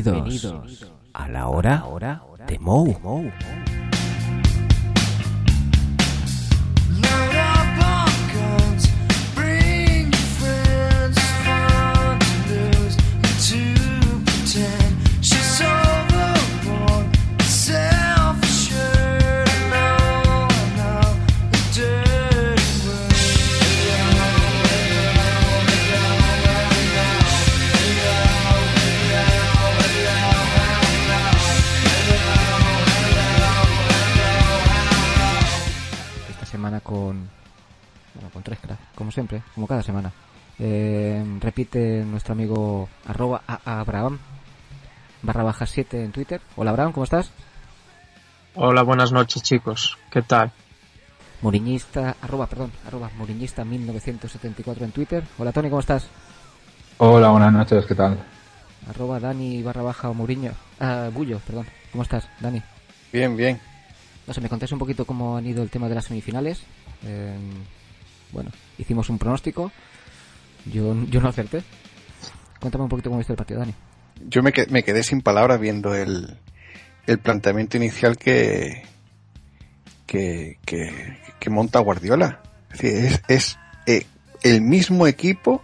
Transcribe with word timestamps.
Bienvenidos, 0.00 0.86
a 1.12 1.28
la 1.28 1.48
hora, 1.48 2.22
de 2.46 2.58
Mou. 2.60 3.32
Siempre, 39.28 39.42
como 39.54 39.66
cada 39.66 39.82
semana. 39.82 40.12
Eh, 40.58 41.22
repite 41.40 42.02
nuestro 42.04 42.32
amigo 42.32 42.88
arroba 43.06 43.42
a- 43.46 43.80
Abraham 43.80 44.18
barra 45.22 45.42
baja 45.44 45.66
7 45.66 46.02
en 46.02 46.12
Twitter. 46.12 46.40
Hola 46.56 46.70
Abraham, 46.70 46.92
¿cómo 46.92 47.04
estás? 47.04 47.30
Hola, 48.54 48.82
buenas 48.82 49.12
noches 49.12 49.42
chicos. 49.42 49.96
¿Qué 50.10 50.22
tal? 50.22 50.50
Muriñista, 51.42 52.16
arroba, 52.20 52.46
perdón, 52.48 52.72
arroba 52.86 53.10
Muriñista 53.16 53.64
1974 53.64 54.84
en 54.84 54.90
Twitter. 54.92 55.24
Hola 55.38 55.52
Tony, 55.52 55.68
¿cómo 55.68 55.80
estás? 55.80 56.08
Hola, 56.98 57.28
buenas 57.30 57.52
noches, 57.52 57.86
¿qué 57.86 57.94
tal? 57.94 58.18
Arroba 58.88 59.20
Dani 59.20 59.62
barra 59.62 59.82
baja 59.82 60.10
Muriño. 60.12 60.52
Ah, 60.80 61.10
Bullo, 61.12 61.38
perdón. 61.46 61.66
¿Cómo 61.92 62.02
estás, 62.02 62.28
Dani? 62.40 62.60
Bien, 63.12 63.36
bien. 63.36 63.60
No 64.26 64.34
sé, 64.34 64.40
me 64.40 64.48
contáis 64.48 64.72
un 64.72 64.78
poquito 64.78 65.04
cómo 65.04 65.36
han 65.36 65.46
ido 65.46 65.62
el 65.62 65.70
tema 65.70 65.88
de 65.88 65.94
las 65.94 66.06
semifinales. 66.06 66.62
Eh, 67.04 67.36
bueno, 68.32 68.50
hicimos 68.78 69.08
un 69.10 69.18
pronóstico. 69.18 69.72
Yo, 70.66 70.94
yo 71.06 71.20
no 71.20 71.28
acerté. 71.28 71.62
Cuéntame 72.60 72.84
un 72.84 72.90
poquito 72.90 73.10
cómo 73.10 73.18
viste 73.18 73.32
el 73.32 73.36
partido, 73.36 73.60
Dani. 73.60 73.74
Yo 74.28 74.42
me, 74.42 74.52
me 74.70 74.82
quedé 74.82 75.02
sin 75.02 75.20
palabras 75.22 75.60
viendo 75.60 75.94
el, 75.94 76.36
el 77.06 77.18
planteamiento 77.18 77.76
inicial 77.76 78.16
que, 78.16 78.82
que, 80.06 80.58
que, 80.64 81.50
monta 81.50 81.78
Guardiola. 81.78 82.42
Es, 82.72 82.80
decir, 82.80 83.20
es, 83.28 83.58
eh, 83.86 84.06
el 84.42 84.60
mismo 84.60 85.06
equipo 85.06 85.62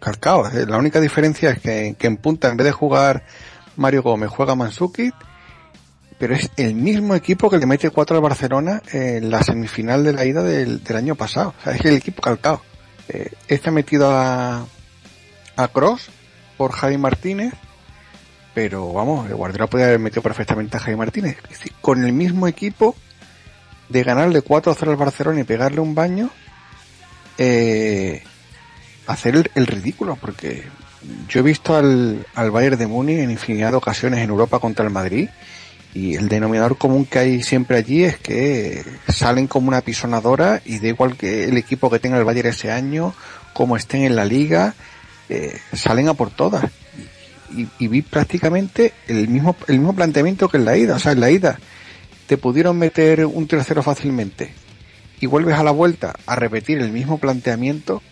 calcado. 0.00 0.46
eh, 0.50 0.66
La 0.66 0.78
única 0.78 1.00
diferencia 1.00 1.50
es 1.50 1.60
que, 1.60 1.96
que 1.98 2.06
en 2.06 2.16
punta, 2.16 2.48
en 2.48 2.56
vez 2.56 2.66
de 2.66 2.72
jugar 2.72 3.24
Mario 3.76 4.02
Gómez, 4.02 4.30
juega 4.30 4.54
Mansuki, 4.54 5.12
pero 6.22 6.36
es 6.36 6.52
el 6.56 6.76
mismo 6.76 7.16
equipo 7.16 7.50
que 7.50 7.58
le 7.58 7.66
mete 7.66 7.90
4 7.90 8.14
al 8.14 8.22
Barcelona 8.22 8.80
en 8.92 9.28
la 9.28 9.42
semifinal 9.42 10.04
de 10.04 10.12
la 10.12 10.24
ida 10.24 10.44
del, 10.44 10.80
del 10.84 10.96
año 10.96 11.16
pasado. 11.16 11.52
O 11.58 11.64
sea, 11.64 11.72
es 11.72 11.84
el 11.84 11.96
equipo 11.96 12.22
calcado. 12.22 12.62
Eh, 13.08 13.32
este 13.48 13.70
ha 13.70 13.72
metido 13.72 14.08
a, 14.08 14.64
a 15.56 15.68
Cross 15.72 16.10
por 16.56 16.70
Javi 16.70 16.96
Martínez, 16.96 17.54
pero 18.54 18.92
vamos, 18.92 19.28
el 19.28 19.34
Guardiola 19.34 19.66
podía 19.66 19.86
haber 19.86 19.98
metido 19.98 20.22
perfectamente 20.22 20.76
a 20.76 20.80
Javi 20.80 20.96
Martínez. 20.96 21.38
Es 21.42 21.58
decir, 21.58 21.72
con 21.80 22.04
el 22.04 22.12
mismo 22.12 22.46
equipo 22.46 22.94
de 23.88 24.04
ganarle 24.04 24.44
4-0 24.44 24.90
al 24.90 24.96
Barcelona 24.96 25.40
y 25.40 25.44
pegarle 25.44 25.80
un 25.80 25.96
baño, 25.96 26.30
eh, 27.36 28.22
hacer 29.08 29.34
el, 29.34 29.50
el 29.56 29.66
ridículo, 29.66 30.14
porque 30.20 30.62
yo 31.28 31.40
he 31.40 31.42
visto 31.42 31.74
al, 31.74 32.24
al 32.36 32.52
Bayern 32.52 32.78
de 32.78 32.86
Múnich 32.86 33.18
en 33.18 33.32
infinidad 33.32 33.72
de 33.72 33.78
ocasiones 33.78 34.20
en 34.20 34.30
Europa 34.30 34.60
contra 34.60 34.84
el 34.84 34.92
Madrid 34.92 35.28
y 35.94 36.14
el 36.14 36.28
denominador 36.28 36.78
común 36.78 37.04
que 37.04 37.18
hay 37.18 37.42
siempre 37.42 37.76
allí 37.76 38.04
es 38.04 38.16
que 38.16 38.82
salen 39.08 39.46
como 39.46 39.68
una 39.68 39.82
pisonadora 39.82 40.62
y 40.64 40.78
da 40.78 40.88
igual 40.88 41.16
que 41.16 41.44
el 41.44 41.58
equipo 41.58 41.90
que 41.90 41.98
tenga 41.98 42.18
el 42.18 42.24
Bayern 42.24 42.48
ese 42.48 42.70
año, 42.70 43.14
como 43.52 43.76
estén 43.76 44.04
en 44.04 44.16
la 44.16 44.24
liga, 44.24 44.74
eh, 45.28 45.58
salen 45.74 46.08
a 46.08 46.14
por 46.14 46.30
todas. 46.30 46.64
Y, 47.78 47.86
vi 47.86 48.00
prácticamente 48.00 48.94
el 49.08 49.28
mismo, 49.28 49.54
el 49.68 49.78
mismo 49.78 49.94
planteamiento 49.94 50.48
que 50.48 50.56
en 50.56 50.64
la 50.64 50.78
ida. 50.78 50.96
O 50.96 50.98
sea, 50.98 51.12
en 51.12 51.20
la 51.20 51.30
ida 51.30 51.58
te 52.26 52.38
pudieron 52.38 52.78
meter 52.78 53.26
un 53.26 53.46
tercero 53.46 53.82
fácilmente 53.82 54.54
y 55.20 55.26
vuelves 55.26 55.58
a 55.58 55.62
la 55.62 55.70
vuelta 55.70 56.14
a 56.24 56.34
repetir 56.36 56.78
el 56.78 56.90
mismo 56.90 57.18
planteamiento. 57.18 58.02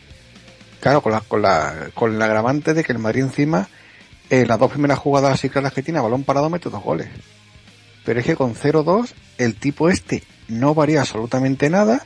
Claro, 0.81 1.01
con 1.01 1.13
la, 1.13 1.21
con 1.23 1.41
la, 1.41 1.89
con 1.95 2.15
el 2.15 2.21
agravante 2.21 2.75
de 2.75 2.85
que 2.85 2.93
el 2.93 2.99
Madrid 2.99 3.23
encima, 3.23 3.69
eh, 4.29 4.45
las 4.47 4.59
dos 4.59 4.71
primeras 4.71 4.99
jugadas 4.99 5.33
así 5.33 5.49
claras 5.49 5.73
que 5.73 5.83
tiene 5.83 5.99
a 5.99 6.03
balón 6.03 6.25
parado 6.25 6.51
mete 6.51 6.69
dos 6.69 6.83
goles. 6.83 7.09
Pero 8.05 8.21
es 8.21 8.27
que 8.27 8.37
con 8.37 8.55
0-2 8.55 9.13
el 9.39 9.55
tipo 9.57 9.89
este 9.89 10.23
no 10.49 10.75
varía 10.75 11.01
absolutamente 11.01 11.71
nada, 11.71 12.03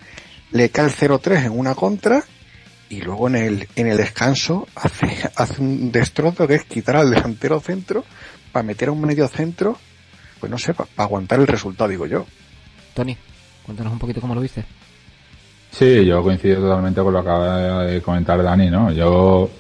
le 0.51 0.71
cae 0.71 0.87
el 0.87 0.93
0-3 0.93 1.47
en 1.47 1.59
una 1.59 1.75
contra 1.75 2.25
y 2.89 3.01
luego 3.01 3.29
en 3.29 3.37
el, 3.37 3.69
en 3.77 3.87
el 3.87 3.97
descanso 3.97 4.67
hace, 4.75 5.31
hace 5.37 5.61
un 5.61 5.91
destrozo 5.91 6.47
que 6.47 6.57
es 6.57 6.65
quitar 6.65 6.97
al 6.97 7.11
delantero 7.11 7.61
centro 7.61 8.05
para 8.53 8.63
meter 8.63 8.89
a 8.89 8.93
un 8.93 9.01
medio 9.01 9.27
centro, 9.27 9.77
pues 10.39 10.51
no 10.51 10.59
sé, 10.59 10.75
para 10.75 10.89
aguantar 10.97 11.41
el 11.41 11.47
resultado, 11.47 11.91
digo 11.91 12.07
yo. 12.07 12.25
Tony, 12.95 13.17
cuéntanos 13.65 13.93
un 13.93 13.99
poquito 13.99 14.21
cómo 14.21 14.35
lo 14.35 14.41
viste. 14.41 14.65
Sí, 15.73 16.05
yo 16.05 16.23
coincido 16.23 16.61
totalmente 16.61 17.03
con 17.03 17.13
lo 17.13 17.23
que 17.25 17.29
acaba 17.29 17.85
de 17.85 18.01
comentar 18.01 18.41
Dani, 18.41 18.71
¿no? 18.71 18.93
Yo 18.93 19.51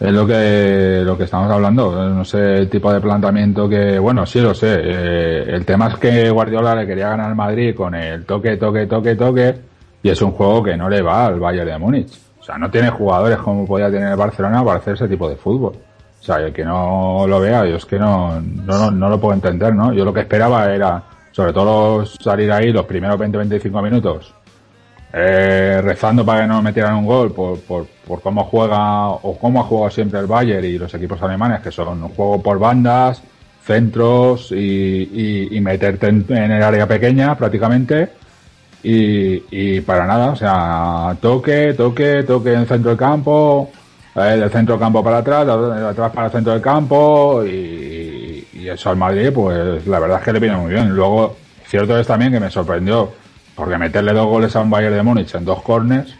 es 0.00 0.12
lo 0.12 0.26
que 0.26 1.02
lo 1.04 1.16
que 1.16 1.24
estamos 1.24 1.50
hablando, 1.50 2.08
no 2.08 2.24
sé 2.24 2.54
el 2.54 2.68
tipo 2.68 2.92
de 2.92 3.00
planteamiento 3.00 3.68
que, 3.68 3.98
bueno, 3.98 4.26
sí 4.26 4.40
lo 4.40 4.54
sé. 4.54 4.80
eh, 4.82 5.44
el 5.48 5.64
tema 5.64 5.88
es 5.88 5.96
que 5.96 6.30
Guardiola 6.30 6.74
le 6.74 6.86
quería 6.86 7.10
ganar 7.10 7.30
al 7.30 7.36
Madrid 7.36 7.74
con 7.74 7.94
el 7.94 8.24
toque, 8.24 8.56
toque, 8.56 8.86
toque, 8.86 9.14
toque, 9.14 9.54
y 10.02 10.10
es 10.10 10.20
un 10.20 10.32
juego 10.32 10.62
que 10.62 10.76
no 10.76 10.88
le 10.88 11.00
va 11.00 11.26
al 11.26 11.38
Bayern 11.40 11.68
de 11.68 11.78
Múnich. 11.78 12.12
O 12.40 12.42
sea, 12.44 12.58
no 12.58 12.70
tiene 12.70 12.90
jugadores 12.90 13.38
como 13.38 13.64
podía 13.66 13.90
tener 13.90 14.10
el 14.10 14.16
Barcelona 14.16 14.62
para 14.62 14.78
hacer 14.78 14.94
ese 14.94 15.08
tipo 15.08 15.28
de 15.28 15.36
fútbol. 15.36 15.72
O 16.20 16.22
sea, 16.22 16.36
el 16.36 16.52
que 16.52 16.64
no 16.64 17.26
lo 17.26 17.40
vea, 17.40 17.64
yo 17.64 17.76
es 17.76 17.86
que 17.86 17.98
no, 17.98 18.40
no, 18.40 18.78
no, 18.78 18.90
no 18.90 19.08
lo 19.08 19.20
puedo 19.20 19.34
entender, 19.34 19.74
¿no? 19.74 19.92
Yo 19.92 20.04
lo 20.04 20.12
que 20.12 20.20
esperaba 20.20 20.74
era, 20.74 21.02
sobre 21.32 21.52
todo 21.52 22.04
salir 22.04 22.50
ahí 22.52 22.72
los 22.72 22.84
primeros 22.84 23.18
20-25 23.18 23.82
minutos, 23.82 24.34
eh, 25.16 25.80
rezando 25.80 26.26
para 26.26 26.40
que 26.40 26.48
no 26.48 26.60
metieran 26.60 26.96
un 26.96 27.06
gol 27.06 27.32
por, 27.32 27.60
por, 27.60 27.86
por 27.86 28.20
cómo 28.20 28.44
juega 28.46 29.10
o 29.10 29.38
cómo 29.38 29.60
ha 29.60 29.64
jugado 29.64 29.90
siempre 29.90 30.18
el 30.18 30.26
Bayern 30.26 30.64
y 30.64 30.76
los 30.76 30.92
equipos 30.92 31.22
alemanes, 31.22 31.60
que 31.60 31.70
son 31.70 32.02
un 32.02 32.08
juego 32.08 32.42
por 32.42 32.58
bandas, 32.58 33.22
centros 33.64 34.50
y, 34.50 34.56
y, 34.56 35.56
y 35.56 35.60
meterte 35.60 36.08
en, 36.08 36.26
el 36.28 36.62
área 36.62 36.88
pequeña 36.88 37.36
prácticamente. 37.36 38.10
Y, 38.82 39.42
y 39.50 39.80
para 39.82 40.04
nada, 40.04 40.32
o 40.32 40.36
sea, 40.36 41.16
toque, 41.20 41.74
toque, 41.74 42.24
toque 42.24 42.52
en 42.52 42.60
el 42.60 42.66
centro 42.66 42.90
del 42.90 42.98
campo, 42.98 43.70
eh, 44.16 44.20
del 44.20 44.50
centro 44.50 44.74
del 44.74 44.80
campo 44.80 45.02
para 45.02 45.18
atrás, 45.18 45.46
de 45.46 45.80
de 45.80 45.88
atrás 45.88 46.10
para 46.12 46.26
el 46.26 46.32
centro 46.32 46.52
del 46.52 46.60
campo 46.60 47.44
y, 47.44 48.46
y 48.52 48.68
eso 48.68 48.90
al 48.90 48.96
Madrid, 48.96 49.30
pues 49.32 49.86
la 49.86 50.00
verdad 50.00 50.18
es 50.18 50.24
que 50.24 50.32
le 50.32 50.40
viene 50.40 50.56
muy 50.56 50.72
bien. 50.72 50.88
Luego, 50.90 51.36
cierto 51.66 51.96
es 51.96 52.06
también 52.06 52.32
que 52.32 52.40
me 52.40 52.50
sorprendió, 52.50 53.12
porque 53.54 53.78
meterle 53.78 54.12
dos 54.12 54.26
goles 54.26 54.54
a 54.56 54.60
un 54.60 54.70
Bayern 54.70 54.94
de 54.94 55.02
Múnich 55.02 55.34
en 55.34 55.44
dos 55.44 55.62
corners, 55.62 56.14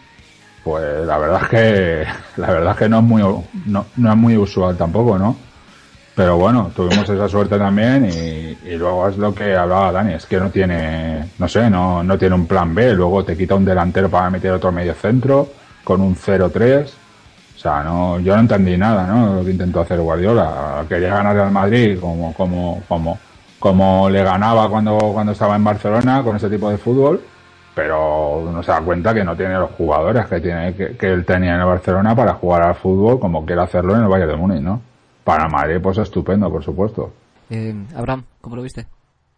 pues 0.62 1.06
la 1.06 1.18
verdad 1.18 1.42
es 1.42 1.48
que 1.48 2.06
la 2.40 2.50
verdad 2.50 2.72
es 2.72 2.78
que 2.78 2.88
no 2.88 2.98
es 2.98 3.04
muy 3.04 3.22
no, 3.66 3.86
no 3.96 4.10
es 4.10 4.16
muy 4.16 4.36
usual 4.36 4.76
tampoco, 4.76 5.18
¿no? 5.18 5.36
Pero 6.14 6.36
bueno, 6.36 6.70
tuvimos 6.74 7.08
esa 7.08 7.28
suerte 7.28 7.58
también 7.58 8.08
y, 8.08 8.76
luego 8.76 9.08
es 9.08 9.16
lo 9.16 9.34
que 9.34 9.56
hablaba 9.56 9.90
Dani, 9.90 10.14
es 10.14 10.26
que 10.26 10.38
no 10.38 10.48
tiene, 10.50 11.24
no 11.38 11.48
sé, 11.48 11.68
no, 11.68 12.04
no 12.04 12.16
tiene 12.16 12.36
un 12.36 12.46
plan 12.46 12.72
B, 12.72 12.94
luego 12.94 13.24
te 13.24 13.36
quita 13.36 13.56
un 13.56 13.64
delantero 13.64 14.08
para 14.08 14.30
meter 14.30 14.52
otro 14.52 14.70
medio 14.70 14.94
centro 14.94 15.48
con 15.82 16.00
un 16.00 16.16
0-3. 16.16 16.86
O 17.56 17.58
sea, 17.58 17.82
no, 17.82 18.20
yo 18.20 18.34
no 18.34 18.42
entendí 18.42 18.76
nada, 18.76 19.06
¿no? 19.06 19.36
Lo 19.36 19.44
que 19.44 19.50
intentó 19.50 19.80
hacer 19.80 20.00
Guardiola. 20.00 20.84
Quería 20.88 21.14
ganar 21.14 21.36
al 21.38 21.50
Madrid 21.50 21.98
como, 21.98 22.32
como, 22.34 22.82
como, 22.86 23.18
como 23.64 24.10
le 24.10 24.22
ganaba 24.22 24.68
cuando, 24.68 24.98
cuando 24.98 25.32
estaba 25.32 25.56
en 25.56 25.64
Barcelona 25.64 26.22
con 26.22 26.36
ese 26.36 26.50
tipo 26.50 26.68
de 26.68 26.76
fútbol, 26.76 27.18
pero 27.74 28.40
uno 28.40 28.62
se 28.62 28.70
da 28.70 28.82
cuenta 28.82 29.14
que 29.14 29.24
no 29.24 29.34
tiene 29.34 29.54
los 29.54 29.70
jugadores 29.70 30.26
que 30.26 30.38
tiene, 30.38 30.74
que, 30.74 30.98
que 30.98 31.06
él 31.06 31.24
tenía 31.24 31.54
en 31.54 31.60
el 31.60 31.66
Barcelona 31.66 32.14
para 32.14 32.34
jugar 32.34 32.60
al 32.60 32.74
fútbol 32.74 33.18
como 33.18 33.46
quiere 33.46 33.62
hacerlo 33.62 33.96
en 33.96 34.02
el 34.02 34.08
Bayern 34.08 34.32
de 34.32 34.36
Múnich, 34.36 34.60
¿no? 34.60 34.82
Para 35.24 35.48
Madrid, 35.48 35.78
pues 35.82 35.96
estupendo, 35.96 36.50
por 36.50 36.62
supuesto. 36.62 37.14
Eh, 37.48 37.74
Abraham, 37.96 38.24
¿cómo 38.42 38.56
lo 38.56 38.60
viste? 38.60 38.86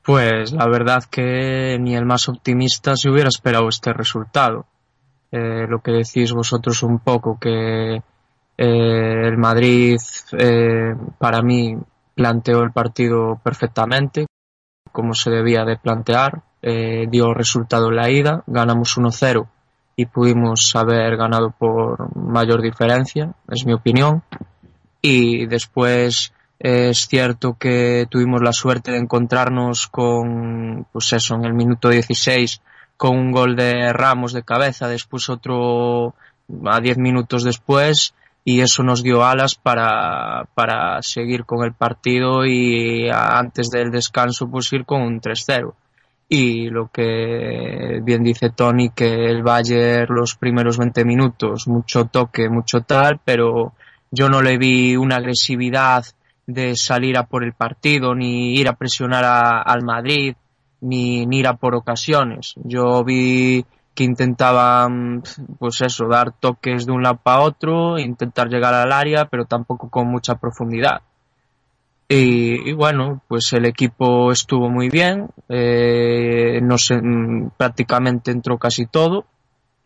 Pues 0.03 0.51
la 0.51 0.67
verdad 0.67 1.05
que 1.09 1.79
ni 1.81 1.95
el 1.95 2.05
más 2.05 2.29
optimista 2.29 2.97
se 2.97 3.09
hubiera 3.09 3.29
esperado 3.29 3.69
este 3.69 3.93
resultado. 3.93 4.67
Eh, 5.31 5.69
lo 5.69 5.79
que 5.83 5.93
decís 5.93 6.33
vosotros 6.33 6.83
un 6.83 6.99
poco, 6.99 7.39
que 7.39 7.95
eh, 7.95 8.03
el 8.59 9.39
Madrid 9.39 9.99
eh, 10.37 10.97
para 11.17 11.43
mí 11.43 11.77
planteó 12.17 12.63
el 12.63 12.73
partido 12.73 13.39
perfectamente, 13.45 14.27
como 14.91 15.15
se 15.15 15.31
debía 15.31 15.65
de 15.65 15.77
plantear, 15.77 16.43
eh, 16.63 17.07
dio 17.09 17.35
resultado 17.35 17.91
en 17.91 17.97
la 17.97 18.11
ida, 18.11 18.43
ganamos 18.47 18.97
1-0 18.97 19.47
y 19.95 20.07
pudimos 20.07 20.75
haber 20.75 21.17
ganado 21.17 21.51
por 21.51 22.17
mayor 22.17 22.63
diferencia, 22.63 23.35
es 23.49 23.67
mi 23.67 23.75
opinión. 23.75 24.23
Y 25.03 25.47
después 25.47 26.33
es 26.59 27.07
cierto 27.07 27.57
que 27.59 28.07
tuvimos 28.11 28.41
la 28.43 28.53
suerte 28.53 28.93
de 28.93 28.99
encontrarnos 28.99 29.87
con, 29.87 30.87
pues 30.91 31.13
eso, 31.13 31.35
en 31.35 31.45
el 31.45 31.53
minuto 31.53 31.91
16 31.91 32.63
con 32.97 33.17
un 33.19 33.31
gol 33.31 33.57
de 33.57 33.93
Ramos 33.93 34.33
de 34.33 34.43
cabeza, 34.43 34.89
después 34.89 35.29
otro 35.29 36.15
a 36.65 36.81
10 36.81 36.97
minutos 36.99 37.45
después 37.45 38.15
y 38.49 38.61
eso 38.61 38.85
nos 38.85 39.03
dio 39.03 39.25
alas 39.25 39.57
para, 39.57 40.45
para 40.55 41.03
seguir 41.03 41.45
con 41.45 41.65
el 41.65 41.73
partido 41.73 42.47
y 42.47 43.09
antes 43.11 43.71
del 43.71 43.91
descanso 43.91 44.49
pues 44.49 44.73
ir 44.73 44.85
con 44.85 45.03
un 45.03 45.21
3-0 45.21 45.75
y 46.29 46.69
lo 46.69 46.89
que 46.89 48.01
bien 48.05 48.23
dice 48.23 48.51
Tony 48.51 48.91
que 48.91 49.27
el 49.27 49.43
Bayern 49.43 50.15
los 50.15 50.37
primeros 50.37 50.79
20 50.79 51.05
minutos 51.05 51.67
mucho 51.67 52.05
toque, 52.05 52.49
mucho 52.49 52.83
tal, 52.83 53.19
pero 53.25 53.73
yo 54.13 54.29
no 54.29 54.41
le 54.41 54.59
vi 54.59 54.97
una 54.97 55.17
agresividad 55.17 56.05
de 56.47 56.77
salir 56.77 57.19
a 57.19 57.27
por 57.27 57.43
el 57.43 57.53
partido 57.53 58.15
ni 58.15 58.55
ir 58.55 58.69
a 58.69 58.77
presionar 58.77 59.25
al 59.25 59.83
Madrid 59.83 60.37
ni, 60.81 61.27
ir 61.31 61.49
a 61.49 61.57
por 61.57 61.75
ocasiones. 61.75 62.55
Yo 62.63 63.03
vi 63.03 63.65
que 63.97 64.05
intentaban, 64.05 65.23
pues 65.59 65.81
eso, 65.81 66.07
dar 66.07 66.31
toques 66.33 66.87
de 66.87 66.93
un 66.93 67.03
lado 67.03 67.19
para 67.23 67.41
otro, 67.41 67.99
intentar 67.99 68.49
llegar 68.49 68.75
al 68.75 68.93
área, 68.93 69.25
pero 69.25 69.47
tampoco 69.47 69.89
con 69.89 70.07
mucha 70.07 70.37
profundidad. 70.37 71.01
Y, 72.09 72.73
bueno, 72.75 73.23
pues 73.27 73.53
el 73.55 73.65
equipo 73.65 74.31
estuvo 74.31 74.69
muy 74.69 74.91
bien, 74.91 75.29
eh, 75.49 76.61
no 76.63 76.79
sé, 76.79 77.01
mm, 77.03 77.51
prácticamente 77.57 78.31
entró 78.31 78.59
casi 78.59 78.87
todo, 78.87 79.25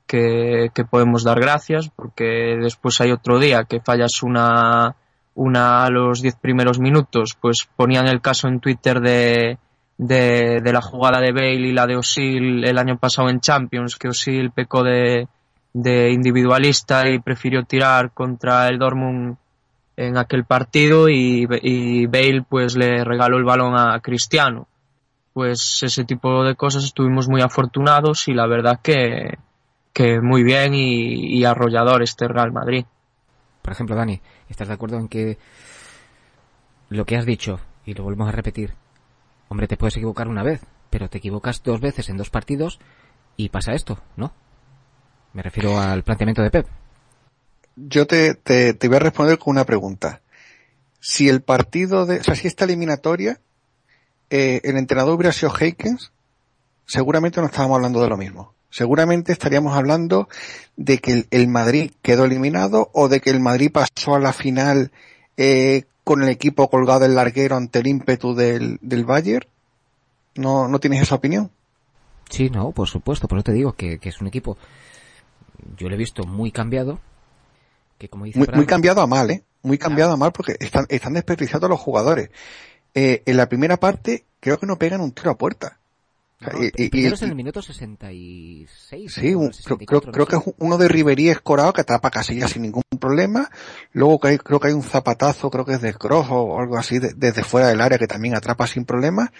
que, 0.06 0.70
podemos 0.90 1.22
dar 1.22 1.40
gracias, 1.40 1.88
porque 1.94 2.58
después 2.60 3.00
hay 3.00 3.12
otro 3.12 3.38
día 3.38 3.64
que 3.64 3.80
fallas 3.80 4.22
una, 4.22 4.96
una 5.34 5.84
a 5.84 5.90
los 5.90 6.20
diez 6.20 6.34
primeros 6.34 6.80
minutos, 6.80 7.38
pues 7.40 7.68
ponían 7.76 8.08
el 8.08 8.20
caso 8.20 8.48
en 8.48 8.60
Twitter 8.60 9.00
de, 9.00 9.58
de, 10.00 10.72
la 10.72 10.80
jugada 10.80 11.20
de 11.20 11.32
Bale 11.32 11.68
y 11.68 11.72
la 11.72 11.86
de 11.86 11.96
Osil 11.96 12.64
el 12.64 12.78
año 12.78 12.96
pasado 12.96 13.28
en 13.28 13.40
Champions, 13.40 13.96
que 13.96 14.08
Osil 14.08 14.50
pecó 14.50 14.82
de, 14.82 15.28
de 15.74 16.10
individualista 16.10 17.08
y 17.08 17.18
prefirió 17.18 17.64
tirar 17.64 18.12
contra 18.12 18.66
el 18.68 18.78
Dortmund 18.78 19.36
en 19.96 20.16
aquel 20.16 20.44
partido 20.44 21.10
y, 21.10 21.46
y 21.62 22.06
Bale 22.06 22.44
pues 22.48 22.76
le 22.76 23.04
regaló 23.04 23.36
el 23.36 23.44
balón 23.44 23.78
a 23.78 24.00
Cristiano. 24.00 24.66
Pues 25.34 25.82
ese 25.82 26.04
tipo 26.04 26.44
de 26.44 26.56
cosas 26.56 26.84
estuvimos 26.84 27.28
muy 27.28 27.42
afortunados 27.42 28.26
y 28.28 28.32
la 28.32 28.46
verdad 28.46 28.80
que, 28.82 29.38
que 29.92 30.20
muy 30.20 30.42
bien 30.42 30.74
y, 30.74 31.38
y 31.38 31.44
arrollador 31.44 32.02
este 32.02 32.26
Real 32.26 32.52
Madrid. 32.52 32.86
Por 33.60 33.72
ejemplo, 33.72 33.94
Dani, 33.94 34.18
¿estás 34.48 34.68
de 34.68 34.74
acuerdo 34.74 34.96
en 34.96 35.08
que 35.08 35.36
lo 36.88 37.04
que 37.04 37.16
has 37.16 37.26
dicho, 37.26 37.60
y 37.84 37.92
lo 37.92 38.02
volvemos 38.02 38.28
a 38.28 38.32
repetir, 38.32 38.79
hombre, 39.50 39.68
te 39.68 39.76
puedes 39.76 39.98
equivocar 39.98 40.28
una 40.28 40.42
vez, 40.42 40.62
pero 40.88 41.10
te 41.10 41.18
equivocas 41.18 41.62
dos 41.62 41.82
veces 41.82 42.08
en 42.08 42.16
dos 42.16 42.30
partidos 42.30 42.80
y 43.36 43.50
pasa 43.50 43.74
esto, 43.74 44.00
¿no? 44.16 44.32
Me 45.34 45.42
refiero 45.42 45.78
al 45.78 46.02
planteamiento 46.02 46.42
de 46.42 46.50
Pep 46.50 46.66
yo 47.76 48.06
te, 48.06 48.34
te, 48.34 48.74
te, 48.74 48.88
voy 48.88 48.96
a 48.96 49.00
responder 49.00 49.38
con 49.38 49.52
una 49.52 49.64
pregunta. 49.64 50.20
Si 51.00 51.28
el 51.28 51.42
partido 51.42 52.06
de, 52.06 52.20
o 52.20 52.24
sea, 52.24 52.34
si 52.34 52.46
esta 52.46 52.64
eliminatoria, 52.64 53.40
eh, 54.28 54.60
el 54.64 54.76
entrenador 54.76 55.14
hubiera 55.14 55.32
sido 55.32 55.52
Heikens, 55.58 56.12
seguramente 56.86 57.40
no 57.40 57.46
estábamos 57.46 57.76
hablando 57.76 58.02
de 58.02 58.08
lo 58.08 58.16
mismo. 58.16 58.54
Seguramente 58.70 59.32
estaríamos 59.32 59.76
hablando 59.76 60.28
de 60.76 60.98
que 60.98 61.12
el, 61.12 61.26
el 61.30 61.48
Madrid 61.48 61.92
quedó 62.02 62.24
eliminado 62.24 62.90
o 62.92 63.08
de 63.08 63.20
que 63.20 63.30
el 63.30 63.40
Madrid 63.40 63.72
pasó 63.72 64.14
a 64.14 64.20
la 64.20 64.32
final 64.32 64.92
eh, 65.36 65.84
con 66.04 66.22
el 66.22 66.28
equipo 66.28 66.68
colgado 66.70 67.00
del 67.00 67.14
larguero 67.14 67.56
ante 67.56 67.80
el 67.80 67.86
ímpetu 67.86 68.34
del, 68.34 68.78
del 68.80 69.04
Bayern. 69.04 69.46
¿No, 70.34 70.68
¿No 70.68 70.78
tienes 70.78 71.02
esa 71.02 71.16
opinión? 71.16 71.50
Sí, 72.28 72.50
no, 72.50 72.70
por 72.72 72.88
supuesto. 72.88 73.28
Por 73.28 73.38
eso 73.38 73.44
te 73.44 73.52
digo 73.52 73.72
que, 73.72 73.98
que 73.98 74.08
es 74.08 74.20
un 74.20 74.28
equipo, 74.28 74.56
yo 75.76 75.88
lo 75.88 75.94
he 75.94 75.98
visto 75.98 76.24
muy 76.24 76.52
cambiado, 76.52 77.00
muy, 78.12 78.66
cambiado 78.66 79.02
a 79.02 79.06
mal, 79.06 79.30
¿eh? 79.30 79.44
Muy 79.62 79.76
cambiado 79.76 80.12
a 80.12 80.16
mal 80.16 80.32
porque 80.32 80.56
están, 80.58 80.86
están 80.88 81.12
desperdiciando 81.12 81.68
los 81.68 81.80
jugadores. 81.80 82.30
Eh, 82.94 83.22
en 83.26 83.36
la 83.36 83.48
primera 83.48 83.78
parte 83.78 84.24
creo 84.40 84.58
que 84.58 84.66
no 84.66 84.78
pegan 84.78 85.00
un 85.00 85.12
tiro 85.12 85.30
a 85.30 85.38
puerta. 85.38 85.79
Y, 86.76 87.00
y, 87.02 87.06
en 87.06 87.14
el 87.22 87.34
minuto 87.34 87.60
66. 87.60 89.12
Sí, 89.12 89.34
creo, 89.86 90.00
creo, 90.00 90.26
que 90.26 90.36
es 90.36 90.42
uno 90.58 90.78
de 90.78 90.88
Riverí 90.88 91.28
escorado 91.28 91.74
que 91.74 91.82
atrapa 91.82 92.10
Casillas 92.10 92.52
sin 92.52 92.62
ningún 92.62 92.82
problema. 92.98 93.50
Luego 93.92 94.18
que 94.18 94.28
hay, 94.28 94.38
creo 94.38 94.58
que 94.58 94.68
hay 94.68 94.72
un 94.72 94.82
zapatazo, 94.82 95.50
creo 95.50 95.66
que 95.66 95.74
es 95.74 95.82
de 95.82 95.92
Cross 95.92 96.28
o 96.30 96.58
algo 96.58 96.78
así, 96.78 96.98
desde 96.98 97.44
fuera 97.44 97.68
del 97.68 97.82
área 97.82 97.98
que 97.98 98.06
también 98.06 98.34
atrapa 98.34 98.66
sin 98.66 98.86
problema. 98.86 99.32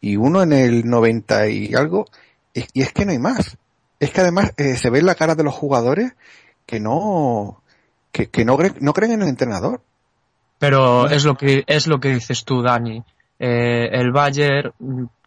Y 0.00 0.16
uno 0.16 0.42
en 0.42 0.52
el 0.52 0.88
90 0.88 1.48
y 1.48 1.74
algo. 1.74 2.06
Y, 2.52 2.82
es 2.82 2.92
que 2.92 3.04
no 3.04 3.12
hay 3.12 3.20
más. 3.20 3.56
Es 4.00 4.10
que 4.10 4.20
además 4.20 4.52
eh, 4.56 4.76
se 4.76 4.90
ve 4.90 4.98
en 4.98 5.06
la 5.06 5.14
cara 5.14 5.36
de 5.36 5.44
los 5.44 5.54
jugadores 5.54 6.14
que 6.66 6.80
no, 6.80 7.62
que, 8.10 8.44
no, 8.44 8.58
no 8.80 8.92
creen 8.92 9.12
en 9.12 9.22
el 9.22 9.28
entrenador. 9.28 9.82
Pero 10.58 11.08
es 11.08 11.24
lo 11.24 11.36
que, 11.36 11.62
es 11.68 11.86
lo 11.86 12.00
que 12.00 12.14
dices 12.14 12.44
tú, 12.44 12.60
Dani. 12.60 13.04
Eh, 13.38 13.88
el 13.92 14.10
Bayern, 14.10 14.72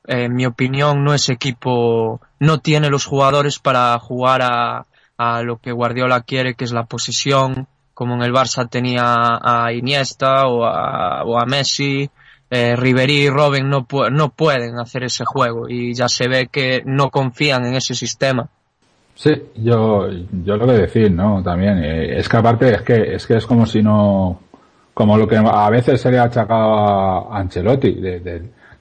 en 0.07 0.33
mi 0.33 0.45
opinión, 0.45 1.03
no 1.03 1.13
es 1.13 1.29
equipo, 1.29 2.21
no 2.39 2.59
tiene 2.59 2.89
los 2.89 3.05
jugadores 3.05 3.59
para 3.59 3.97
jugar 3.99 4.41
a, 4.41 4.85
a 5.17 5.41
lo 5.43 5.57
que 5.57 5.71
Guardiola 5.71 6.21
quiere, 6.21 6.55
que 6.55 6.63
es 6.63 6.71
la 6.71 6.85
posición, 6.85 7.67
como 7.93 8.15
en 8.15 8.21
el 8.21 8.33
Barça 8.33 8.69
tenía 8.69 9.03
a 9.41 9.71
Iniesta 9.73 10.47
o 10.47 10.65
a, 10.65 11.23
o 11.23 11.39
a 11.39 11.45
Messi. 11.45 12.09
Eh, 12.49 12.77
Ribery 12.77 13.23
y 13.23 13.29
Robin 13.29 13.69
no, 13.69 13.85
no 14.09 14.29
pueden 14.29 14.79
hacer 14.79 15.03
ese 15.03 15.25
juego 15.25 15.67
y 15.67 15.93
ya 15.93 16.07
se 16.07 16.29
ve 16.29 16.47
que 16.47 16.81
no 16.85 17.09
confían 17.09 17.65
en 17.65 17.75
ese 17.75 17.93
sistema. 17.93 18.47
Sí, 19.15 19.31
yo, 19.55 20.07
yo 20.45 20.55
lo 20.55 20.65
que 20.65 20.73
decir, 20.73 21.11
¿no? 21.11 21.43
También, 21.43 21.83
eh, 21.83 22.17
es 22.17 22.29
que 22.29 22.37
aparte 22.37 22.73
es 22.73 22.81
que, 22.83 23.15
es 23.15 23.27
que 23.27 23.35
es 23.35 23.45
como 23.45 23.65
si 23.65 23.81
no, 23.81 24.39
como 24.93 25.17
lo 25.17 25.27
que 25.27 25.35
a 25.35 25.69
veces 25.69 25.99
se 25.99 26.09
le 26.09 26.19
ha 26.19 26.23
achacado 26.23 26.73
a 26.73 27.37
Ancelotti, 27.37 27.99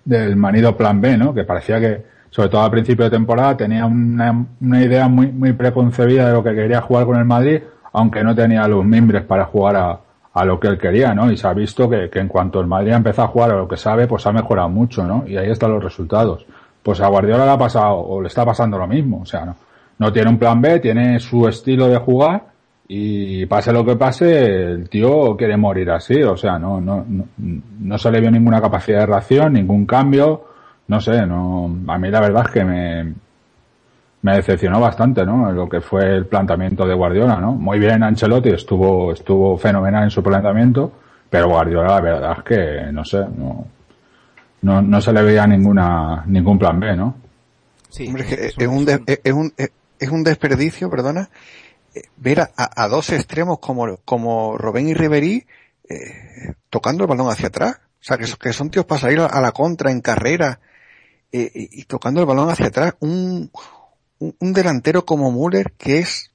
del 0.06 0.36
manido 0.36 0.74
plan 0.76 1.00
B, 1.00 1.18
¿no? 1.18 1.34
Que 1.34 1.44
parecía 1.44 1.78
que, 1.78 2.02
sobre 2.30 2.48
todo 2.48 2.62
al 2.62 2.70
principio 2.70 3.04
de 3.04 3.10
temporada, 3.10 3.56
tenía 3.56 3.84
una, 3.84 4.46
una 4.60 4.82
idea 4.82 5.08
muy, 5.08 5.30
muy 5.30 5.52
preconcebida 5.52 6.28
de 6.28 6.32
lo 6.32 6.42
que 6.42 6.54
quería 6.54 6.80
jugar 6.80 7.04
con 7.04 7.18
el 7.18 7.26
Madrid, 7.26 7.60
aunque 7.92 8.24
no 8.24 8.34
tenía 8.34 8.66
los 8.68 8.84
mimbres 8.84 9.24
para 9.24 9.44
jugar 9.44 9.76
a, 9.76 10.00
a 10.32 10.44
lo 10.44 10.58
que 10.58 10.68
él 10.68 10.78
quería, 10.78 11.14
¿no? 11.14 11.30
Y 11.30 11.36
se 11.36 11.46
ha 11.46 11.52
visto 11.52 11.90
que, 11.90 12.08
que 12.08 12.20
en 12.20 12.28
cuanto 12.28 12.60
el 12.60 12.66
Madrid 12.66 12.92
ha 12.92 12.96
empezado 12.96 13.28
a 13.28 13.30
jugar 13.30 13.50
a 13.50 13.56
lo 13.56 13.68
que 13.68 13.76
sabe, 13.76 14.06
pues 14.06 14.26
ha 14.26 14.32
mejorado 14.32 14.68
mucho, 14.68 15.04
¿no? 15.04 15.24
Y 15.26 15.36
ahí 15.36 15.50
están 15.50 15.72
los 15.72 15.82
resultados. 15.82 16.46
Pues 16.82 17.00
a 17.00 17.08
Guardiola 17.08 17.44
le 17.44 17.50
ha 17.50 17.58
pasado, 17.58 17.96
o 17.96 18.22
le 18.22 18.28
está 18.28 18.44
pasando 18.44 18.78
lo 18.78 18.86
mismo, 18.86 19.20
o 19.22 19.26
sea, 19.26 19.44
¿no? 19.44 19.56
no 19.98 20.12
tiene 20.12 20.30
un 20.30 20.38
plan 20.38 20.60
B, 20.60 20.78
tiene 20.80 21.18
su 21.20 21.48
estilo 21.48 21.88
de 21.88 21.96
jugar 21.98 22.55
y 22.88 23.46
pase 23.46 23.72
lo 23.72 23.84
que 23.84 23.96
pase, 23.96 24.44
el 24.44 24.88
tío 24.88 25.36
quiere 25.36 25.56
morir 25.56 25.90
así, 25.90 26.22
o 26.22 26.36
sea, 26.36 26.58
no, 26.58 26.80
no, 26.80 27.04
no, 27.36 27.98
se 27.98 28.10
le 28.10 28.20
vio 28.20 28.30
ninguna 28.30 28.60
capacidad 28.60 29.00
de 29.00 29.06
reacción, 29.06 29.54
ningún 29.54 29.86
cambio, 29.86 30.44
no 30.88 31.00
sé, 31.00 31.26
no, 31.26 31.64
a 31.88 31.98
mí 31.98 32.10
la 32.10 32.20
verdad 32.20 32.44
es 32.46 32.52
que 32.52 32.64
me, 32.64 33.14
me 34.22 34.36
decepcionó 34.36 34.80
bastante, 34.80 35.24
¿no? 35.24 35.50
Lo 35.50 35.68
que 35.68 35.80
fue 35.80 36.16
el 36.16 36.26
planteamiento 36.26 36.86
de 36.86 36.94
Guardiola, 36.94 37.36
¿no? 37.40 37.52
Muy 37.52 37.80
bien 37.80 38.04
Ancelotti, 38.04 38.50
estuvo, 38.50 39.12
estuvo 39.12 39.58
fenomenal 39.58 40.04
en 40.04 40.10
su 40.10 40.22
planteamiento, 40.22 40.92
pero 41.28 41.48
Guardiola 41.48 41.88
la 41.88 42.00
verdad 42.00 42.36
es 42.38 42.44
que, 42.44 42.92
no 42.92 43.04
sé, 43.04 43.18
no, 43.18 43.66
no, 44.62 44.80
no 44.80 45.00
se 45.00 45.12
le 45.12 45.22
veía 45.22 45.44
ninguna, 45.46 46.22
ningún 46.26 46.56
plan 46.56 46.78
B, 46.78 46.96
¿no? 46.96 47.16
Sí, 47.88 48.04
es, 48.04 48.66
un, 48.68 48.86
es, 48.88 49.32
un, 49.32 49.52
es 49.98 50.10
un 50.10 50.22
desperdicio, 50.22 50.90
perdona, 50.90 51.30
ver 52.16 52.50
a, 52.56 52.88
dos 52.88 53.10
extremos 53.10 53.58
como, 53.58 53.98
como 54.04 54.56
Robén 54.58 54.88
y 54.88 54.94
Riverí 54.94 55.46
eh, 55.88 56.54
tocando 56.70 57.04
el 57.04 57.08
balón 57.08 57.30
hacia 57.30 57.48
atrás. 57.48 57.76
O 58.00 58.04
sea, 58.06 58.18
que, 58.18 58.26
que 58.40 58.52
son 58.52 58.70
tíos 58.70 58.86
para 58.86 59.00
salir 59.00 59.20
a, 59.20 59.40
la 59.40 59.52
contra 59.52 59.90
en 59.90 60.00
carrera 60.00 60.60
eh, 61.32 61.50
y, 61.54 61.84
tocando 61.84 62.20
el 62.20 62.26
balón 62.26 62.50
hacia 62.50 62.66
atrás. 62.66 62.94
Un, 63.00 63.50
un, 64.18 64.52
delantero 64.52 65.04
como 65.04 65.32
Müller 65.32 65.72
que 65.72 65.98
es 65.98 66.32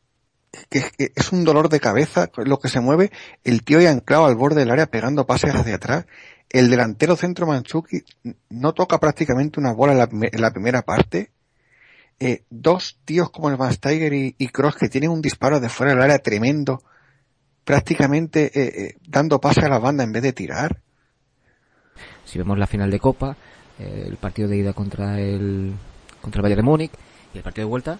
que, 0.69 0.83
es 1.15 1.31
un 1.31 1.45
dolor 1.45 1.69
de 1.69 1.79
cabeza 1.79 2.29
lo 2.37 2.59
que 2.59 2.69
se 2.69 2.81
mueve. 2.81 3.11
El 3.43 3.63
tío 3.63 3.79
ya 3.79 3.91
anclado 3.91 4.25
al 4.25 4.35
borde 4.35 4.61
del 4.61 4.71
área 4.71 4.87
pegando 4.87 5.25
pases 5.25 5.55
hacia 5.55 5.75
atrás. 5.75 6.05
El 6.49 6.69
delantero 6.69 7.15
centro 7.15 7.47
Manchuki 7.47 8.03
no 8.49 8.73
toca 8.73 8.99
prácticamente 8.99 9.59
una 9.59 9.71
bola 9.71 9.93
en 9.93 9.97
la, 9.99 10.09
en 10.11 10.41
la 10.41 10.51
primera 10.51 10.81
parte 10.81 11.31
eh, 12.23 12.43
dos 12.51 12.99
tíos 13.03 13.31
como 13.31 13.49
el 13.49 13.57
Van 13.57 13.73
Steiger 13.73 14.13
y, 14.13 14.47
Cross 14.49 14.75
que 14.75 14.89
tienen 14.89 15.09
un 15.09 15.23
disparo 15.23 15.59
de 15.59 15.69
fuera 15.69 15.93
del 15.93 16.03
área 16.03 16.19
tremendo, 16.19 16.83
prácticamente 17.65 18.51
eh, 18.53 18.73
eh, 18.75 18.97
dando 19.07 19.41
pase 19.41 19.65
a 19.65 19.69
la 19.69 19.79
banda 19.79 20.03
en 20.03 20.11
vez 20.11 20.21
de 20.21 20.31
tirar. 20.31 20.79
Si 22.23 22.37
vemos 22.37 22.59
la 22.59 22.67
final 22.67 22.91
de 22.91 22.99
Copa, 22.99 23.35
el 23.79 24.17
partido 24.17 24.47
de 24.47 24.57
ida 24.57 24.73
contra 24.73 25.19
el 25.19 25.73
contra 26.21 26.39
el 26.39 26.43
Bayern 26.43 26.61
de 26.61 26.69
Múnich 26.69 26.91
y 27.33 27.37
el 27.39 27.43
partido 27.43 27.65
de 27.65 27.69
vuelta, 27.71 27.97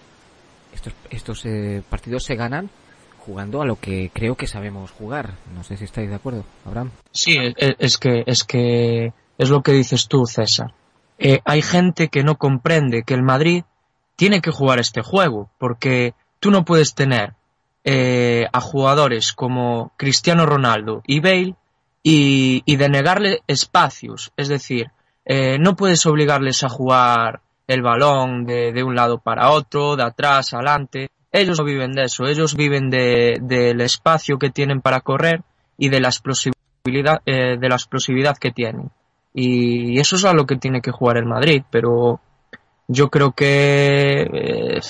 estos 0.72 0.92
estos 1.10 1.44
partidos 1.90 2.22
se 2.22 2.36
ganan 2.36 2.70
jugando 3.18 3.60
a 3.60 3.66
lo 3.66 3.74
que 3.74 4.12
creo 4.14 4.36
que 4.36 4.46
sabemos 4.46 4.92
jugar. 4.92 5.34
No 5.52 5.64
sé 5.64 5.76
si 5.76 5.84
estáis 5.84 6.08
de 6.08 6.14
acuerdo, 6.14 6.44
Abraham. 6.64 6.92
Sí, 7.10 7.36
e, 7.36 7.54
e, 7.56 7.74
es 7.80 7.98
que 7.98 8.22
es 8.24 8.44
que 8.44 9.12
es 9.36 9.50
lo 9.50 9.64
que 9.64 9.72
dices 9.72 10.06
tú, 10.06 10.26
César. 10.26 10.72
Eh, 11.18 11.40
hay 11.44 11.62
gente 11.62 12.08
que 12.08 12.22
no 12.22 12.36
comprende 12.36 13.02
que 13.02 13.14
el 13.14 13.22
Madrid 13.22 13.64
tiene 14.22 14.40
que 14.40 14.52
jugar 14.52 14.78
este 14.78 15.02
juego, 15.02 15.50
porque 15.58 16.14
tú 16.38 16.52
no 16.52 16.64
puedes 16.64 16.94
tener 16.94 17.34
eh, 17.82 18.46
a 18.52 18.60
jugadores 18.60 19.32
como 19.32 19.90
Cristiano 19.96 20.46
Ronaldo 20.46 21.02
y 21.08 21.18
Bale 21.18 21.56
y, 22.04 22.62
y 22.64 22.76
denegarle 22.76 23.40
espacios. 23.48 24.30
Es 24.36 24.46
decir, 24.46 24.92
eh, 25.24 25.58
no 25.58 25.74
puedes 25.74 26.06
obligarles 26.06 26.62
a 26.62 26.68
jugar 26.68 27.40
el 27.66 27.82
balón 27.82 28.46
de, 28.46 28.70
de, 28.70 28.84
un 28.84 28.94
lado 28.94 29.18
para 29.18 29.50
otro, 29.50 29.96
de 29.96 30.04
atrás, 30.04 30.54
adelante. 30.54 31.10
Ellos 31.32 31.58
no 31.58 31.64
viven 31.64 31.90
de 31.90 32.04
eso, 32.04 32.24
ellos 32.24 32.54
viven 32.54 32.90
de, 32.90 33.38
del 33.42 33.80
espacio 33.80 34.38
que 34.38 34.50
tienen 34.50 34.82
para 34.82 35.00
correr 35.00 35.42
y 35.76 35.88
de 35.88 35.98
la 35.98 36.10
explosividad, 36.10 37.22
eh, 37.26 37.56
de 37.58 37.68
la 37.68 37.74
explosividad 37.74 38.38
que 38.38 38.52
tienen. 38.52 38.88
Y 39.34 39.98
eso 39.98 40.14
es 40.14 40.24
a 40.24 40.32
lo 40.32 40.46
que 40.46 40.58
tiene 40.58 40.80
que 40.80 40.92
jugar 40.92 41.16
el 41.16 41.26
Madrid, 41.26 41.64
pero 41.72 42.20
yo 42.88 43.10
creo 43.10 43.32
que 43.32 44.22
eh, 44.22 44.80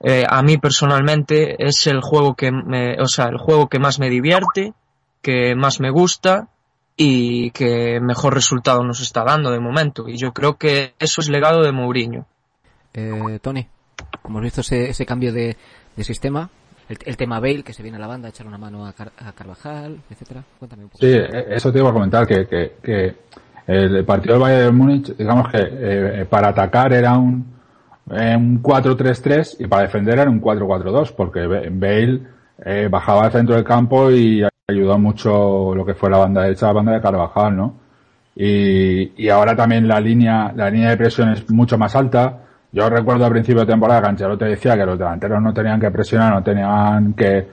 eh, 0.00 0.24
a 0.28 0.42
mí 0.42 0.58
personalmente 0.58 1.56
es 1.58 1.86
el 1.86 2.00
juego 2.00 2.34
que 2.34 2.50
me, 2.52 3.00
o 3.00 3.06
sea, 3.06 3.26
el 3.26 3.38
juego 3.38 3.68
que 3.68 3.78
más 3.78 3.98
me 3.98 4.10
divierte, 4.10 4.74
que 5.22 5.54
más 5.54 5.80
me 5.80 5.90
gusta 5.90 6.48
y 6.96 7.50
que 7.50 8.00
mejor 8.00 8.34
resultado 8.34 8.82
nos 8.84 9.00
está 9.00 9.24
dando 9.24 9.50
de 9.50 9.60
momento. 9.60 10.08
Y 10.08 10.16
yo 10.16 10.32
creo 10.32 10.56
que 10.56 10.94
eso 10.98 11.20
es 11.20 11.28
legado 11.28 11.62
de 11.62 11.72
Mourinho. 11.72 12.26
Eh, 12.94 13.38
Tony, 13.42 13.66
como 14.22 14.38
has 14.38 14.44
visto 14.44 14.60
ese, 14.62 14.90
ese 14.90 15.04
cambio 15.04 15.32
de, 15.32 15.56
de 15.94 16.04
sistema, 16.04 16.48
el, 16.88 16.98
el, 17.04 17.16
tema 17.16 17.40
Bale, 17.40 17.62
que 17.62 17.72
se 17.72 17.82
viene 17.82 17.98
a 17.98 18.00
la 18.00 18.06
banda 18.06 18.28
a 18.28 18.30
echar 18.30 18.46
una 18.46 18.58
mano 18.58 18.86
a, 18.86 18.92
Car 18.92 19.12
a 19.18 19.32
Carvajal, 19.32 20.00
etcétera. 20.08 20.44
Cuéntame 20.58 20.84
un 20.84 20.88
poco. 20.90 21.04
Sí, 21.04 21.12
eso 21.50 21.72
te 21.72 21.78
iba 21.80 21.90
a 21.90 21.92
comentar, 21.92 22.26
que, 22.26 22.46
que, 22.46 22.76
que 22.82 23.16
el 23.66 24.04
partido 24.04 24.34
del 24.34 24.42
Bayern 24.42 24.64
de 24.66 24.72
Múnich, 24.72 25.16
digamos 25.16 25.48
que 25.50 25.58
eh, 25.60 26.26
para 26.28 26.48
atacar 26.48 26.92
era 26.92 27.18
un, 27.18 27.44
eh, 28.10 28.36
un 28.36 28.62
4-3-3 28.62 29.56
y 29.60 29.66
para 29.66 29.82
defender 29.82 30.18
era 30.18 30.30
un 30.30 30.40
4-4-2, 30.40 31.12
porque 31.16 31.46
Bale 31.46 32.22
eh, 32.64 32.88
bajaba 32.90 33.24
al 33.24 33.32
centro 33.32 33.54
del 33.56 33.64
campo 33.64 34.10
y 34.10 34.46
ayudó 34.68 34.98
mucho 34.98 35.74
lo 35.74 35.84
que 35.84 35.94
fue 35.94 36.10
la 36.10 36.18
banda 36.18 36.42
derecha, 36.42 36.66
la 36.66 36.72
banda 36.72 36.92
de 36.92 37.00
Carvajal, 37.00 37.56
¿no? 37.56 37.74
Y, 38.36 39.28
ahora 39.30 39.56
también 39.56 39.88
la 39.88 39.98
línea, 39.98 40.52
la 40.54 40.70
línea 40.70 40.90
de 40.90 40.96
presión 40.98 41.30
es 41.30 41.48
mucho 41.50 41.78
más 41.78 41.96
alta. 41.96 42.40
Yo 42.70 42.88
recuerdo 42.90 43.24
al 43.24 43.32
principio 43.32 43.62
de 43.62 43.66
temporada 43.72 44.02
que 44.02 44.08
Ancelotti 44.08 44.44
decía 44.44 44.76
que 44.76 44.84
los 44.84 44.98
delanteros 44.98 45.40
no 45.40 45.54
tenían 45.54 45.80
que 45.80 45.90
presionar, 45.90 46.34
no 46.34 46.42
tenían 46.42 47.14
que, 47.14 47.48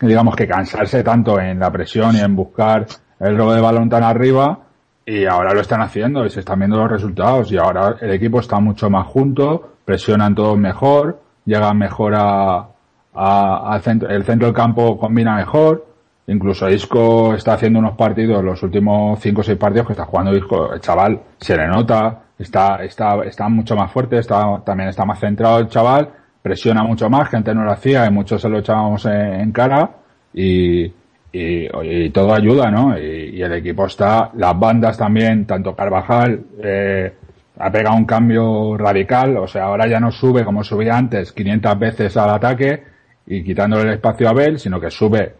digamos, 0.00 0.36
que 0.36 0.46
cansarse 0.46 1.02
tanto 1.02 1.40
en 1.40 1.58
la 1.58 1.72
presión 1.72 2.14
y 2.14 2.20
en 2.20 2.36
buscar 2.36 2.86
el 3.18 3.36
robo 3.36 3.52
de 3.52 3.60
balón 3.60 3.88
tan 3.88 4.04
arriba, 4.04 4.60
y 5.08 5.24
ahora 5.24 5.54
lo 5.54 5.62
están 5.62 5.80
haciendo 5.80 6.26
y 6.26 6.30
se 6.30 6.40
están 6.40 6.58
viendo 6.58 6.76
los 6.76 6.90
resultados. 6.90 7.50
Y 7.50 7.56
ahora 7.56 7.96
el 7.98 8.10
equipo 8.10 8.40
está 8.40 8.60
mucho 8.60 8.90
más 8.90 9.06
junto, 9.06 9.76
presionan 9.86 10.34
todos 10.34 10.58
mejor, 10.58 11.18
llegan 11.46 11.78
mejor 11.78 12.12
a, 12.14 13.80
centro, 13.82 14.10
el 14.10 14.22
centro 14.24 14.48
del 14.48 14.54
campo 14.54 14.98
combina 14.98 15.36
mejor, 15.36 15.86
incluso 16.26 16.68
Isco 16.68 17.32
está 17.34 17.54
haciendo 17.54 17.78
unos 17.78 17.96
partidos, 17.96 18.44
los 18.44 18.62
últimos 18.62 19.18
cinco 19.20 19.40
o 19.40 19.44
seis 19.44 19.56
partidos 19.56 19.86
que 19.86 19.94
está 19.94 20.04
jugando 20.04 20.36
Isco, 20.36 20.74
el 20.74 20.80
chaval 20.80 21.18
se 21.38 21.56
le 21.56 21.66
nota, 21.66 22.24
está, 22.38 22.84
está, 22.84 23.22
está 23.24 23.48
mucho 23.48 23.74
más 23.74 23.90
fuerte, 23.90 24.18
está, 24.18 24.62
también 24.62 24.90
está 24.90 25.06
más 25.06 25.18
centrado 25.18 25.58
el 25.58 25.68
chaval, 25.68 26.10
presiona 26.42 26.82
mucho 26.82 27.08
más, 27.08 27.30
gente 27.30 27.54
no 27.54 27.64
lo 27.64 27.72
hacía 27.72 28.04
y 28.04 28.10
muchos 28.10 28.42
se 28.42 28.48
lo 28.50 28.58
echábamos 28.58 29.06
en, 29.06 29.40
en 29.40 29.52
cara. 29.52 29.90
Y, 30.34 30.92
y, 31.38 31.68
y, 31.82 32.10
todo 32.10 32.34
ayuda, 32.34 32.70
¿no? 32.70 32.98
Y, 32.98 33.40
el 33.42 33.52
equipo 33.52 33.86
está, 33.86 34.30
las 34.34 34.58
bandas 34.58 34.98
también, 34.98 35.46
tanto 35.46 35.74
Carvajal, 35.74 36.40
eh, 36.62 37.12
ha 37.58 37.70
pegado 37.70 37.96
un 37.96 38.04
cambio 38.04 38.76
radical, 38.76 39.36
o 39.36 39.46
sea, 39.46 39.64
ahora 39.64 39.86
ya 39.86 40.00
no 40.00 40.10
sube 40.10 40.44
como 40.44 40.62
subía 40.64 40.96
antes 40.96 41.32
500 41.32 41.78
veces 41.78 42.16
al 42.16 42.30
ataque 42.30 42.84
y 43.26 43.42
quitándole 43.42 43.82
el 43.82 43.94
espacio 43.94 44.28
a 44.28 44.32
Bell, 44.32 44.58
sino 44.58 44.80
que 44.80 44.90
sube 44.90 45.34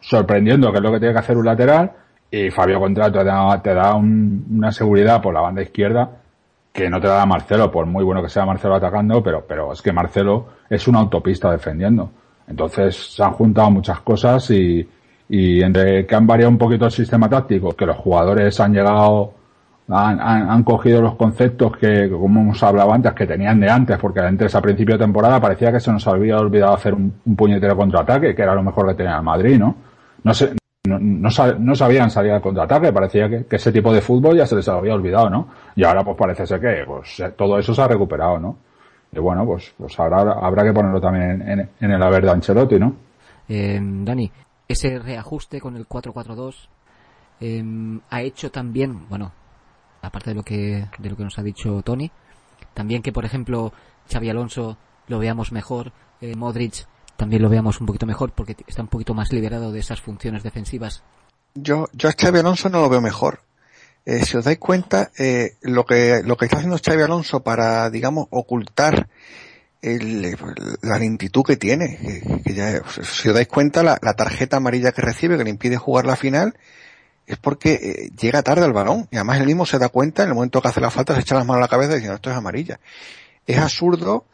sorprendiendo, 0.00 0.70
que 0.70 0.78
es 0.78 0.82
lo 0.82 0.92
que 0.92 0.98
tiene 0.98 1.14
que 1.14 1.20
hacer 1.20 1.36
un 1.36 1.46
lateral, 1.46 1.92
y 2.30 2.50
Fabio 2.50 2.80
Contrato 2.80 3.18
te 3.18 3.24
da, 3.24 3.62
te 3.62 3.74
da 3.74 3.94
un, 3.94 4.46
una 4.50 4.70
seguridad 4.72 5.22
por 5.22 5.34
la 5.34 5.40
banda 5.40 5.62
izquierda 5.62 6.10
que 6.72 6.88
no 6.88 7.00
te 7.00 7.08
da 7.08 7.26
Marcelo, 7.26 7.70
por 7.70 7.86
muy 7.86 8.04
bueno 8.04 8.22
que 8.22 8.28
sea 8.28 8.46
Marcelo 8.46 8.76
atacando, 8.76 9.22
pero, 9.22 9.44
pero 9.46 9.72
es 9.72 9.82
que 9.82 9.92
Marcelo 9.92 10.46
es 10.70 10.86
una 10.86 11.00
autopista 11.00 11.50
defendiendo. 11.50 12.10
Entonces 12.46 13.14
se 13.14 13.22
han 13.22 13.32
juntado 13.32 13.70
muchas 13.70 14.00
cosas 14.00 14.50
y, 14.50 14.88
y 15.28 15.62
entre 15.62 16.06
que 16.06 16.14
han 16.14 16.26
variado 16.26 16.50
un 16.50 16.58
poquito 16.58 16.86
el 16.86 16.90
sistema 16.90 17.28
táctico, 17.28 17.74
que 17.76 17.86
los 17.86 17.96
jugadores 17.96 18.58
han 18.60 18.72
llegado, 18.72 19.34
han, 19.88 20.20
han, 20.20 20.50
han, 20.50 20.62
cogido 20.64 21.02
los 21.02 21.16
conceptos 21.16 21.76
que, 21.76 22.08
como 22.08 22.40
hemos 22.40 22.62
hablado 22.62 22.92
antes, 22.92 23.12
que 23.12 23.26
tenían 23.26 23.60
de 23.60 23.68
antes, 23.68 23.98
porque 23.98 24.20
antes 24.20 24.54
a 24.54 24.62
principio 24.62 24.96
de 24.96 25.04
temporada 25.04 25.40
parecía 25.40 25.70
que 25.70 25.80
se 25.80 25.92
nos 25.92 26.06
había 26.06 26.38
olvidado 26.38 26.74
hacer 26.74 26.94
un, 26.94 27.12
puñetero 27.36 27.76
contraataque, 27.76 28.34
que 28.34 28.42
era 28.42 28.54
lo 28.54 28.62
mejor 28.62 28.88
que 28.88 28.94
tenía 28.94 29.16
el 29.16 29.22
Madrid, 29.22 29.58
¿no? 29.58 29.74
No 30.24 30.34
sé, 30.34 30.54
no, 30.86 30.98
no, 30.98 31.74
sabían 31.74 32.10
salir 32.10 32.32
al 32.32 32.40
contraataque, 32.40 32.92
parecía 32.92 33.28
que, 33.28 33.44
ese 33.50 33.70
tipo 33.70 33.92
de 33.92 34.00
fútbol 34.00 34.36
ya 34.36 34.46
se 34.46 34.56
les 34.56 34.68
había 34.68 34.94
olvidado, 34.94 35.28
¿no? 35.28 35.48
Y 35.76 35.84
ahora 35.84 36.02
pues 36.04 36.16
parece 36.16 36.46
ser 36.46 36.60
que 36.60 36.84
pues 36.86 37.22
todo 37.36 37.58
eso 37.58 37.74
se 37.74 37.82
ha 37.82 37.88
recuperado, 37.88 38.38
¿no? 38.38 38.56
Y 39.12 39.18
bueno, 39.20 39.44
pues, 39.46 39.72
pues 39.76 39.98
ahora 40.00 40.32
habrá 40.40 40.64
que 40.64 40.72
ponerlo 40.72 41.00
también 41.00 41.42
en, 41.42 41.60
en, 41.60 41.68
en 41.80 41.90
el 41.90 42.02
haber 42.02 42.24
de 42.24 42.30
Ancelotti, 42.30 42.78
¿no? 42.78 42.94
Eh, 43.48 43.80
Dani, 43.80 44.30
ese 44.68 44.98
reajuste 44.98 45.60
con 45.60 45.76
el 45.76 45.88
4-4-2 45.88 46.68
eh, 47.40 47.64
ha 48.10 48.22
hecho 48.22 48.50
también, 48.50 49.08
bueno, 49.08 49.32
aparte 50.02 50.30
de 50.30 50.34
lo 50.34 50.42
que 50.42 50.88
de 50.98 51.10
lo 51.10 51.16
que 51.16 51.24
nos 51.24 51.38
ha 51.38 51.42
dicho 51.42 51.82
Tony, 51.82 52.10
también 52.74 53.02
que 53.02 53.12
por 53.12 53.24
ejemplo 53.24 53.72
Xavi 54.12 54.30
Alonso 54.30 54.76
lo 55.06 55.18
veamos 55.18 55.52
mejor, 55.52 55.92
eh, 56.20 56.34
Modric 56.36 56.86
también 57.16 57.42
lo 57.42 57.48
veamos 57.48 57.80
un 57.80 57.86
poquito 57.86 58.06
mejor 58.06 58.32
porque 58.32 58.56
está 58.66 58.82
un 58.82 58.88
poquito 58.88 59.14
más 59.14 59.32
liberado 59.32 59.72
de 59.72 59.80
esas 59.80 60.00
funciones 60.00 60.42
defensivas. 60.42 61.02
Yo 61.54 61.86
yo 61.92 62.08
a 62.08 62.12
Xavi 62.12 62.38
Alonso 62.38 62.68
no 62.68 62.80
lo 62.80 62.88
veo 62.88 63.00
mejor. 63.00 63.40
Eh, 64.04 64.24
si 64.24 64.36
os 64.36 64.44
dais 64.44 64.58
cuenta, 64.58 65.10
eh, 65.18 65.56
lo 65.60 65.84
que 65.84 66.22
lo 66.24 66.36
que 66.36 66.46
está 66.46 66.58
haciendo 66.58 66.78
Xavi 66.78 67.02
Alonso 67.02 67.40
para, 67.40 67.90
digamos, 67.90 68.26
ocultar 68.30 69.08
el, 69.82 70.36
la 70.82 70.98
lentitud 70.98 71.44
que 71.44 71.56
tiene, 71.56 71.96
que, 71.98 72.42
que 72.42 72.54
ya, 72.54 72.82
si 73.02 73.28
os 73.28 73.34
dais 73.34 73.48
cuenta, 73.48 73.82
la, 73.82 73.98
la, 74.02 74.14
tarjeta 74.14 74.56
amarilla 74.56 74.92
que 74.92 75.02
recibe, 75.02 75.38
que 75.38 75.44
le 75.44 75.50
impide 75.50 75.76
jugar 75.76 76.04
la 76.06 76.16
final, 76.16 76.54
es 77.26 77.36
porque 77.36 77.72
eh, 77.74 78.10
llega 78.18 78.42
tarde 78.42 78.64
al 78.64 78.72
balón. 78.72 79.06
Y 79.10 79.16
además 79.16 79.40
él 79.40 79.46
mismo 79.46 79.66
se 79.66 79.78
da 79.78 79.88
cuenta, 79.88 80.22
en 80.22 80.30
el 80.30 80.34
momento 80.34 80.60
que 80.60 80.68
hace 80.68 80.80
la 80.80 80.90
falta, 80.90 81.14
se 81.14 81.20
echa 81.20 81.34
las 81.34 81.46
manos 81.46 81.58
a 81.58 81.66
la 81.66 81.68
cabeza 81.68 81.94
diciendo, 81.94 82.16
esto 82.16 82.30
es 82.30 82.36
amarilla. 82.36 82.80
Es 83.46 83.58
absurdo 83.58 84.26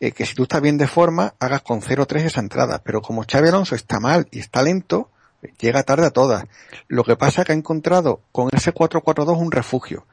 eh, 0.00 0.12
que 0.12 0.26
si 0.26 0.34
tú 0.34 0.44
estás 0.44 0.60
bien 0.60 0.78
de 0.78 0.86
forma, 0.86 1.34
hagas 1.38 1.62
con 1.62 1.80
0-3 1.80 2.20
esa 2.20 2.40
entrada. 2.40 2.82
Pero 2.84 3.00
como 3.00 3.24
Xavi 3.24 3.48
Alonso 3.48 3.74
está 3.74 4.00
mal 4.00 4.28
y 4.30 4.38
está 4.38 4.62
lento, 4.62 5.10
llega 5.58 5.82
tarde 5.82 6.06
a 6.06 6.10
todas. 6.10 6.44
Lo 6.88 7.04
que 7.04 7.16
pasa 7.16 7.42
es 7.42 7.46
que 7.46 7.52
ha 7.52 7.56
encontrado 7.56 8.20
con 8.32 8.48
ese 8.52 8.72
4-4-2 8.72 9.38
un 9.38 9.50
refugio, 9.50 10.06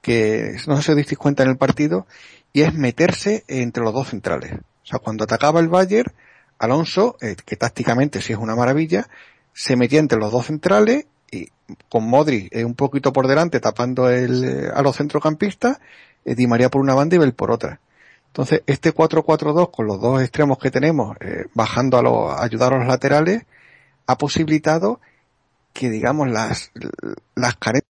que 0.00 0.56
no 0.66 0.76
sé 0.76 0.82
si 0.82 0.90
os 0.92 0.96
disteis 0.96 1.18
cuenta 1.18 1.42
en 1.42 1.50
el 1.50 1.56
partido, 1.56 2.06
y 2.54 2.62
es 2.62 2.72
meterse 2.72 3.44
entre 3.48 3.82
los 3.82 3.92
dos 3.92 4.08
centrales. 4.08 4.54
O 4.54 4.86
sea, 4.86 5.00
cuando 5.00 5.24
atacaba 5.24 5.60
el 5.60 5.68
Bayern, 5.68 6.10
Alonso, 6.58 7.18
eh, 7.20 7.36
que 7.44 7.56
tácticamente 7.56 8.22
sí 8.22 8.32
es 8.32 8.38
una 8.38 8.54
maravilla, 8.54 9.08
se 9.52 9.76
metía 9.76 9.98
entre 9.98 10.18
los 10.18 10.30
dos 10.32 10.46
centrales 10.46 11.06
y 11.32 11.48
con 11.88 12.04
Modri 12.04 12.48
eh, 12.52 12.64
un 12.64 12.74
poquito 12.74 13.12
por 13.12 13.26
delante 13.26 13.58
tapando 13.58 14.08
el, 14.08 14.44
eh, 14.44 14.70
a 14.72 14.82
los 14.82 14.96
centrocampistas, 14.96 15.80
Di 16.24 16.46
María 16.46 16.70
por 16.70 16.80
una 16.80 16.94
banda 16.94 17.16
y 17.16 17.18
Bel 17.18 17.34
por 17.34 17.50
otra. 17.50 17.80
Entonces, 18.28 18.62
este 18.66 18.94
4-4-2 18.94 19.70
con 19.72 19.86
los 19.86 20.00
dos 20.00 20.22
extremos 20.22 20.58
que 20.58 20.70
tenemos, 20.70 21.16
bajando 21.52 21.98
a, 21.98 22.02
los, 22.02 22.30
a 22.32 22.42
ayudar 22.42 22.72
a 22.72 22.78
los 22.78 22.86
laterales, 22.86 23.42
ha 24.06 24.16
posibilitado 24.16 25.00
que, 25.74 25.90
digamos, 25.90 26.30
las, 26.30 26.72
las 27.34 27.56
carencias 27.56 27.84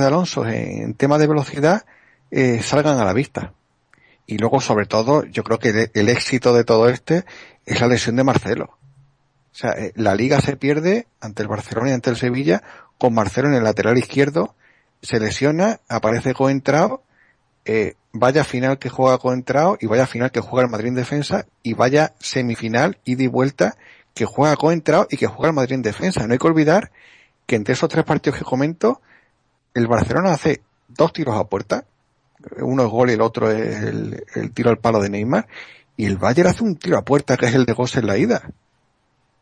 de 0.00 0.06
Alonso 0.06 0.46
en, 0.46 0.82
en 0.82 0.94
tema 0.94 1.18
de 1.18 1.26
velocidad 1.26 1.84
eh, 2.30 2.60
salgan 2.62 2.98
a 2.98 3.04
la 3.04 3.12
vista. 3.12 3.54
Y 4.26 4.38
luego, 4.38 4.60
sobre 4.60 4.86
todo, 4.86 5.24
yo 5.24 5.44
creo 5.44 5.58
que 5.58 5.90
el, 5.94 6.08
éxito 6.08 6.52
de 6.52 6.64
todo 6.64 6.88
este 6.88 7.24
es 7.64 7.80
la 7.80 7.86
lesión 7.86 8.16
de 8.16 8.24
Marcelo. 8.24 8.64
O 8.64 9.58
sea, 9.58 9.70
eh, 9.72 9.92
la 9.94 10.14
liga 10.14 10.40
se 10.40 10.56
pierde 10.56 11.06
ante 11.20 11.42
el 11.42 11.48
Barcelona 11.48 11.90
y 11.90 11.92
ante 11.92 12.10
el 12.10 12.16
Sevilla 12.16 12.62
con 12.98 13.14
Marcelo 13.14 13.48
en 13.48 13.54
el 13.54 13.64
lateral 13.64 13.96
izquierdo, 13.98 14.54
se 15.02 15.20
lesiona, 15.20 15.80
aparece 15.88 16.34
coentrado, 16.34 17.02
eh, 17.64 17.94
vaya 18.12 18.44
final 18.44 18.78
que 18.78 18.88
juega 18.88 19.18
coentrado 19.18 19.76
y 19.80 19.86
vaya 19.86 20.06
final 20.06 20.30
que 20.30 20.40
juega 20.40 20.66
el 20.66 20.70
Madrid 20.70 20.88
en 20.88 20.94
defensa 20.94 21.46
y 21.62 21.74
vaya 21.74 22.14
semifinal 22.18 22.98
ida 23.04 23.24
y 23.24 23.26
vuelta 23.28 23.76
que 24.14 24.24
juega 24.24 24.56
coentrado 24.56 25.06
y 25.10 25.16
que 25.16 25.26
juega 25.26 25.48
el 25.48 25.54
Madrid 25.54 25.74
en 25.74 25.82
defensa. 25.82 26.26
No 26.26 26.32
hay 26.32 26.38
que 26.38 26.46
olvidar 26.46 26.90
que 27.46 27.56
entre 27.56 27.74
esos 27.74 27.88
tres 27.88 28.04
partidos 28.04 28.38
que 28.38 28.44
comento, 28.44 29.00
el 29.74 29.86
Barcelona 29.86 30.32
hace 30.32 30.62
dos 30.88 31.12
tiros 31.12 31.36
a 31.36 31.44
puerta, 31.44 31.84
uno 32.60 32.84
es 32.84 32.90
gol 32.90 33.10
y 33.10 33.14
el 33.14 33.20
otro 33.20 33.50
es 33.50 33.82
el, 33.82 34.24
el, 34.34 34.52
tiro 34.52 34.70
al 34.70 34.78
palo 34.78 35.00
de 35.00 35.10
Neymar, 35.10 35.46
y 35.96 36.06
el 36.06 36.16
Bayern 36.16 36.48
hace 36.48 36.64
un 36.64 36.76
tiro 36.76 36.98
a 36.98 37.04
puerta 37.04 37.36
que 37.36 37.46
es 37.46 37.54
el 37.54 37.64
de 37.64 37.72
Goss 37.72 37.96
en 37.96 38.06
la 38.06 38.18
ida. 38.18 38.42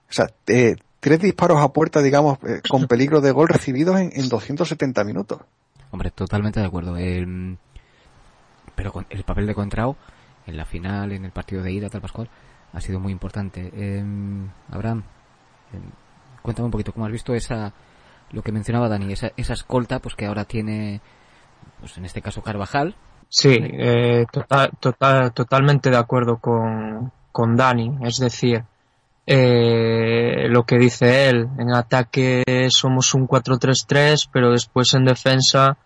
O 0.09 0.13
sea, 0.13 0.27
eh, 0.47 0.77
tres 1.01 1.21
disparos 1.21 1.61
a 1.61 1.73
puerta, 1.73 2.01
digamos, 2.01 2.39
eh, 2.45 2.61
con 2.69 2.87
peligro 2.89 3.21
de 3.21 3.33
gol 3.33 3.49
recibidos 3.49 3.99
en, 3.99 4.13
en 4.15 4.29
270 4.29 5.03
minutos. 5.05 5.41
Hombre, 5.91 6.11
totalmente 6.11 6.61
de 6.61 6.67
acuerdo. 6.67 6.97
El, 6.97 7.59
pero 8.75 8.93
con 8.93 9.07
el 9.11 9.25
papel 9.25 9.47
de 9.47 9.55
Contrao 9.55 9.97
en 10.47 10.57
la 10.57 10.65
final, 10.65 11.13
en 11.13 11.25
el 11.25 11.31
partido 11.31 11.63
de 11.63 11.73
ida, 11.73 11.89
tal 11.89 12.01
Pascual, 12.01 12.29
ha 12.73 12.81
sido 12.81 13.01
muy 13.01 13.13
importante. 13.13 13.71
Eh, 13.73 14.05
Abraham, 14.71 15.05
eh, 15.73 15.79
cuéntame 16.43 16.67
un 16.67 16.73
poquito 16.73 16.93
cómo 16.93 17.07
has 17.07 17.13
visto 17.13 17.35
esa, 17.35 17.73
lo 18.33 18.43
que 18.43 18.53
mencionaba 18.53 18.89
Dani, 18.89 19.13
esa, 19.13 19.33
esa 19.37 19.53
escolta, 19.53 20.01
pues 20.01 20.15
que 20.15 20.27
ahora 20.27 20.45
tiene, 20.45 21.01
pues 21.85 21.99
en 21.99 22.07
este 22.07 22.23
caso 22.23 22.41
Carvajal. 22.41 22.95
Sí, 23.29 23.59
eh, 23.61 24.25
total, 24.33 24.71
total, 24.81 25.35
totalmente 25.35 25.91
de 25.91 25.99
acuerdo 25.99 26.39
con, 26.39 27.13
con 27.31 27.57
Dani. 27.57 27.99
Es 28.05 28.17
decir, 28.17 28.65
eh, 29.27 30.49
lo 30.49 30.63
que 30.63 30.79
dice 30.79 31.29
él, 31.29 31.47
en 31.59 31.75
ataque 31.75 32.43
somos 32.71 33.13
un 33.13 33.29
4-3-3, 33.29 34.31
pero 34.33 34.51
después 34.53 34.95
en 34.95 35.05
defensa 35.05 35.77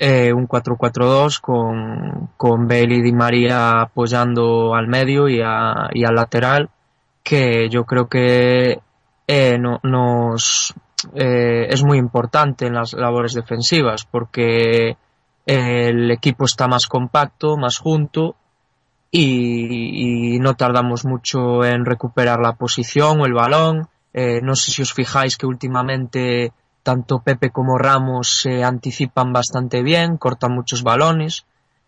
eh, 0.00 0.32
un 0.32 0.48
4-4-2 0.48 1.40
con, 1.40 2.30
con 2.36 2.66
Bale 2.66 2.96
y 2.96 3.02
Di 3.02 3.12
María 3.12 3.80
apoyando 3.82 4.74
al 4.74 4.88
medio 4.88 5.28
y, 5.28 5.40
a, 5.40 5.90
y 5.92 6.04
al 6.04 6.16
lateral, 6.16 6.68
que 7.22 7.68
yo 7.70 7.84
creo 7.84 8.08
que 8.08 8.80
eh, 9.28 9.56
no, 9.56 9.78
nos 9.84 10.74
es 11.12 11.84
muy 11.84 11.98
importante 11.98 12.66
en 12.66 12.74
las 12.74 12.94
labores 12.94 13.34
defensivas 13.34 14.04
porque 14.10 14.96
el 15.46 16.10
equipo 16.10 16.44
está 16.44 16.68
más 16.68 16.86
compacto, 16.86 17.56
más 17.56 17.78
junto 17.78 18.36
y, 19.10 20.38
no 20.40 20.54
tardamos 20.54 21.04
mucho 21.04 21.64
en 21.64 21.84
recuperar 21.84 22.40
la 22.40 22.54
posición 22.54 23.20
o 23.20 23.26
el 23.26 23.32
balón. 23.32 23.88
Eh, 24.12 24.40
no 24.42 24.56
sé 24.56 24.72
si 24.72 24.82
os 24.82 24.92
fijáis 24.92 25.36
que 25.36 25.46
últimamente 25.46 26.52
tanto 26.82 27.20
Pepe 27.20 27.50
como 27.50 27.78
Ramos 27.78 28.40
se 28.42 28.64
anticipan 28.64 29.32
bastante 29.32 29.82
bien, 29.82 30.16
cortan 30.16 30.52
muchos 30.52 30.82
balones. 30.82 31.46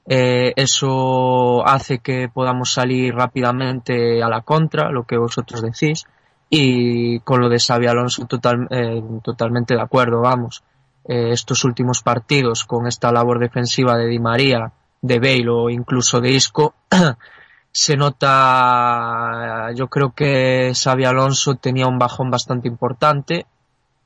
Eh, 0.08 0.52
eso 0.54 1.66
hace 1.66 1.98
que 1.98 2.28
podamos 2.32 2.72
salir 2.72 3.12
rápidamente 3.14 4.22
a 4.22 4.28
la 4.28 4.42
contra, 4.42 4.90
lo 4.90 5.04
que 5.04 5.16
vosotros 5.18 5.62
decís. 5.62 6.06
Y 6.48 7.18
con 7.20 7.40
lo 7.40 7.48
de 7.48 7.58
Xavi 7.58 7.88
Alonso 7.88 8.24
total, 8.26 8.68
eh, 8.70 9.02
totalmente 9.22 9.74
de 9.74 9.82
acuerdo, 9.82 10.20
vamos. 10.20 10.62
Eh, 11.08 11.30
estos 11.30 11.62
últimos 11.64 12.02
partidos 12.02 12.64
con 12.64 12.88
esta 12.88 13.12
labor 13.12 13.38
defensiva 13.38 13.96
de 13.96 14.08
Di 14.08 14.18
María, 14.18 14.72
de 15.00 15.20
Bale 15.20 15.48
o 15.48 15.70
incluso 15.70 16.20
de 16.20 16.30
Isco, 16.30 16.74
se 17.70 17.96
nota, 17.96 19.70
yo 19.74 19.86
creo 19.86 20.12
que 20.12 20.72
Xavi 20.74 21.04
Alonso 21.04 21.54
tenía 21.54 21.86
un 21.86 21.98
bajón 21.98 22.30
bastante 22.30 22.66
importante 22.66 23.46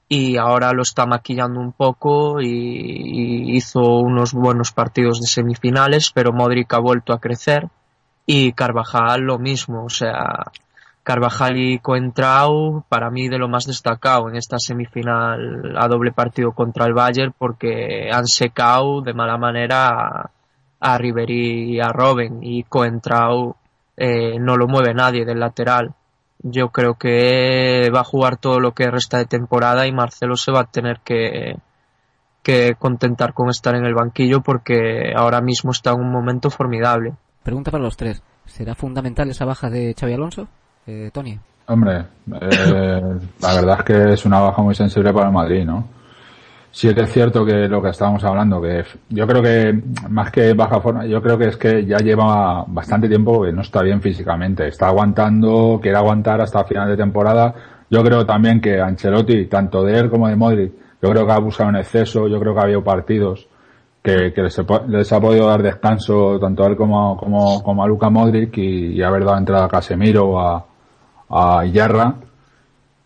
y 0.09 0.37
ahora 0.37 0.73
lo 0.73 0.83
está 0.83 1.07
maquillando 1.07 1.59
un 1.59 1.73
poco 1.73 2.43
y, 2.43 2.49
y, 2.49 3.57
hizo 3.57 3.81
unos 3.81 4.35
buenos 4.35 4.73
partidos 4.73 5.21
de 5.21 5.27
semifinales, 5.27 6.11
pero 6.13 6.33
Modric 6.33 6.75
ha 6.75 6.81
vuelto 6.81 7.15
a 7.15 7.21
crecer 7.21 7.69
y 8.27 8.53
Carvajal 8.53 9.23
lo 9.23 9.39
mismo, 9.39 9.85
o 9.85 9.89
sea, 9.89 10.51
Carvajal 11.03 11.57
y 11.57 11.79
Coentrao 11.79 12.85
para 12.89 13.11
mí 13.11 13.29
de 13.29 13.39
lo 13.39 13.49
más 13.49 13.67
destacado 13.67 14.29
en 14.29 14.37
esta 14.37 14.59
semifinal 14.59 15.75
a 15.77 15.89
doble 15.89 16.13
partido 16.13 16.53
contra 16.53 16.87
el 16.87 16.95
Bayern 16.95 17.35
porque 17.37 18.11
han 18.13 18.27
secado 18.27 19.01
de 19.01 19.15
mala 19.15 19.39
manera 19.39 20.31
a, 20.81 20.99
Ribery 20.99 21.75
y 21.75 21.81
a 21.81 21.89
Robben 21.89 22.41
y 22.43 22.65
Coentrao 22.65 23.57
eh, 23.97 24.39
no 24.39 24.57
lo 24.57 24.67
mueve 24.67 24.95
nadie 24.95 25.25
del 25.25 25.41
lateral 25.41 25.95
yo 26.43 26.71
creo 26.71 26.95
que 26.95 27.91
va 27.95 28.01
a 28.01 28.05
jugar 28.05 28.37
todo 28.39 28.61
lo 28.61 28.73
que 28.73 28.91
resta 28.91 29.19
de 29.19 29.27
temporada 29.27 29.87
y 29.87 29.93
Marcelo 29.93 30.37
se 30.37 30.53
va 30.53 30.61
a 30.61 30.71
tener 30.71 31.01
que, 31.05 31.57
que 32.43 32.75
contentar 32.79 33.35
con 33.35 33.51
estar 33.51 33.75
en 33.75 33.85
el 33.85 33.95
banquillo 33.95 34.41
porque 34.41 35.13
ahora 35.15 35.41
mismo 35.41 35.71
está 35.71 35.91
en 35.91 36.01
un 36.01 36.11
momento 36.11 36.51
formidable. 36.51 37.15
Pregunta 37.43 37.71
para 37.71 37.85
los 37.85 37.97
tres. 37.97 38.23
¿Será 38.47 38.75
fundamental 38.75 39.29
esa 39.29 39.45
baja 39.45 39.71
de 39.71 39.95
Xavi 39.99 40.15
Alonso, 40.15 40.49
eh, 40.91 41.11
Tony? 41.13 41.39
Hombre, 41.67 42.05
eh, 42.41 43.19
la 43.41 43.55
verdad 43.55 43.77
es 43.79 43.85
que 43.85 44.13
es 44.15 44.25
una 44.25 44.41
baja 44.41 44.63
muy 44.63 44.75
sensible 44.75 45.13
para 45.13 45.27
el 45.27 45.33
Madrid, 45.33 45.65
¿no? 45.65 46.01
sí 46.71 46.95
que 46.95 47.03
es 47.03 47.13
cierto 47.13 47.45
que 47.45 47.69
lo 47.69 47.83
que 47.83 47.91
estábamos 47.91 48.23
hablando, 48.25 48.61
que 48.61 48.85
yo 49.09 49.27
creo 49.27 49.43
que 49.43 49.83
más 50.09 50.31
que 50.31 50.55
baja 50.55 50.81
forma, 50.81 51.05
yo 51.07 51.21
creo 51.21 51.37
que 51.37 51.49
es 51.49 51.57
que 51.57 51.85
ya 51.85 51.99
lleva 51.99 52.65
bastante 52.67 53.09
tiempo 53.09 53.43
que 53.43 53.53
no 53.53 53.63
está 53.63 53.83
bien 53.83 54.01
físicamente, 54.01 54.69
está 54.69 54.89
aguantando, 54.89 55.79
quiere 55.83 55.97
aguantar 55.97 56.41
hasta 56.41 56.65
final 56.65 56.89
de 56.89 56.97
temporada. 56.97 57.55
Yo 57.91 58.03
creo 58.05 58.25
también 58.25 58.61
que 58.61 58.81
Ancelotti, 58.81 59.47
tanto 59.47 59.83
de 59.83 59.99
él 59.99 60.11
como 60.11 60.29
de 60.29 60.37
Modric, 60.37 60.73
yo 61.03 61.11
creo 61.11 61.27
que 61.27 61.33
ha 61.33 61.37
abusado 61.37 61.71
en 61.71 61.77
exceso, 61.77 62.29
yo 62.29 62.39
creo 62.39 62.55
que 62.55 62.61
ha 62.61 62.65
habido 62.65 62.85
partidos 62.85 63.49
que, 64.03 64.33
que 64.33 64.43
les, 64.43 64.63
les, 64.89 65.13
ha 65.13 65.21
podido 65.21 65.49
dar 65.49 65.63
descanso 65.63 66.39
tanto 66.39 66.65
a 66.65 66.69
él 66.69 66.77
como, 66.77 67.17
como, 67.17 67.63
como 67.63 67.83
a 67.83 67.87
Luca 67.89 68.11
Modric 68.11 68.57
y, 68.59 69.03
haber 69.03 69.25
dado 69.25 69.39
entrada 69.39 69.65
a 69.65 69.69
Casemiro 69.69 70.39
a, 70.39 70.65
a 71.31 71.65
Yarra 71.65 72.15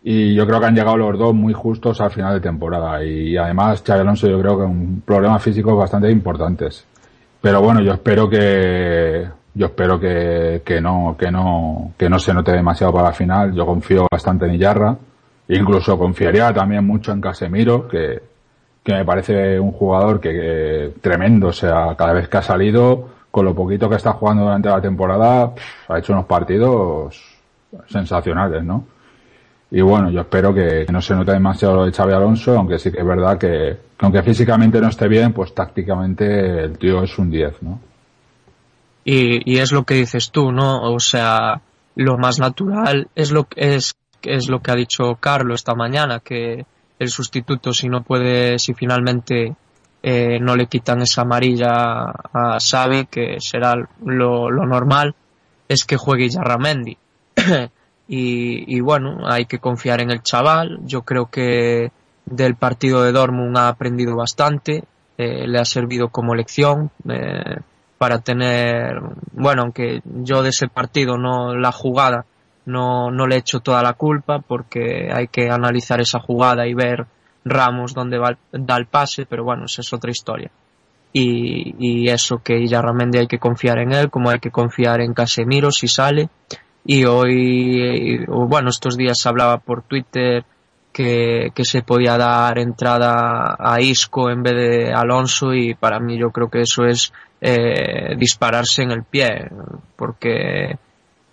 y 0.07 0.35
yo 0.35 0.45
creo 0.45 0.59
que 0.59 0.67
han 0.67 0.75
llegado 0.75 0.97
los 0.97 1.17
dos 1.17 1.33
muy 1.33 1.51
justos 1.51 1.99
al 1.99 2.11
final 2.11 2.35
de 2.35 2.39
temporada. 2.39 3.03
Y 3.03 3.35
además 3.37 3.83
Xavi 3.83 4.01
Alonso 4.01 4.27
yo 4.27 4.39
creo 4.39 4.55
que 4.55 4.63
un 4.63 5.01
problema 5.03 5.39
físico 5.39 5.75
bastante 5.75 6.11
importantes. 6.11 6.85
Pero 7.41 7.59
bueno 7.59 7.81
yo 7.81 7.93
espero 7.93 8.29
que 8.29 9.27
yo 9.55 9.65
espero 9.65 9.99
que, 9.99 10.61
que 10.63 10.79
no 10.79 11.15
que 11.17 11.31
no 11.31 11.93
que 11.97 12.07
no 12.07 12.19
se 12.19 12.35
note 12.35 12.51
demasiado 12.51 12.93
para 12.93 13.07
la 13.07 13.13
final. 13.13 13.53
Yo 13.55 13.65
confío 13.65 14.05
bastante 14.11 14.45
en 14.45 14.53
Iyarra. 14.53 14.95
Incluso 15.47 15.97
confiaría 15.97 16.53
también 16.53 16.85
mucho 16.85 17.11
en 17.11 17.21
Casemiro 17.21 17.87
que 17.87 18.21
que 18.83 18.93
me 18.93 19.03
parece 19.03 19.59
un 19.59 19.71
jugador 19.71 20.19
que, 20.19 20.93
tremendo. 21.01 21.47
O 21.47 21.53
sea 21.53 21.95
cada 21.97 22.13
vez 22.13 22.29
que 22.29 22.37
ha 22.37 22.43
salido 22.43 23.09
con 23.31 23.43
lo 23.43 23.55
poquito 23.55 23.89
que 23.89 23.95
está 23.95 24.13
jugando 24.13 24.43
durante 24.43 24.69
la 24.69 24.81
temporada 24.81 25.51
ha 25.87 25.97
hecho 25.97 26.13
unos 26.13 26.25
partidos 26.25 27.34
sensacionales 27.87 28.63
no 28.63 28.85
y 29.71 29.81
bueno, 29.81 30.09
yo 30.09 30.21
espero 30.21 30.53
que, 30.53 30.85
no 30.89 31.01
se 31.01 31.15
note 31.15 31.33
demasiado 31.33 31.75
lo 31.75 31.85
de 31.85 31.91
Xavi 31.91 32.13
Alonso, 32.13 32.57
aunque 32.57 32.77
sí 32.77 32.91
que 32.91 32.99
es 32.99 33.05
verdad 33.05 33.37
que, 33.37 33.47
que, 33.97 34.05
aunque 34.05 34.23
físicamente 34.23 34.79
no 34.79 34.87
esté 34.87 35.07
bien, 35.07 35.33
pues 35.33 35.53
tácticamente 35.53 36.63
el 36.63 36.77
tío 36.77 37.03
es 37.03 37.17
un 37.17 37.29
10, 37.29 37.63
¿no? 37.63 37.79
Y, 39.03 39.57
es 39.57 39.71
lo 39.71 39.83
que 39.83 39.95
dices 39.95 40.31
tú, 40.31 40.51
¿no? 40.51 40.93
O 40.93 40.99
sea, 40.99 41.61
lo 41.95 42.17
más 42.17 42.39
natural 42.39 43.09
es 43.15 43.31
lo 43.31 43.43
que 43.43 43.75
es, 43.75 43.95
lo 44.47 44.61
que 44.61 44.71
ha 44.71 44.75
dicho 44.75 45.17
Carlos 45.19 45.61
esta 45.61 45.75
mañana, 45.75 46.21
que 46.21 46.65
el 46.97 47.09
sustituto 47.09 47.73
si 47.73 47.87
no 47.89 48.01
puede, 48.01 48.57
si 48.57 48.73
finalmente 48.73 49.55
eh, 50.01 50.39
no 50.39 50.55
le 50.55 50.67
quitan 50.67 51.01
esa 51.01 51.23
amarilla 51.23 52.05
a 52.33 52.57
Xavi, 52.59 53.07
que 53.07 53.37
será 53.39 53.75
lo, 54.05 54.49
lo 54.49 54.65
normal, 54.65 55.15
es 55.67 55.85
que 55.85 55.97
juegue 55.97 56.29
Yarramendi. 56.29 56.97
y, 58.07 58.77
y, 58.77 58.79
bueno, 58.81 59.19
hay 59.25 59.45
que 59.45 59.59
confiar 59.59 60.01
en 60.01 60.11
el 60.11 60.21
chaval. 60.21 60.79
Yo 60.85 61.01
creo 61.01 61.27
que 61.27 61.91
del 62.25 62.55
partido 62.55 63.03
de 63.03 63.11
Dortmund 63.11 63.57
ha 63.57 63.67
aprendido 63.67 64.15
bastante, 64.15 64.83
eh, 65.17 65.47
le 65.47 65.59
ha 65.59 65.65
servido 65.65 66.09
como 66.09 66.35
lección 66.35 66.91
eh, 67.09 67.57
para 67.97 68.19
tener, 68.19 68.99
bueno, 69.31 69.63
aunque 69.63 70.01
yo 70.03 70.41
de 70.41 70.49
ese 70.49 70.67
partido 70.67 71.17
no 71.17 71.55
la 71.55 71.71
jugada 71.71 72.25
no, 72.65 73.11
no 73.11 73.27
le 73.27 73.37
echo 73.37 73.59
toda 73.59 73.83
la 73.83 73.93
culpa 73.93 74.39
porque 74.39 75.09
hay 75.13 75.27
que 75.27 75.49
analizar 75.49 76.01
esa 76.01 76.19
jugada 76.19 76.67
y 76.67 76.73
ver 76.73 77.05
Ramos 77.47 77.93
dónde 77.93 78.17
va, 78.17 78.35
da 78.51 78.75
el 78.75 78.87
pase, 78.87 79.27
pero 79.27 79.43
bueno, 79.43 79.65
esa 79.65 79.81
es 79.81 79.93
otra 79.93 80.09
historia. 80.09 80.49
Y, 81.13 82.09
eso 82.09 82.39
que 82.43 82.67
Yarramendi 82.67 83.19
hay 83.19 83.27
que 83.27 83.37
confiar 83.37 83.77
en 83.77 83.93
él, 83.93 84.09
como 84.09 84.31
hay 84.31 84.39
que 84.39 84.49
confiar 84.49 84.99
en 84.99 85.13
Casemiro 85.13 85.71
si 85.71 85.87
sale 85.87 86.29
y 86.85 87.05
hoy, 87.05 88.25
bueno, 88.27 88.69
estos 88.69 88.95
días 88.95 89.17
se 89.19 89.27
hablaba 89.27 89.57
por 89.57 89.81
Twitter 89.81 90.45
que, 90.93 91.49
que, 91.53 91.65
se 91.65 91.81
podía 91.81 92.17
dar 92.17 92.59
entrada 92.59 93.57
a 93.59 93.81
Isco 93.81 94.29
en 94.29 94.43
vez 94.43 94.53
de 94.53 94.93
Alonso 94.93 95.53
y 95.53 95.73
para 95.73 95.99
mí 95.99 96.17
yo 96.17 96.29
creo 96.29 96.49
que 96.49 96.61
eso 96.61 96.85
es 96.85 97.11
eh, 97.41 98.15
dispararse 98.17 98.83
en 98.83 98.91
el 98.91 99.03
pie 99.03 99.49
porque 99.95 100.77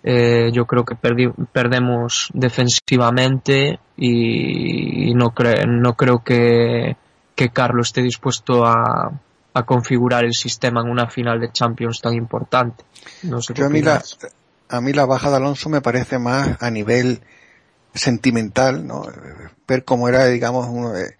eh, 0.03 0.49
yo 0.51 0.65
creo 0.65 0.83
que 0.83 0.95
perdi 0.95 1.29
perdemos 1.51 2.29
defensivamente 2.33 3.79
y, 3.95 5.11
y 5.11 5.13
no, 5.13 5.29
cre 5.29 5.65
no 5.65 5.93
creo 5.93 6.23
que, 6.23 6.97
que 7.35 7.49
Carlos 7.49 7.87
esté 7.87 8.01
dispuesto 8.01 8.65
a, 8.65 9.11
a 9.53 9.63
configurar 9.63 10.25
el 10.25 10.33
sistema 10.33 10.81
en 10.81 10.89
una 10.89 11.07
final 11.09 11.39
de 11.39 11.51
Champions 11.51 12.01
tan 12.01 12.15
importante. 12.15 12.83
No 13.23 13.41
sé 13.41 13.53
yo, 13.53 13.69
mira, 13.69 14.01
a 14.73 14.81
mí 14.81 14.91
la 14.91 15.05
baja 15.05 15.29
de 15.29 15.35
Alonso 15.35 15.69
me 15.69 15.81
parece 15.81 16.17
más 16.17 16.57
a 16.59 16.71
nivel 16.71 17.21
sentimental, 17.93 18.87
¿no? 18.87 19.05
Ver 19.67 19.85
cómo 19.85 20.09
era, 20.09 20.25
digamos, 20.25 20.67
uno 20.67 20.93
de, 20.93 21.15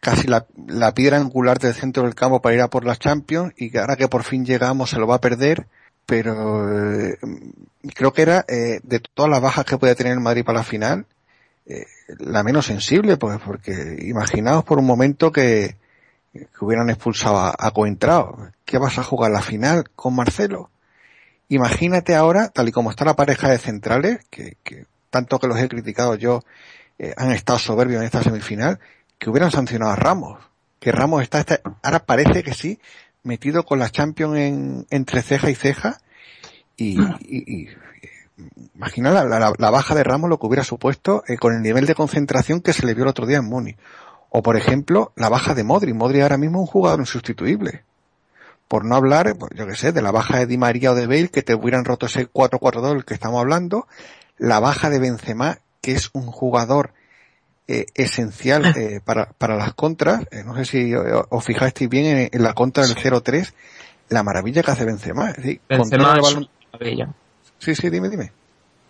casi 0.00 0.26
la, 0.26 0.46
piedra 0.94 1.18
angular 1.18 1.58
del 1.58 1.74
centro 1.74 2.04
del 2.04 2.14
campo 2.14 2.40
para 2.40 2.54
ir 2.54 2.62
a 2.62 2.70
por 2.70 2.86
las 2.86 2.98
Champions 2.98 3.52
y 3.58 3.70
que 3.70 3.80
ahora 3.80 3.96
que 3.96 4.08
por 4.08 4.24
fin 4.24 4.46
llegamos 4.46 4.88
se 4.88 4.98
lo 4.98 5.06
va 5.06 5.16
a 5.16 5.20
perder, 5.20 5.66
pero 6.06 7.04
eh, 7.10 7.18
creo 7.94 8.14
que 8.14 8.22
era 8.22 8.46
eh, 8.48 8.80
de 8.82 9.00
todas 9.00 9.30
las 9.30 9.42
bajas 9.42 9.66
que 9.66 9.76
podía 9.76 9.94
tener 9.94 10.14
el 10.14 10.20
Madrid 10.20 10.42
para 10.42 10.60
la 10.60 10.64
final, 10.64 11.04
eh, 11.66 11.84
la 12.18 12.42
menos 12.42 12.64
sensible, 12.64 13.18
pues 13.18 13.38
porque 13.44 13.98
imaginaos 14.06 14.64
por 14.64 14.78
un 14.78 14.86
momento 14.86 15.30
que, 15.32 15.76
que 16.32 16.64
hubieran 16.64 16.88
expulsado 16.88 17.36
a, 17.36 17.54
a 17.58 17.70
Coentrao. 17.72 18.52
¿Qué 18.64 18.78
vas 18.78 18.98
a 18.98 19.04
jugar 19.04 19.32
la 19.32 19.42
final 19.42 19.90
con 19.94 20.16
Marcelo? 20.16 20.70
Imagínate 21.50 22.14
ahora, 22.14 22.48
tal 22.48 22.68
y 22.68 22.72
como 22.72 22.90
está 22.90 23.04
la 23.04 23.16
pareja 23.16 23.48
de 23.50 23.58
centrales, 23.58 24.20
que, 24.30 24.56
que 24.62 24.86
tanto 25.10 25.40
que 25.40 25.48
los 25.48 25.58
he 25.58 25.68
criticado 25.68 26.14
yo, 26.14 26.44
eh, 26.98 27.12
han 27.16 27.32
estado 27.32 27.58
soberbios 27.58 28.00
en 28.00 28.06
esta 28.06 28.22
semifinal, 28.22 28.78
que 29.18 29.30
hubieran 29.30 29.50
sancionado 29.50 29.90
a 29.90 29.96
Ramos. 29.96 30.38
Que 30.78 30.92
Ramos 30.92 31.22
está, 31.22 31.44
ahora 31.82 32.06
parece 32.06 32.44
que 32.44 32.54
sí, 32.54 32.78
metido 33.24 33.64
con 33.64 33.80
la 33.80 33.90
Champions 33.90 34.38
en, 34.38 34.86
entre 34.90 35.22
ceja 35.22 35.50
y 35.50 35.56
ceja, 35.56 36.00
y, 36.76 37.00
y, 37.20 37.64
y 37.64 37.68
imagina 38.76 39.10
la, 39.10 39.24
la, 39.24 39.52
la, 39.58 39.70
baja 39.70 39.96
de 39.96 40.04
Ramos 40.04 40.30
lo 40.30 40.38
que 40.38 40.46
hubiera 40.46 40.62
supuesto 40.62 41.24
eh, 41.26 41.36
con 41.36 41.52
el 41.52 41.62
nivel 41.62 41.84
de 41.84 41.96
concentración 41.96 42.60
que 42.60 42.72
se 42.72 42.86
le 42.86 42.94
vio 42.94 43.02
el 43.02 43.10
otro 43.10 43.26
día 43.26 43.38
en 43.38 43.44
Muni. 43.46 43.74
O 44.30 44.40
por 44.42 44.56
ejemplo, 44.56 45.12
la 45.16 45.28
baja 45.28 45.54
de 45.54 45.64
Modri. 45.64 45.92
Modri 45.94 46.20
ahora 46.20 46.38
mismo 46.38 46.58
es 46.58 46.68
un 46.68 46.72
jugador 46.72 47.00
insustituible. 47.00 47.82
Por 48.70 48.84
no 48.84 48.94
hablar, 48.94 49.34
pues, 49.36 49.50
yo 49.56 49.66
que 49.66 49.74
sé, 49.74 49.90
de 49.90 50.00
la 50.00 50.12
baja 50.12 50.38
de 50.38 50.46
Di 50.46 50.56
María 50.56 50.92
o 50.92 50.94
de 50.94 51.08
Bale, 51.08 51.28
que 51.28 51.42
te 51.42 51.56
hubieran 51.56 51.84
roto 51.84 52.06
ese 52.06 52.30
4-4-2 52.30 52.92
del 52.92 53.04
que 53.04 53.14
estamos 53.14 53.40
hablando. 53.40 53.88
La 54.38 54.60
baja 54.60 54.90
de 54.90 55.00
Benzema, 55.00 55.58
que 55.80 55.90
es 55.90 56.10
un 56.12 56.26
jugador 56.26 56.92
eh, 57.66 57.86
esencial 57.96 58.66
eh, 58.76 59.00
para, 59.04 59.32
para 59.32 59.56
las 59.56 59.74
contras. 59.74 60.22
Eh, 60.30 60.44
no 60.46 60.54
sé 60.54 60.66
si 60.66 60.94
os 60.94 61.44
fijasteis 61.44 61.90
bien 61.90 62.06
en, 62.06 62.28
en 62.30 62.42
la 62.44 62.52
contra 62.52 62.86
del 62.86 62.94
0-3, 62.94 63.52
la 64.08 64.22
maravilla 64.22 64.62
que 64.62 64.70
hace 64.70 64.84
Benzema. 64.84 65.30
Es 65.30 65.38
decir, 65.38 65.60
Benzema 65.68 66.14
es 66.20 66.36
una 66.36 66.48
maravilla. 66.72 67.08
Sí, 67.58 67.74
sí, 67.74 67.90
dime, 67.90 68.08
dime. 68.08 68.30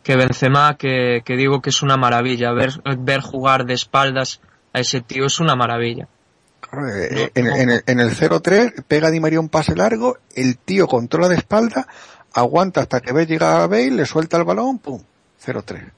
Que 0.03 0.15
Benzema, 0.15 0.77
que, 0.77 1.23
que 1.25 1.37
digo 1.37 1.63
que 1.63 1.71
es 1.71 1.81
una 1.81 1.97
maravilla. 1.97 2.53
Ver, 2.53 2.83
ver 2.99 3.23
jugar 3.23 3.65
de 3.65 3.73
espaldas 3.73 4.43
a 4.75 4.81
ese 4.81 5.01
tío 5.01 5.25
es 5.25 5.41
una 5.41 5.57
maravilla. 5.57 6.07
En, 6.73 7.47
en, 7.47 7.71
el, 7.71 7.83
en 7.87 8.01
el 8.01 8.17
0-3 8.17 8.85
pega 8.87 9.11
Di 9.11 9.21
María 9.21 9.41
un 9.41 9.49
pase 9.49 9.75
largo, 9.75 10.19
el 10.35 10.57
tío 10.59 10.87
controla 10.87 11.29
de 11.29 11.37
espalda, 11.37 11.89
aguanta 12.33 12.83
hasta 12.83 13.01
que 13.01 13.13
ve 13.13 13.27
llegar 13.27 13.61
a 13.61 13.67
Bale, 13.67 13.91
le 13.91 14.07
suelta 14.07 14.37
el 14.37 14.45
balón, 14.45 14.79
pum, 14.79 15.03
0-3. 15.45 15.91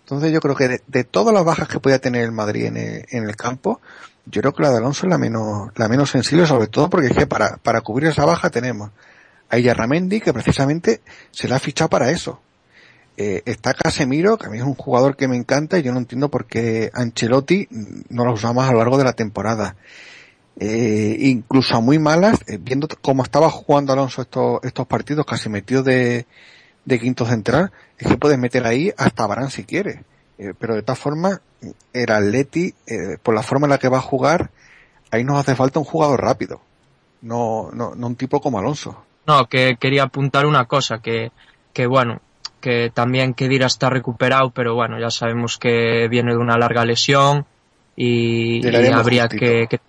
Entonces 0.00 0.32
yo 0.32 0.40
creo 0.40 0.54
que 0.54 0.68
de, 0.68 0.82
de, 0.86 1.04
todas 1.04 1.32
las 1.32 1.44
bajas 1.44 1.68
que 1.68 1.80
podía 1.80 1.98
tener 1.98 2.24
el 2.24 2.32
Madrid 2.32 2.66
en 2.66 2.76
el, 2.76 3.06
en 3.10 3.28
el, 3.28 3.36
campo, 3.36 3.80
yo 4.26 4.40
creo 4.42 4.52
que 4.52 4.62
la 4.62 4.70
de 4.70 4.78
Alonso 4.78 5.06
es 5.06 5.10
la 5.10 5.18
menos, 5.18 5.70
la 5.76 5.88
menos 5.88 6.10
sensible, 6.10 6.46
sobre 6.46 6.66
todo 6.66 6.90
porque 6.90 7.08
es 7.08 7.16
que 7.16 7.26
para, 7.26 7.56
para 7.56 7.80
cubrir 7.80 8.10
esa 8.10 8.24
baja 8.24 8.50
tenemos 8.50 8.90
a 9.48 9.58
Yarramendi, 9.58 10.20
que 10.20 10.32
precisamente 10.32 11.02
se 11.30 11.48
la 11.48 11.56
ha 11.56 11.60
fichado 11.60 11.90
para 11.90 12.10
eso. 12.10 12.40
Eh, 13.16 13.42
está 13.44 13.74
Casemiro, 13.74 14.38
que 14.38 14.46
a 14.46 14.50
mí 14.50 14.58
es 14.58 14.64
un 14.64 14.74
jugador 14.74 15.16
que 15.16 15.28
me 15.28 15.36
encanta 15.36 15.78
y 15.78 15.82
yo 15.82 15.92
no 15.92 15.98
entiendo 15.98 16.30
por 16.30 16.46
qué 16.46 16.90
Ancelotti 16.94 17.68
no 18.08 18.24
lo 18.24 18.32
usa 18.32 18.52
más 18.52 18.70
a 18.70 18.72
lo 18.72 18.78
largo 18.78 18.96
de 18.96 19.04
la 19.04 19.12
temporada. 19.12 19.76
Eh, 20.60 21.16
incluso 21.20 21.76
a 21.76 21.80
muy 21.80 21.98
malas, 21.98 22.40
eh, 22.46 22.58
viendo 22.60 22.86
cómo 23.00 23.22
estaba 23.22 23.50
jugando 23.50 23.92
Alonso 23.92 24.22
estos, 24.22 24.60
estos 24.62 24.86
partidos, 24.86 25.26
casi 25.26 25.48
metido 25.48 25.82
de, 25.82 26.26
de 26.84 27.00
quinto 27.00 27.26
central, 27.26 27.72
es 27.98 28.06
que 28.06 28.16
puedes 28.16 28.38
meter 28.38 28.66
ahí 28.66 28.92
hasta 28.96 29.26
Barán 29.26 29.50
si 29.50 29.64
quieres. 29.64 30.00
Eh, 30.38 30.52
pero 30.58 30.74
de 30.74 30.82
todas 30.82 30.98
formas, 30.98 31.40
el 31.92 32.10
Atleti, 32.10 32.74
por 33.22 33.34
la 33.34 33.42
forma 33.42 33.66
en 33.66 33.70
la 33.70 33.78
que 33.78 33.88
va 33.88 33.98
a 33.98 34.02
jugar, 34.02 34.50
ahí 35.10 35.24
nos 35.24 35.38
hace 35.38 35.54
falta 35.54 35.78
un 35.78 35.84
jugador 35.84 36.20
rápido. 36.20 36.60
No, 37.20 37.70
no, 37.72 37.94
no 37.94 38.06
un 38.08 38.16
tipo 38.16 38.40
como 38.40 38.58
Alonso. 38.58 39.04
No, 39.26 39.46
que 39.46 39.76
quería 39.78 40.02
apuntar 40.04 40.46
una 40.46 40.64
cosa, 40.64 40.98
que, 40.98 41.30
que 41.72 41.86
bueno, 41.86 42.20
que 42.62 42.90
también 42.94 43.34
Kedira 43.34 43.66
está 43.66 43.90
recuperado, 43.90 44.50
pero 44.50 44.74
bueno, 44.74 44.98
ya 44.98 45.10
sabemos 45.10 45.58
que 45.58 46.08
viene 46.08 46.32
de 46.32 46.38
una 46.38 46.56
larga 46.56 46.86
lesión 46.86 47.44
y, 47.94 48.66
y 48.66 48.86
habría 48.86 49.28
que, 49.28 49.66
que, 49.68 49.80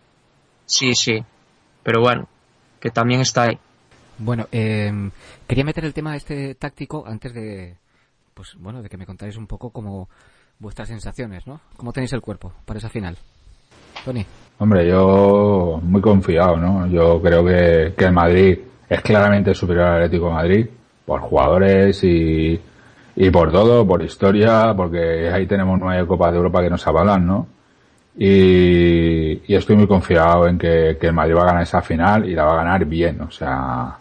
Sí, 0.66 0.94
sí, 0.96 1.24
pero 1.84 2.02
bueno, 2.02 2.28
que 2.82 2.90
también 2.90 3.22
está 3.22 3.44
ahí. 3.44 3.60
Bueno, 4.18 4.48
eh, 4.52 4.92
quería 5.48 5.64
meter 5.64 5.86
el 5.86 5.94
tema 5.94 6.16
este 6.16 6.56
táctico 6.56 7.06
antes 7.08 7.34
de, 7.34 7.78
pues 8.34 8.56
bueno, 8.60 8.82
de 8.82 8.90
que 8.90 8.98
me 8.98 9.06
contáis 9.06 9.38
un 9.38 9.48
poco 9.48 9.70
como 9.70 10.10
vuestras 10.60 10.88
sensaciones, 10.88 11.46
¿no? 11.46 11.62
¿Cómo 11.78 11.94
tenéis 11.94 12.14
el 12.14 12.22
cuerpo 12.22 12.52
para 12.66 12.80
esa 12.80 12.90
final? 12.90 13.18
Tony. 14.04 14.26
Hombre, 14.58 14.88
yo 14.88 15.80
muy 15.84 16.02
confiado, 16.02 16.58
¿no? 16.58 16.88
Yo 16.88 17.22
creo 17.22 17.46
que, 17.46 17.94
que 17.96 18.06
el 18.06 18.14
Madrid 18.14 18.60
es 18.90 19.02
claramente 19.02 19.54
superior 19.54 19.86
al 19.86 19.96
Atlético 19.96 20.28
de 20.28 20.34
Madrid 20.34 20.68
por 21.06 21.22
jugadores 21.22 22.04
y, 22.04 22.60
y 23.16 23.30
por 23.30 23.52
todo, 23.52 23.86
por 23.86 24.02
historia, 24.02 24.74
porque 24.76 25.30
ahí 25.30 25.46
tenemos 25.46 25.80
nueve 25.80 26.08
Copas 26.08 26.32
de 26.32 26.38
Europa 26.38 26.62
que 26.62 26.70
nos 26.70 26.86
avalan, 26.88 27.26
¿no? 27.26 27.48
Y, 28.18 29.42
y 29.52 29.56
estoy 29.56 29.76
muy 29.76 29.88
confiado 29.88 30.48
en 30.48 30.58
que, 30.58 30.98
que 31.00 31.08
el 31.08 31.14
Madrid 31.14 31.36
va 31.36 31.44
a 31.44 31.46
ganar 31.48 31.64
esa 31.64 31.82
final 31.82 32.30
y 32.30 32.36
la 32.36 32.46
va 32.46 32.54
a 32.54 32.64
ganar 32.64 32.86
bien, 32.86 33.22
o 33.22 33.32
sea, 33.32 33.98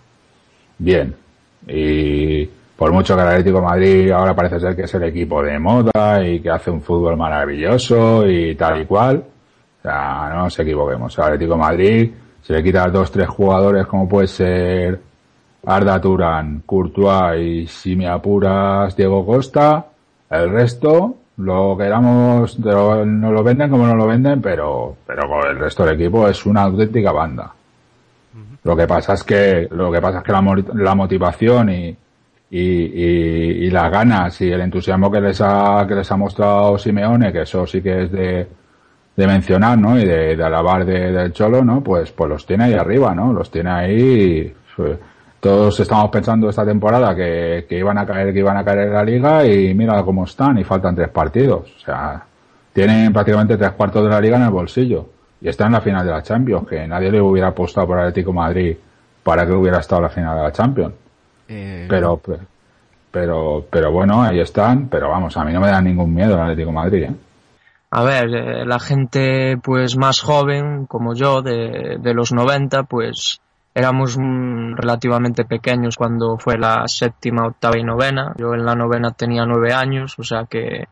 bien. 0.79 1.15
Y 1.67 2.47
por 2.77 2.93
mucho 2.93 3.15
que 3.15 3.23
el 3.23 3.29
Atlético 3.29 3.63
Madrid 3.63 4.11
ahora 4.11 4.35
parece 4.35 4.61
ser 4.61 4.77
que 4.77 4.83
es 4.83 4.95
el 4.95 5.05
equipo 5.05 5.43
de 5.43 5.59
moda 5.59 6.27
y 6.27 6.41
que 6.41 6.51
hace 6.51 6.71
un 6.71 6.83
fútbol 6.83 7.17
maravilloso 7.17 8.27
y 8.29 8.55
tal 8.55 8.83
y 8.83 8.87
cual, 8.87 9.25
o 9.79 9.83
sea, 9.83 10.31
no 10.31 10.45
nos 10.45 10.59
equivoquemos. 10.59 11.17
El 11.17 11.25
Atlético 11.25 11.57
Madrid 11.57 12.11
se 12.43 12.53
le 12.53 12.63
quita 12.63 12.89
dos, 12.89 13.11
tres 13.11 13.29
jugadores 13.29 13.87
como 13.87 14.09
puede 14.09 14.27
ser 14.27 15.01
Arda 15.65 16.01
Turán, 16.01 16.63
Courtois 16.67 17.41
y 17.41 17.67
si 17.67 17.97
me 17.97 18.09
apuras 18.09 18.97
Diego 18.97 19.25
Costa, 19.25 19.87
el 20.31 20.51
resto 20.51 21.17
lo 21.39 21.77
queramos, 21.77 22.59
no 22.59 23.33
lo 23.33 23.43
venden 23.43 23.71
como 23.71 23.87
no 23.87 23.95
lo 23.95 24.07
venden, 24.07 24.41
pero, 24.41 24.97
pero 25.07 25.29
con 25.29 25.49
el 25.49 25.59
resto 25.59 25.85
del 25.85 25.95
equipo 26.01 26.29
es 26.29 26.45
una 26.47 26.63
auténtica 26.63 27.13
banda. 27.13 27.53
Lo 28.65 28.77
que 28.77 28.87
pasa 28.87 29.15
es 29.15 29.25
que, 29.25 29.69
lo 29.71 29.91
que 29.91 30.01
pasa 30.01 30.19
es 30.19 30.25
que 30.25 30.33
la, 30.33 30.63
la 30.75 30.95
motivación 30.95 31.71
y, 31.71 31.97
y, 32.51 32.61
y, 32.61 33.67
y, 33.67 33.71
las 33.71 33.91
ganas 33.91 34.41
y 34.41 34.51
el 34.53 34.61
entusiasmo 34.61 35.11
que 35.11 35.21
les 35.21 35.41
ha, 35.41 35.85
que 35.89 35.97
les 35.97 36.11
ha 36.13 36.17
mostrado 36.17 36.79
Simeone, 36.79 37.33
que 37.33 37.43
eso 37.43 37.67
sí 37.67 37.83
que 37.83 38.05
es 38.05 38.13
de, 38.13 38.47
de 39.17 39.27
mencionar, 39.27 39.79
¿no? 39.79 39.99
Y 39.99 40.05
de, 40.05 40.37
de 40.37 40.45
alabar 40.45 40.85
de, 40.85 41.13
del 41.13 41.33
Cholo, 41.33 41.65
¿no? 41.65 41.83
Pues, 41.83 42.13
pues 42.13 42.31
los 42.31 42.47
tiene 42.47 42.65
ahí 42.65 42.75
arriba, 42.75 43.15
¿no? 43.15 43.33
Los 43.33 43.51
tiene 43.51 43.71
ahí, 43.71 44.55
pues, 44.77 44.99
todos 45.43 45.81
estamos 45.81 46.09
pensando 46.09 46.49
esta 46.49 46.65
temporada 46.65 47.17
que, 47.17 47.67
que 47.69 47.77
iban 47.77 47.99
a 47.99 48.07
caer, 48.07 48.33
que 48.33 48.39
iban 48.39 48.57
a 48.57 48.65
caer 48.65 48.87
en 48.87 48.93
la 48.93 49.03
liga 49.03 49.45
y 49.45 49.75
mira 49.75 50.01
cómo 50.05 50.23
están 50.23 50.57
y 50.59 50.63
faltan 50.63 50.95
tres 50.95 51.09
partidos. 51.09 51.69
O 51.79 51.81
sea, 51.81 52.25
tienen 52.73 53.13
prácticamente 53.13 53.57
tres 53.57 53.73
cuartos 53.73 54.05
de 54.05 54.11
la 54.11 54.21
liga 54.21 54.37
en 54.37 54.45
el 54.45 54.51
bolsillo 54.51 55.05
y 55.41 55.49
está 55.49 55.67
en 55.67 55.73
la 55.73 55.81
final 55.81 56.07
de 56.07 56.13
la 56.13 56.23
Champions, 56.23 56.69
que 56.69 56.87
nadie 56.87 57.11
le 57.11 57.21
hubiera 57.21 57.49
apostado 57.49 57.89
por 57.89 57.99
Atlético 57.99 58.33
Madrid 58.33 58.77
para 59.25 59.45
que 59.45 59.53
hubiera 59.53 59.81
estado 59.81 60.03
en 60.03 60.05
la 60.05 60.11
final 60.11 60.37
de 60.37 60.43
la 60.45 60.53
Champions. 60.53 60.95
Eh... 61.49 61.87
Pero, 61.89 62.21
pero, 63.11 63.67
pero 63.69 63.91
bueno, 63.91 64.23
ahí 64.23 64.39
están, 64.39 64.87
pero 64.87 65.09
vamos, 65.09 65.37
a 65.37 65.45
mí 65.45 65.53
no 65.53 65.59
me 65.59 65.73
da 65.73 65.83
ningún 65.83 66.15
miedo 66.15 66.35
el 66.35 66.41
Atlético 66.41 66.71
Madrid, 66.71 67.03
¿eh? 67.03 67.15
A 67.91 68.05
ver, 68.05 68.29
eh, 68.33 68.65
la 68.65 68.79
gente 68.79 69.57
pues 69.61 69.97
más 69.97 70.21
joven, 70.21 70.87
como 70.87 71.17
yo, 71.17 71.43
de, 71.43 71.97
de 72.01 72.15
los 72.15 72.33
90, 72.33 72.85
pues 72.85 73.41
éramos 73.75 74.17
relativamente 74.17 75.45
pequeños 75.45 75.97
cuando 75.97 76.37
fue 76.39 76.59
la 76.59 76.87
séptima, 76.89 77.47
octava 77.47 77.79
y 77.79 77.85
novena. 77.85 78.35
Yo 78.37 78.55
en 78.55 78.65
la 78.65 78.75
novena 78.75 79.13
tenía 79.13 79.47
nueve 79.47 79.73
años, 79.73 80.19
o 80.19 80.23
sea 80.23 80.45
que 80.45 80.87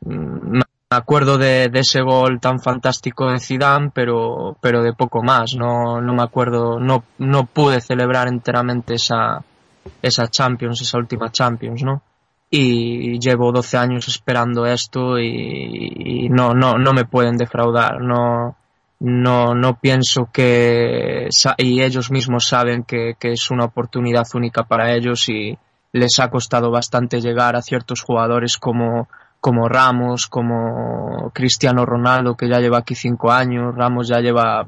me 0.00 0.62
acuerdo 0.90 1.36
de, 1.36 1.68
de, 1.68 1.80
ese 1.80 2.00
gol 2.00 2.40
tan 2.40 2.60
fantástico 2.60 3.30
de 3.30 3.40
Zidane, 3.40 3.90
pero, 3.92 4.56
pero 4.60 4.82
de 4.82 4.94
poco 4.94 5.22
más. 5.22 5.54
No, 5.54 6.00
no 6.00 6.14
me 6.14 6.22
acuerdo, 6.22 6.80
no, 6.80 7.04
no 7.18 7.44
pude 7.44 7.80
celebrar 7.80 8.28
enteramente 8.28 8.94
esa, 8.94 9.44
esa 10.00 10.28
Champions, 10.28 10.80
esa 10.80 10.98
última 10.98 11.30
Champions, 11.30 11.82
¿no? 11.82 12.02
Y 12.50 13.18
llevo 13.18 13.52
12 13.52 13.76
años 13.76 14.08
esperando 14.08 14.64
esto 14.64 15.18
y, 15.18 15.92
y 16.24 16.28
no, 16.30 16.54
no, 16.54 16.78
no 16.78 16.94
me 16.94 17.04
pueden 17.04 17.36
defraudar. 17.36 18.00
No, 18.00 18.56
no, 19.00 19.54
no 19.54 19.78
pienso 19.78 20.28
que, 20.32 21.28
y 21.58 21.82
ellos 21.82 22.10
mismos 22.10 22.46
saben 22.46 22.82
que, 22.82 23.14
que, 23.18 23.32
es 23.32 23.50
una 23.50 23.64
oportunidad 23.64 24.26
única 24.34 24.64
para 24.64 24.94
ellos 24.94 25.28
y 25.28 25.56
les 25.92 26.18
ha 26.18 26.30
costado 26.30 26.70
bastante 26.70 27.20
llegar 27.20 27.56
a 27.56 27.62
ciertos 27.62 28.02
jugadores 28.02 28.58
como, 28.58 29.08
como 29.40 29.68
Ramos, 29.68 30.26
como 30.26 31.30
Cristiano 31.32 31.86
Ronaldo, 31.86 32.36
que 32.36 32.48
ya 32.48 32.58
lleva 32.58 32.78
aquí 32.78 32.94
cinco 32.94 33.30
años, 33.30 33.74
Ramos 33.74 34.08
ya 34.08 34.20
lleva 34.20 34.66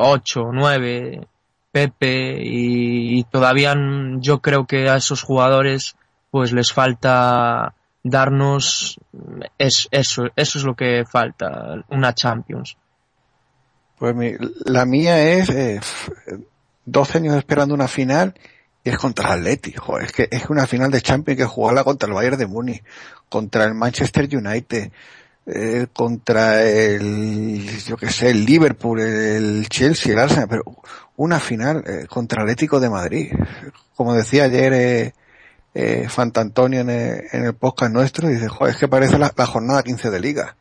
ocho, 0.00 0.50
nueve, 0.52 1.26
Pepe, 1.70 2.38
y, 2.42 3.18
y 3.18 3.24
todavía 3.24 3.74
yo 4.18 4.40
creo 4.40 4.66
que 4.66 4.88
a 4.90 4.96
esos 4.96 5.22
jugadores 5.22 5.96
pues 6.30 6.52
les 6.52 6.72
falta 6.72 7.74
darnos 8.02 8.98
es, 9.58 9.88
eso, 9.90 10.24
eso 10.34 10.58
es 10.58 10.64
lo 10.64 10.74
que 10.74 11.04
falta, 11.04 11.84
una 11.88 12.14
Champions. 12.14 12.76
Pues 14.02 14.16
mi, 14.16 14.34
la 14.64 14.84
mía 14.84 15.22
es 15.22 15.48
eh, 15.50 15.78
12 16.86 17.18
años 17.18 17.36
esperando 17.36 17.72
una 17.72 17.86
final 17.86 18.34
y 18.82 18.90
es 18.90 18.98
contra 18.98 19.28
el 19.28 19.42
Atleti. 19.42 19.76
Es 20.00 20.10
que 20.10 20.26
es 20.28 20.50
una 20.50 20.66
final 20.66 20.90
de 20.90 21.00
Champions 21.00 21.38
que 21.38 21.44
jugarla 21.44 21.84
contra 21.84 22.08
el 22.08 22.14
Bayern 22.14 22.36
de 22.36 22.48
Múnich, 22.48 22.82
contra 23.28 23.62
el 23.62 23.74
Manchester 23.74 24.28
United, 24.36 24.90
eh, 25.46 25.86
contra 25.92 26.64
el, 26.64 27.64
yo 27.86 27.96
que 27.96 28.10
sé, 28.10 28.30
el 28.30 28.44
Liverpool, 28.44 28.98
el 28.98 29.68
Chelsea, 29.68 30.14
el 30.14 30.18
Arsenal, 30.18 30.48
pero 30.48 30.64
una 31.14 31.38
final 31.38 31.84
eh, 31.86 32.06
contra 32.08 32.42
el 32.42 32.48
Atlético 32.48 32.80
de 32.80 32.90
Madrid. 32.90 33.32
Como 33.94 34.14
decía 34.14 34.46
ayer 34.46 34.72
eh, 34.72 35.14
eh 35.74 36.08
Fantantonio 36.08 36.80
en 36.80 36.90
el, 36.90 37.22
en 37.30 37.44
el 37.44 37.54
podcast 37.54 37.92
nuestro, 37.92 38.26
dice, 38.26 38.48
joder, 38.48 38.74
es 38.74 38.80
que 38.80 38.88
parece 38.88 39.16
la, 39.16 39.32
la 39.36 39.46
jornada 39.46 39.84
15 39.84 40.10
de 40.10 40.18
liga. 40.18 40.56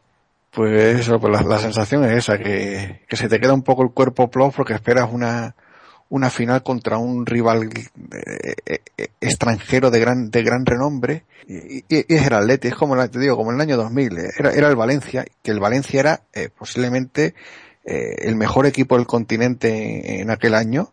Pues 0.52 1.00
eso, 1.00 1.20
pues 1.20 1.46
la, 1.46 1.60
sensación 1.60 2.04
es 2.04 2.12
esa, 2.12 2.38
que, 2.38 3.06
se 3.10 3.30
te 3.30 3.40
queda 3.40 3.54
un 3.54 3.64
poco 3.64 3.84
el 3.84 3.92
cuerpo 3.92 4.30
plof 4.30 4.54
porque 4.58 4.74
esperas 4.74 5.10
una, 5.10 5.56
una 6.10 6.30
final 6.30 6.62
contra 6.62 6.98
un 6.98 7.26
rival 7.26 7.70
eh, 7.74 8.56
eh, 8.98 9.08
extranjero 9.22 9.90
de 9.90 10.00
gran, 10.02 10.30
de 10.30 10.44
gran 10.44 10.66
renombre 10.66 11.24
y, 11.48 11.86
es 11.90 12.28
el 12.28 12.34
Atleti, 12.34 12.68
es 12.68 12.76
como, 12.76 12.98
te 13.10 13.20
digo, 13.20 13.38
como 13.38 13.52
en 13.52 13.56
el 13.56 13.62
año 13.62 13.78
2000, 13.78 14.18
eh, 14.18 14.30
era, 14.38 14.52
era 14.52 14.68
el 14.68 14.76
Valencia, 14.76 15.26
que 15.42 15.52
el 15.52 15.62
Valencia 15.62 16.00
era 16.02 16.22
eh, 16.34 16.50
posiblemente 16.50 17.34
el 17.84 18.36
mejor 18.36 18.68
equipo 18.68 18.96
del 18.96 19.08
continente 19.08 20.14
en, 20.16 20.22
en 20.22 20.30
aquel 20.30 20.54
año, 20.54 20.92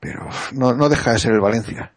pero 0.00 0.28
no, 0.52 0.74
no 0.74 0.88
deja 0.88 1.12
de 1.12 1.18
ser 1.20 1.32
el 1.32 1.40
Valencia. 1.40 1.92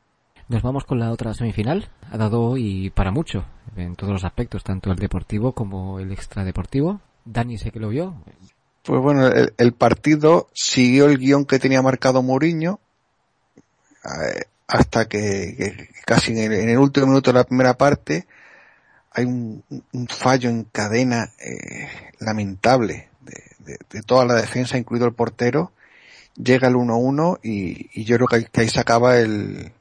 Nos 0.52 0.64
vamos 0.64 0.84
con 0.84 1.00
la 1.00 1.12
otra 1.12 1.34
semifinal. 1.34 1.88
Ha 2.12 2.18
dado 2.18 2.58
y 2.58 2.90
para 2.90 3.10
mucho 3.10 3.46
en 3.78 3.96
todos 3.96 4.12
los 4.12 4.26
aspectos, 4.26 4.66
tanto 4.66 4.92
el 4.92 4.98
deportivo 4.98 5.54
como 5.54 5.98
el 5.98 6.12
extradeportivo. 6.12 7.00
Dani 7.24 7.58
sé 7.58 7.72
que 7.72 7.80
lo 7.80 7.88
vio. 7.88 8.22
Pues 8.84 9.02
bueno, 9.02 9.28
el, 9.28 9.54
el 9.58 9.72
partido 9.72 10.50
siguió 10.54 11.06
el 11.06 11.20
guion 11.20 11.46
que 11.46 11.58
tenía 11.58 11.82
marcado 11.82 12.22
Mourinho 12.22 12.82
eh, 14.04 14.42
hasta 14.68 15.08
que, 15.08 15.88
casi 16.06 16.34
en 16.34 16.40
el, 16.40 16.52
en 16.52 16.70
el, 16.72 16.80
último 16.80 17.08
minuto 17.08 17.32
de 17.32 17.38
la 17.40 17.46
primera 17.46 17.76
parte 17.76 18.28
hay 19.14 19.24
un, 19.24 19.64
fallo 20.10 20.50
en 20.50 20.66
cadena 20.66 21.32
eh, 21.40 21.88
lamentable 22.20 23.08
de, 23.60 24.02
toda 24.02 24.26
la 24.26 24.34
defensa, 24.34 24.78
incluido 24.78 25.08
el 25.08 25.14
portero. 25.14 25.72
Llega 26.36 26.68
el 26.68 26.76
1-1 26.76 27.40
y, 27.42 27.90
y, 27.94 28.04
yo 28.04 28.18
creo 28.18 28.28
que 28.28 28.62
ahí 28.62 28.68
se 28.68 28.82
acaba 28.82 29.18
el, 29.18 29.72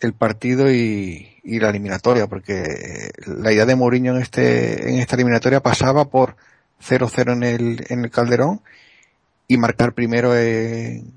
el 0.00 0.12
partido 0.12 0.70
y, 0.70 1.38
y, 1.42 1.58
la 1.60 1.70
eliminatoria, 1.70 2.26
porque 2.26 3.10
la 3.26 3.52
idea 3.52 3.66
de 3.66 3.76
Mourinho 3.76 4.14
en 4.14 4.22
este 4.22 4.90
en 4.90 4.98
esta 4.98 5.16
eliminatoria 5.16 5.60
pasaba 5.60 6.06
por 6.06 6.36
0-0 6.82 7.32
en 7.32 7.42
el, 7.42 7.86
en 7.88 8.04
el 8.04 8.10
Calderón 8.10 8.60
y 9.48 9.56
marcar 9.56 9.94
primero 9.94 10.36
en, 10.36 11.12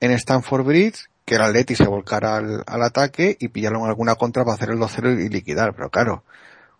en 0.00 0.10
Stanford 0.12 0.64
Bridge, 0.64 1.08
que 1.24 1.36
el 1.36 1.42
Atleti 1.42 1.74
se 1.74 1.86
volcara 1.86 2.36
al, 2.36 2.82
ataque 2.82 3.36
y 3.38 3.48
pillarlo 3.48 3.80
en 3.80 3.86
alguna 3.86 4.14
contra 4.14 4.44
para 4.44 4.54
hacer 4.54 4.70
el 4.70 4.78
2-0 4.78 5.24
y 5.24 5.28
liquidar. 5.28 5.74
Pero 5.74 5.90
claro, 5.90 6.24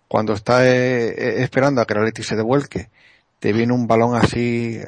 cuando 0.09 0.33
está 0.33 0.67
eh, 0.67 1.43
esperando 1.43 1.81
a 1.81 1.87
que 1.87 1.95
el 1.95 2.01
Atleti 2.01 2.23
se 2.23 2.37
devuelque, 2.37 2.91
te 3.39 3.53
viene 3.53 3.73
un 3.73 3.87
balón 3.87 4.15
así 4.15 4.81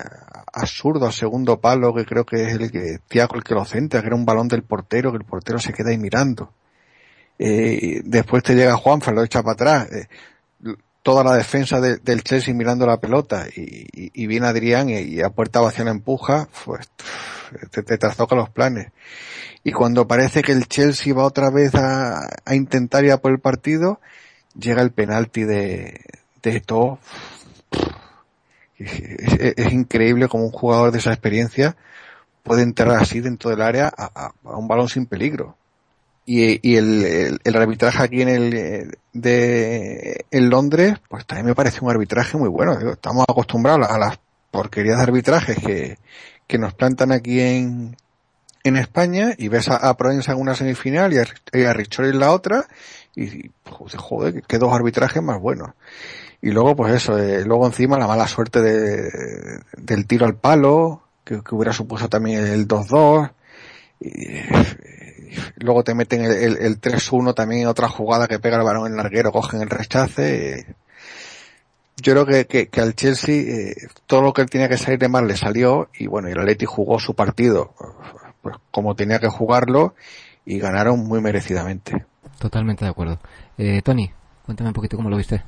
absurdo 0.52 1.06
al 1.06 1.12
segundo 1.12 1.61
palo, 1.61 1.94
que 1.94 2.04
creo 2.04 2.24
que 2.24 2.44
es 2.44 2.54
el 2.54 2.70
que 2.70 2.98
Tiago 3.08 3.37
el 3.37 3.44
que 3.44 3.54
lo 3.54 3.64
centra, 3.64 4.00
que 4.00 4.08
era 4.08 4.16
un 4.16 4.24
balón 4.24 4.48
del 4.48 4.62
portero, 4.62 5.11
que 5.12 5.18
el 5.18 5.24
portero 5.24 5.58
se 5.58 5.72
queda 5.72 5.90
ahí 5.90 5.98
mirando. 5.98 6.52
Eh, 7.38 8.00
después 8.04 8.42
te 8.42 8.54
llega 8.54 8.76
Juanfa, 8.76 9.12
lo 9.12 9.22
echa 9.22 9.42
para 9.42 9.52
atrás. 9.52 9.92
Eh, 9.92 10.08
toda 11.02 11.24
la 11.24 11.37
defensa 11.37 11.80
de, 11.80 11.98
del 11.98 12.22
Chelsea 12.22 12.52
mirando 12.52 12.87
la 12.87 13.00
pelota 13.00 13.46
y, 13.54 14.26
viene 14.26 14.46
Adrián 14.46 14.90
y, 14.90 14.98
y, 14.98 15.22
a 15.22 15.30
puerta 15.30 15.61
vacía 15.61 15.84
la 15.84 15.92
empuja, 15.92 16.48
pues 16.64 16.90
te, 17.70 17.82
te 17.82 17.98
trastoca 17.98 18.34
los 18.34 18.50
planes. 18.50 18.92
Y 19.64 19.72
cuando 19.72 20.06
parece 20.06 20.42
que 20.42 20.52
el 20.52 20.68
Chelsea 20.68 21.14
va 21.14 21.24
otra 21.24 21.50
vez 21.50 21.74
a, 21.74 22.28
a 22.44 22.54
intentar 22.54 23.04
ir 23.04 23.12
a 23.12 23.18
por 23.18 23.32
el 23.32 23.38
partido, 23.38 24.00
llega 24.58 24.82
el 24.82 24.92
penalti 24.92 25.44
de, 25.44 26.00
de 26.42 26.61
todo. 26.61 26.98
Es, 29.57 29.73
increíble 29.73 30.29
como 30.29 30.45
un 30.45 30.53
jugador 30.53 30.93
de 30.93 30.99
esa 30.99 31.12
experiencia 31.12 31.77
puede 32.43 32.62
entrar 32.62 32.91
así 32.97 33.21
dentro 33.21 33.51
del 33.51 33.61
área 33.61 33.93
a 33.97 34.33
un 34.45 34.69
balón 34.69 34.88
sin 34.88 35.07
peligro 35.07 35.57
y, 36.29 36.61
y 36.69 36.77
el, 36.77 37.05
el, 37.07 37.41
el, 37.43 37.57
arbitraje 37.57 38.03
aquí 38.03 38.21
en 38.21 38.29
el 38.29 38.99
de 39.14 40.27
en 40.31 40.51
Londres, 40.51 40.99
pues 41.09 41.25
también 41.25 41.47
me 41.47 41.55
parece 41.55 41.83
un 41.83 41.91
arbitraje 41.91 42.37
muy 42.37 42.51
bueno. 42.51 42.79
Estamos 42.91 43.25
acostumbrados 43.27 43.88
a 43.88 43.99
las 43.99 44.21
porquerías 44.51 44.99
de 44.99 45.03
arbitrajes 45.05 45.57
que, 45.57 45.97
que 46.47 46.59
nos 46.59 46.75
plantan 46.75 47.12
aquí 47.12 47.41
en, 47.41 47.97
en 48.64 48.77
España 48.77 49.35
y 49.37 49.49
ves 49.49 49.68
a, 49.68 49.77
a 49.77 49.97
Provenza 49.97 50.33
en 50.33 50.40
una 50.40 50.55
semifinal 50.55 51.12
y 51.12 51.18
a, 51.18 51.23
a 51.23 51.73
en 51.73 52.21
la 52.21 52.33
otra 52.33 52.66
y 53.18 53.51
joder, 53.66 54.42
qué 54.47 54.59
dos 54.59 54.73
arbitrajes 54.73 55.23
más 55.23 55.40
buenos. 55.40 55.71
Y 56.40 56.51
luego 56.51 56.77
pues 56.77 56.94
eso, 56.94 57.18
eh, 57.18 57.44
luego 57.44 57.66
encima 57.66 57.99
la 57.99 58.07
mala 58.07 58.29
suerte 58.29 58.62
de, 58.62 59.61
del 59.77 60.07
tiro 60.07 60.25
al 60.25 60.37
palo, 60.37 61.03
que, 61.25 61.40
hubiera 61.51 61.73
supuesto 61.73 62.09
también 62.09 62.47
el 62.47 62.68
2-2. 62.68 63.33
Y, 64.01 64.40
luego 65.57 65.83
te 65.83 65.94
meten 65.94 66.23
el, 66.25 66.33
el, 66.33 66.57
el 66.59 66.81
3-1 66.81 67.35
también 67.35 67.66
otra 67.66 67.88
jugada 67.88 68.29
que 68.29 68.38
pega 68.38 68.57
el 68.57 68.62
balón 68.62 68.87
en 68.87 68.97
larguero, 68.97 69.33
cogen 69.33 69.62
el 69.62 69.71
rechace. 69.71 70.66
Yo 71.97 72.12
creo 72.12 72.47
que, 72.47 72.68
que, 72.68 72.81
al 72.81 72.94
Chelsea 72.94 73.35
eh, 73.35 73.75
todo 74.07 74.23
lo 74.23 74.33
que 74.33 74.44
tenía 74.44 74.68
que 74.68 74.79
salir 74.79 75.01
de 75.01 75.09
mal 75.09 75.27
le 75.27 75.37
salió 75.37 75.88
y 75.99 76.07
bueno, 76.07 76.29
y 76.29 76.33
el 76.33 76.38
Atleti 76.38 76.64
jugó 76.64 77.01
su 77.01 77.14
partido 77.14 77.75
pues 78.42 78.57
como 78.70 78.94
tenía 78.94 79.18
que 79.18 79.29
jugarlo 79.29 79.94
y 80.44 80.59
ganaron 80.59 81.01
muy 81.01 81.20
merecidamente. 81.20 82.07
Totalmente 82.38 82.85
de 82.85 82.90
acuerdo. 82.90 83.18
Eh, 83.57 83.83
Tony, 83.83 84.11
cuéntame 84.46 84.70
un 84.70 84.74
poquito 84.74 84.96
cómo 84.96 85.11
lo 85.11 85.16
viste. 85.16 85.42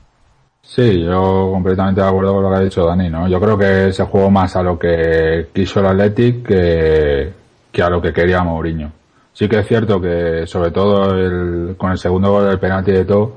Sí, 0.62 1.02
yo 1.02 1.50
completamente 1.52 2.00
de 2.00 2.06
acuerdo 2.06 2.34
con 2.34 2.42
lo 2.42 2.50
que 2.50 2.56
ha 2.56 2.60
dicho 2.60 2.84
Dani, 2.84 3.08
¿no? 3.08 3.28
Yo 3.28 3.40
creo 3.40 3.56
que 3.56 3.92
se 3.92 4.04
jugó 4.04 4.30
más 4.30 4.56
a 4.56 4.62
lo 4.62 4.78
que 4.78 5.48
quiso 5.54 5.80
el 5.80 5.86
Athletic 5.86 6.46
que, 6.46 7.32
que 7.72 7.82
a 7.82 7.88
lo 7.88 8.02
que 8.02 8.12
quería 8.12 8.42
Mourinho 8.42 8.92
sí 9.32 9.48
que 9.48 9.60
es 9.60 9.66
cierto 9.66 10.00
que 10.00 10.46
sobre 10.46 10.70
todo 10.70 11.14
el, 11.14 11.74
con 11.76 11.90
el 11.92 11.98
segundo 11.98 12.30
gol 12.30 12.46
del 12.46 12.58
penalti 12.58 12.92
de 12.92 13.04
todo, 13.04 13.32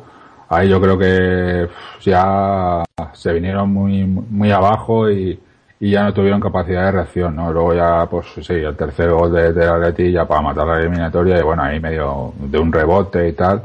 ahí 0.49 0.69
yo 0.69 0.81
creo 0.81 0.97
que 0.97 1.67
ya 2.01 2.83
se 3.13 3.33
vinieron 3.33 3.71
muy, 3.71 4.03
muy 4.03 4.51
abajo 4.51 5.09
y, 5.09 5.39
y 5.79 5.91
ya 5.91 6.03
no 6.03 6.13
tuvieron 6.13 6.39
capacidad 6.39 6.85
de 6.85 6.91
reacción, 6.91 7.35
¿no? 7.35 7.51
Luego 7.51 7.73
ya, 7.73 8.07
pues 8.09 8.27
sí, 8.41 8.53
el 8.53 8.75
tercer 8.75 9.11
gol 9.11 9.33
de, 9.33 9.53
de 9.53 9.65
Atleti 9.67 10.11
ya 10.11 10.25
para 10.25 10.41
matar 10.41 10.67
la 10.67 10.79
eliminatoria 10.79 11.39
y 11.39 11.43
bueno, 11.43 11.63
ahí 11.63 11.79
medio 11.79 12.33
de 12.37 12.59
un 12.59 12.71
rebote 12.71 13.27
y 13.27 13.33
tal. 13.33 13.61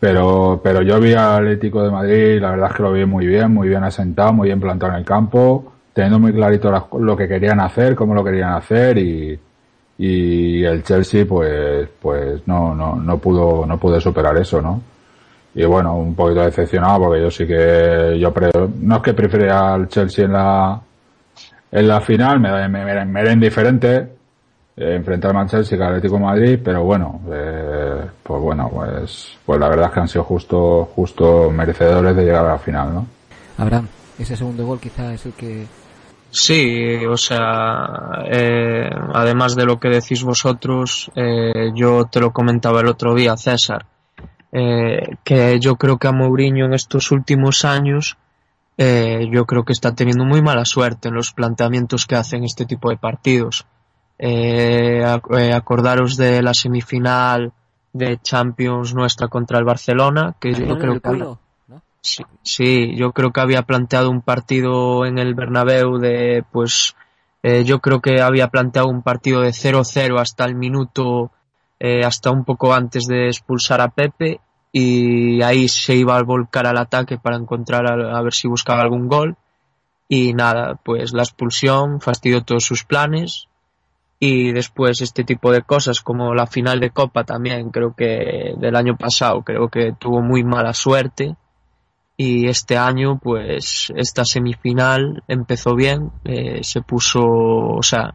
Pero, 0.00 0.60
pero 0.62 0.82
yo 0.82 1.00
vi 1.00 1.14
al 1.14 1.44
Atlético 1.44 1.82
de 1.82 1.90
Madrid, 1.90 2.40
la 2.40 2.50
verdad 2.50 2.70
es 2.70 2.76
que 2.76 2.82
lo 2.82 2.92
vi 2.92 3.04
muy 3.04 3.26
bien, 3.26 3.52
muy 3.52 3.68
bien 3.68 3.84
asentado, 3.84 4.32
muy 4.32 4.48
bien 4.48 4.60
plantado 4.60 4.92
en 4.92 4.98
el 4.98 5.04
campo, 5.04 5.72
teniendo 5.92 6.18
muy 6.18 6.32
clarito 6.32 6.70
lo 6.98 7.16
que 7.16 7.28
querían 7.28 7.60
hacer, 7.60 7.94
cómo 7.94 8.14
lo 8.14 8.22
querían 8.22 8.52
hacer 8.52 8.98
y, 8.98 9.38
y 9.98 10.64
el 10.64 10.82
Chelsea 10.82 11.24
pues 11.26 11.88
pues 12.00 12.46
no 12.46 12.74
no 12.74 12.96
no 12.96 13.18
pudo 13.18 13.64
no 13.66 13.78
pude 13.78 14.00
superar 14.00 14.36
eso 14.36 14.60
no 14.60 14.80
y 15.54 15.64
bueno 15.64 15.96
un 15.96 16.14
poquito 16.14 16.40
decepcionado 16.42 17.04
porque 17.04 17.22
yo 17.22 17.30
sí 17.30 17.46
que 17.46 18.18
yo 18.18 18.32
pre, 18.32 18.50
no 18.80 18.96
es 18.96 19.02
que 19.02 19.14
prefiera 19.14 19.74
al 19.74 19.88
Chelsea 19.88 20.26
en 20.26 20.32
la 20.32 20.80
en 21.76 21.88
la 21.88 22.00
final 22.00 22.40
me, 22.40 22.68
me, 22.68 22.84
me, 22.84 23.04
me 23.04 23.20
era 23.20 23.32
indiferente 23.32 23.96
eh, 24.76 24.96
enfrentar 24.96 25.30
al 25.30 25.36
Manchester 25.36 25.78
y 25.78 25.82
al 25.82 25.88
Atlético 25.88 26.16
de 26.16 26.22
Madrid 26.22 26.58
pero 26.64 26.82
bueno 26.84 27.20
eh, 27.30 28.00
pues 28.22 28.42
bueno 28.42 28.70
pues 28.72 29.36
pues 29.44 29.60
la 29.60 29.68
verdad 29.68 29.86
es 29.86 29.92
que 29.92 30.00
han 30.00 30.08
sido 30.08 30.24
justo 30.24 30.90
justo 30.94 31.50
merecedores 31.50 32.16
de 32.16 32.24
llegar 32.24 32.46
a 32.46 32.52
la 32.52 32.58
final 32.58 32.94
no 32.94 33.06
Abraham 33.58 33.88
ese 34.18 34.36
segundo 34.36 34.66
gol 34.66 34.80
quizá 34.80 35.12
es 35.12 35.26
el 35.26 35.32
que 35.34 35.66
Sí, 36.28 37.06
o 37.06 37.16
sea, 37.16 38.24
eh, 38.26 38.90
además 39.14 39.56
de 39.56 39.64
lo 39.64 39.78
que 39.78 39.88
decís 39.88 40.22
vosotros, 40.22 41.10
eh, 41.14 41.70
yo 41.74 42.06
te 42.06 42.20
lo 42.20 42.32
comentaba 42.32 42.80
el 42.80 42.88
otro 42.88 43.14
día, 43.14 43.36
César, 43.38 43.86
eh, 44.52 45.16
que 45.24 45.58
yo 45.60 45.76
creo 45.76 45.96
que 45.96 46.08
a 46.08 46.12
Mourinho 46.12 46.66
en 46.66 46.74
estos 46.74 47.10
últimos 47.10 47.64
años, 47.64 48.18
eh, 48.78 49.28
yo 49.30 49.46
creo 49.46 49.64
que 49.64 49.72
está 49.72 49.94
teniendo 49.94 50.24
muy 50.24 50.42
mala 50.42 50.64
suerte 50.64 51.08
en 51.08 51.14
los 51.14 51.32
planteamientos 51.32 52.06
que 52.06 52.16
hacen 52.16 52.44
este 52.44 52.66
tipo 52.66 52.90
de 52.90 52.96
partidos. 52.96 53.66
Eh, 54.18 55.02
eh, 55.38 55.52
acordaros 55.52 56.16
de 56.16 56.42
la 56.42 56.54
semifinal 56.54 57.52
de 57.92 58.18
Champions 58.22 58.94
nuestra 58.94 59.28
contra 59.28 59.58
el 59.58 59.64
Barcelona, 59.64 60.34
que 60.38 60.52
yo 60.52 60.78
creo 60.78 61.00
que... 61.00 61.36
Sí, 62.02 62.24
sí, 62.42 62.94
yo 62.94 63.10
creo 63.10 63.32
que 63.32 63.40
había 63.40 63.62
planteado 63.62 64.10
un 64.10 64.22
partido 64.22 65.04
en 65.06 65.18
el 65.18 65.34
Bernabéu 65.34 65.98
de, 65.98 66.44
pues, 66.52 66.94
eh, 67.42 67.64
yo 67.64 67.80
creo 67.80 68.00
que 68.00 68.20
había 68.20 68.46
planteado 68.46 68.86
un 68.86 69.02
partido 69.02 69.40
de 69.40 69.50
0-0 69.50 70.20
hasta 70.20 70.44
el 70.44 70.54
minuto, 70.54 71.32
eh, 71.80 72.04
hasta 72.04 72.30
un 72.30 72.44
poco 72.44 72.72
antes 72.74 73.06
de 73.06 73.26
expulsar 73.26 73.80
a 73.80 73.88
Pepe 73.88 74.40
y 74.78 75.40
ahí 75.40 75.68
se 75.68 75.94
iba 75.94 76.18
a 76.18 76.22
volcar 76.22 76.66
al 76.66 76.76
ataque 76.76 77.16
para 77.16 77.38
encontrar 77.38 77.86
a, 77.86 78.20
ver 78.20 78.34
si 78.34 78.46
buscaba 78.46 78.82
algún 78.82 79.08
gol. 79.08 79.34
Y 80.06 80.34
nada, 80.34 80.78
pues 80.84 81.14
la 81.14 81.22
expulsión 81.22 82.02
fastidió 82.02 82.42
todos 82.42 82.64
sus 82.64 82.84
planes. 82.84 83.48
Y 84.20 84.52
después 84.52 85.00
este 85.00 85.24
tipo 85.24 85.50
de 85.50 85.62
cosas 85.62 86.02
como 86.02 86.34
la 86.34 86.46
final 86.46 86.78
de 86.78 86.90
Copa 86.90 87.24
también 87.24 87.70
creo 87.70 87.94
que 87.94 88.52
del 88.58 88.76
año 88.76 88.98
pasado 88.98 89.40
creo 89.40 89.70
que 89.70 89.94
tuvo 89.98 90.20
muy 90.20 90.44
mala 90.44 90.74
suerte. 90.74 91.36
Y 92.18 92.46
este 92.46 92.76
año 92.76 93.18
pues 93.18 93.90
esta 93.96 94.26
semifinal 94.26 95.22
empezó 95.26 95.74
bien 95.74 96.12
eh, 96.24 96.62
se 96.62 96.82
puso 96.82 97.22
o 97.22 97.82
sea 97.82 98.14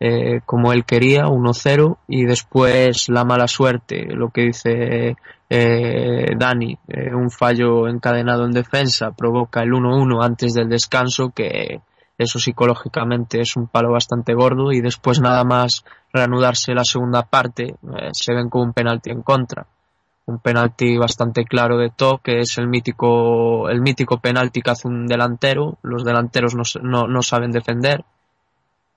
eh, 0.00 0.40
como 0.44 0.72
él 0.72 0.84
quería 0.84 1.26
1-0 1.26 1.98
y 2.08 2.24
después 2.24 3.08
la 3.08 3.24
mala 3.24 3.48
suerte 3.48 4.06
lo 4.06 4.30
que 4.30 4.42
dice 4.42 5.16
eh, 5.48 6.34
Dani 6.36 6.78
un 7.12 7.30
fallo 7.30 7.86
encadenado 7.88 8.44
en 8.44 8.52
defensa 8.52 9.12
provoca 9.12 9.62
el 9.62 9.70
1-1 9.70 10.24
antes 10.24 10.54
del 10.54 10.68
descanso 10.68 11.30
que 11.30 11.80
eso 12.16 12.38
psicológicamente 12.38 13.40
es 13.40 13.56
un 13.56 13.66
palo 13.66 13.92
bastante 13.92 14.34
gordo 14.34 14.72
y 14.72 14.80
después 14.80 15.20
nada 15.20 15.44
más 15.44 15.84
reanudarse 16.12 16.74
la 16.74 16.84
segunda 16.84 17.24
parte 17.24 17.74
se 18.12 18.34
ven 18.34 18.48
con 18.48 18.62
un 18.68 18.72
penalti 18.72 19.10
en 19.10 19.22
contra 19.22 19.66
un 20.26 20.38
penalti 20.38 20.96
bastante 20.96 21.44
claro 21.44 21.76
de 21.76 21.90
To, 21.90 22.18
que 22.22 22.40
es 22.40 22.56
el 22.58 22.68
mítico, 22.68 23.68
el 23.68 23.80
mítico 23.82 24.18
penalti 24.18 24.62
que 24.62 24.70
hace 24.70 24.88
un 24.88 25.06
delantero. 25.06 25.78
Los 25.82 26.04
delanteros 26.04 26.54
no, 26.54 27.06
no, 27.06 27.22
saben 27.22 27.52
defender. 27.52 28.04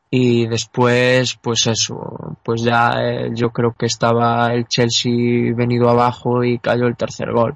Y 0.10 0.48
después, 0.48 1.38
pues 1.41 1.67
eso, 1.67 2.38
pues 2.43 2.63
ya 2.63 2.91
eh, 3.02 3.32
yo 3.34 3.50
creo 3.50 3.74
que 3.78 3.88
estaba 3.88 4.54
el 4.54 4.65
Chelsea 4.67 5.54
venido 5.54 5.89
abajo 5.89 6.43
y 6.43 6.60
cayó 6.60 6.88
el 6.88 6.96
tercer 6.96 7.32
gol. 7.32 7.56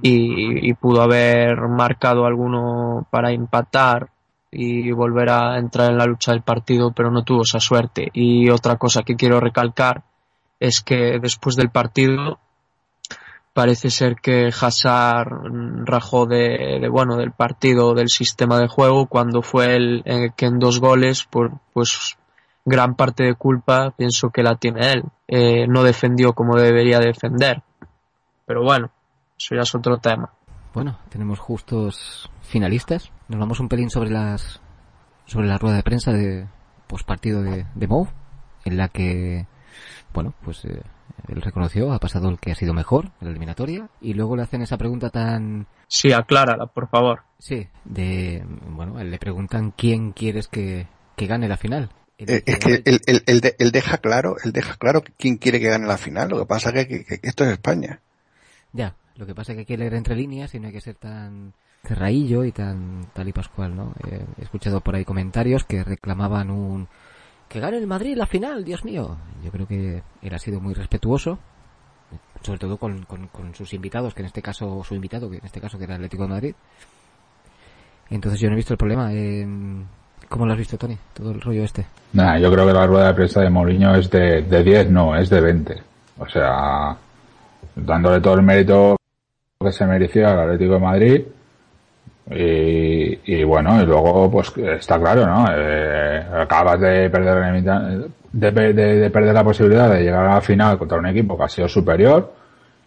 y, 0.00 0.70
y, 0.70 0.72
pudo 0.74 1.02
haber 1.02 1.58
marcado 1.68 2.24
alguno 2.24 3.06
para 3.10 3.30
empatar 3.32 4.08
y 4.50 4.90
volver 4.90 5.28
a 5.28 5.58
entrar 5.58 5.90
en 5.90 5.98
la 5.98 6.06
lucha 6.06 6.32
del 6.32 6.40
partido, 6.40 6.92
pero 6.92 7.10
no 7.10 7.24
tuvo 7.24 7.42
esa 7.42 7.60
suerte. 7.60 8.08
Y 8.14 8.48
otra 8.48 8.76
cosa 8.76 9.02
que 9.02 9.16
quiero 9.16 9.38
recalcar 9.38 10.02
es 10.60 10.80
que 10.80 11.18
después 11.20 11.56
del 11.56 11.70
partido 11.70 12.38
parece 13.56 13.88
ser 13.88 14.16
que 14.16 14.48
Hazard 14.48 15.30
rajó 15.86 16.26
de, 16.26 16.86
bueno 16.90 17.16
del 17.16 17.32
partido 17.32 17.94
del 17.94 18.10
sistema 18.10 18.60
de 18.60 18.68
juego 18.68 19.06
cuando 19.06 19.40
fue 19.40 19.76
el 19.76 20.04
que 20.36 20.44
en 20.44 20.58
dos 20.58 20.78
goles 20.78 21.24
por 21.24 21.52
pues 21.72 22.18
gran 22.66 22.96
parte 22.96 23.24
de 23.24 23.34
culpa 23.34 23.94
pienso 23.96 24.28
que 24.28 24.42
la 24.42 24.56
tiene 24.56 24.92
él. 24.92 25.04
Eh, 25.26 25.66
no 25.68 25.84
defendió 25.84 26.34
como 26.34 26.58
debería 26.58 27.00
defender. 27.00 27.62
Pero 28.44 28.62
bueno 28.62 28.90
eso 29.38 29.54
ya 29.54 29.62
es 29.62 29.74
otro 29.74 29.96
tema. 29.96 30.34
Bueno 30.74 30.98
tenemos 31.08 31.38
justos 31.38 32.30
finalistas. 32.42 33.10
Nos 33.28 33.40
vamos 33.40 33.58
un 33.58 33.70
pelín 33.70 33.88
sobre 33.88 34.10
las 34.10 34.60
sobre 35.24 35.48
la 35.48 35.56
rueda 35.56 35.76
de 35.76 35.82
prensa 35.82 36.12
de 36.12 36.46
postpartido 36.86 37.42
de, 37.42 37.64
de 37.74 37.86
Mou 37.86 38.06
en 38.66 38.76
la 38.76 38.88
que 38.88 39.46
bueno 40.16 40.34
pues 40.42 40.64
eh, 40.64 40.80
él 41.28 41.42
reconoció, 41.42 41.92
ha 41.92 41.98
pasado 41.98 42.28
el 42.28 42.38
que 42.38 42.52
ha 42.52 42.54
sido 42.54 42.74
mejor 42.74 43.06
en 43.20 43.26
la 43.26 43.30
eliminatoria 43.30 43.88
y 44.00 44.14
luego 44.14 44.36
le 44.36 44.42
hacen 44.42 44.62
esa 44.62 44.76
pregunta 44.76 45.10
tan... 45.10 45.66
Sí, 45.88 46.12
aclárala, 46.12 46.66
por 46.66 46.88
favor. 46.88 47.22
Sí, 47.38 47.68
de... 47.84 48.44
Bueno, 48.68 49.02
le 49.02 49.18
preguntan 49.18 49.72
quién 49.72 50.12
quieres 50.12 50.48
que, 50.48 50.86
gane 51.16 51.48
la 51.48 51.56
final. 51.56 51.90
Eh, 52.18 52.42
es 52.46 52.58
que 52.58 52.82
él, 52.84 53.70
deja 53.72 53.98
claro, 53.98 54.36
él 54.42 54.52
deja 54.52 54.76
claro 54.76 55.02
quién 55.18 55.36
quiere 55.36 55.60
que 55.60 55.68
gane 55.68 55.86
la 55.86 55.98
final. 55.98 56.28
Lo 56.30 56.38
que 56.40 56.46
pasa 56.46 56.70
es 56.70 56.86
que, 56.86 57.20
esto 57.22 57.44
es 57.44 57.50
España. 57.50 58.00
Ya, 58.72 58.94
lo 59.16 59.26
que 59.26 59.34
pasa 59.34 59.52
es 59.52 59.56
que 59.56 59.60
hay 59.60 59.66
que 59.66 59.78
leer 59.78 59.94
entre 59.94 60.16
líneas 60.16 60.54
y 60.54 60.60
no 60.60 60.68
hay 60.68 60.72
que 60.72 60.80
ser 60.80 60.94
tan 60.94 61.54
cerraillo 61.82 62.44
y 62.44 62.52
tan 62.52 63.06
tal 63.12 63.28
y 63.28 63.32
pascual, 63.32 63.76
¿no? 63.76 63.94
Eh, 64.08 64.24
he 64.38 64.42
escuchado 64.42 64.80
por 64.80 64.96
ahí 64.96 65.04
comentarios 65.04 65.64
que 65.64 65.84
reclamaban 65.84 66.50
un 66.50 66.88
que 67.48 67.60
gane 67.60 67.78
el 67.78 67.86
Madrid 67.86 68.16
la 68.16 68.26
final, 68.26 68.64
Dios 68.64 68.84
mío. 68.84 69.16
Yo 69.44 69.50
creo 69.50 69.66
que 69.66 70.02
él 70.22 70.34
ha 70.34 70.38
sido 70.38 70.60
muy 70.60 70.74
respetuoso, 70.74 71.38
sobre 72.42 72.58
todo 72.58 72.76
con, 72.76 73.06
sus 73.54 73.72
invitados, 73.72 74.14
que 74.14 74.22
en 74.22 74.26
este 74.26 74.42
caso, 74.42 74.82
su 74.84 74.94
invitado, 74.94 75.30
que 75.30 75.38
en 75.38 75.44
este 75.44 75.60
caso 75.60 75.78
que 75.78 75.84
era 75.84 75.94
Atlético 75.94 76.24
de 76.24 76.28
Madrid. 76.28 76.54
Entonces 78.10 78.40
yo 78.40 78.48
no 78.48 78.54
he 78.54 78.56
visto 78.56 78.74
el 78.74 78.78
problema. 78.78 79.10
¿Cómo 80.28 80.46
lo 80.46 80.52
has 80.52 80.58
visto, 80.58 80.76
Tony? 80.76 80.96
Todo 81.12 81.30
el 81.30 81.40
rollo 81.40 81.62
este. 81.62 81.86
Nah, 82.12 82.38
yo 82.38 82.50
creo 82.50 82.66
que 82.66 82.72
la 82.72 82.86
rueda 82.86 83.08
de 83.08 83.14
prensa 83.14 83.40
de 83.40 83.50
Mourinho 83.50 83.94
es 83.94 84.10
de, 84.10 84.42
de 84.42 84.62
10, 84.64 84.90
no, 84.90 85.16
es 85.16 85.30
de 85.30 85.40
20. 85.40 85.82
O 86.18 86.28
sea, 86.28 86.96
dándole 87.76 88.20
todo 88.20 88.34
el 88.34 88.42
mérito 88.42 88.96
que 89.60 89.72
se 89.72 89.86
merecía 89.86 90.30
al 90.30 90.40
Atlético 90.40 90.74
de 90.74 90.80
Madrid 90.80 91.24
y, 92.28 93.44
bueno, 93.44 93.80
y 93.80 93.86
luego, 93.86 94.30
pues 94.30 94.52
está 94.56 94.98
claro, 94.98 95.26
¿no? 95.26 95.46
Eh, 95.56 96.24
acabas 96.42 96.80
de 96.80 97.08
perder, 97.08 97.62
de, 98.32 98.72
de, 98.72 99.10
perder 99.10 99.34
la 99.34 99.44
posibilidad 99.44 99.90
de 99.90 100.02
llegar 100.02 100.26
a 100.26 100.34
la 100.34 100.40
final 100.40 100.76
contra 100.76 100.98
un 100.98 101.06
equipo 101.06 101.36
que 101.36 101.44
ha 101.44 101.48
sido 101.48 101.68
superior. 101.68 102.32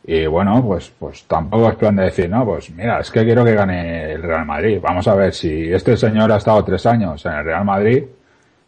Y 0.05 0.25
bueno, 0.25 0.63
pues, 0.65 0.91
pues 0.97 1.23
tampoco 1.25 1.69
es 1.69 1.75
plan 1.75 1.95
de 1.95 2.05
decir, 2.05 2.29
no, 2.29 2.45
pues 2.45 2.69
mira, 2.71 2.99
es 2.99 3.11
que 3.11 3.23
quiero 3.23 3.45
que 3.45 3.53
gane 3.53 4.11
el 4.13 4.23
Real 4.23 4.45
Madrid. 4.45 4.79
Vamos 4.81 5.07
a 5.07 5.15
ver, 5.15 5.33
si 5.33 5.71
este 5.71 5.95
señor 5.95 6.31
ha 6.31 6.37
estado 6.37 6.63
tres 6.63 6.85
años 6.85 7.25
en 7.25 7.33
el 7.33 7.45
Real 7.45 7.63
Madrid, 7.63 8.03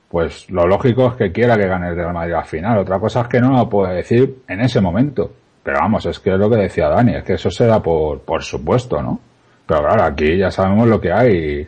pues 0.09 0.49
lo 0.49 0.67
lógico 0.67 1.07
es 1.07 1.13
que 1.15 1.31
quiera 1.31 1.57
que 1.57 1.67
gane 1.67 1.89
el 1.89 1.95
Real 1.95 2.13
Madrid 2.13 2.33
al 2.33 2.45
final. 2.45 2.77
Otra 2.77 2.99
cosa 2.99 3.21
es 3.21 3.27
que 3.27 3.41
no 3.41 3.51
lo 3.51 3.67
puede 3.67 3.95
decir 3.95 4.43
en 4.47 4.61
ese 4.61 4.79
momento. 4.79 5.31
Pero 5.63 5.79
vamos, 5.79 6.05
es 6.05 6.19
que 6.19 6.31
es 6.31 6.39
lo 6.39 6.49
que 6.49 6.57
decía 6.57 6.89
Dani, 6.89 7.15
es 7.15 7.23
que 7.23 7.33
eso 7.33 7.51
se 7.51 7.65
da 7.65 7.81
por, 7.81 8.21
por 8.21 8.41
supuesto, 8.41 9.01
¿no? 9.01 9.19
Pero 9.71 9.83
claro, 9.83 10.03
aquí 10.03 10.37
ya 10.37 10.51
sabemos 10.51 10.85
lo 10.89 10.99
que 10.99 11.13
hay. 11.13 11.65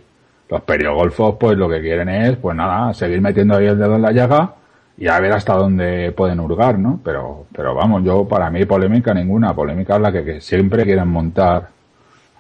Los 0.50 0.62
periogolfos, 0.64 1.38
pues 1.40 1.58
lo 1.58 1.70
que 1.70 1.80
quieren 1.80 2.10
es, 2.10 2.36
pues 2.36 2.54
nada, 2.54 2.94
seguir 2.94 3.22
metiendo 3.22 3.56
ahí 3.56 3.66
el 3.66 3.80
dedo 3.80 3.96
en 3.96 4.02
la 4.02 4.12
llaga 4.12 4.56
y 4.98 5.08
a 5.08 5.18
ver 5.22 5.32
hasta 5.32 5.54
dónde 5.54 6.12
pueden 6.12 6.42
hurgar, 6.42 6.78
¿no? 6.78 7.00
Pero, 7.02 7.46
pero 7.56 7.74
vamos, 7.74 8.04
yo 8.04 8.28
para 8.28 8.50
mí 8.50 8.66
polémica 8.66 9.14
ninguna. 9.14 9.56
Polémica 9.56 9.96
es 9.96 10.02
la 10.02 10.12
que, 10.12 10.42
siempre 10.42 10.84
quieren 10.84 11.08
montar 11.08 11.70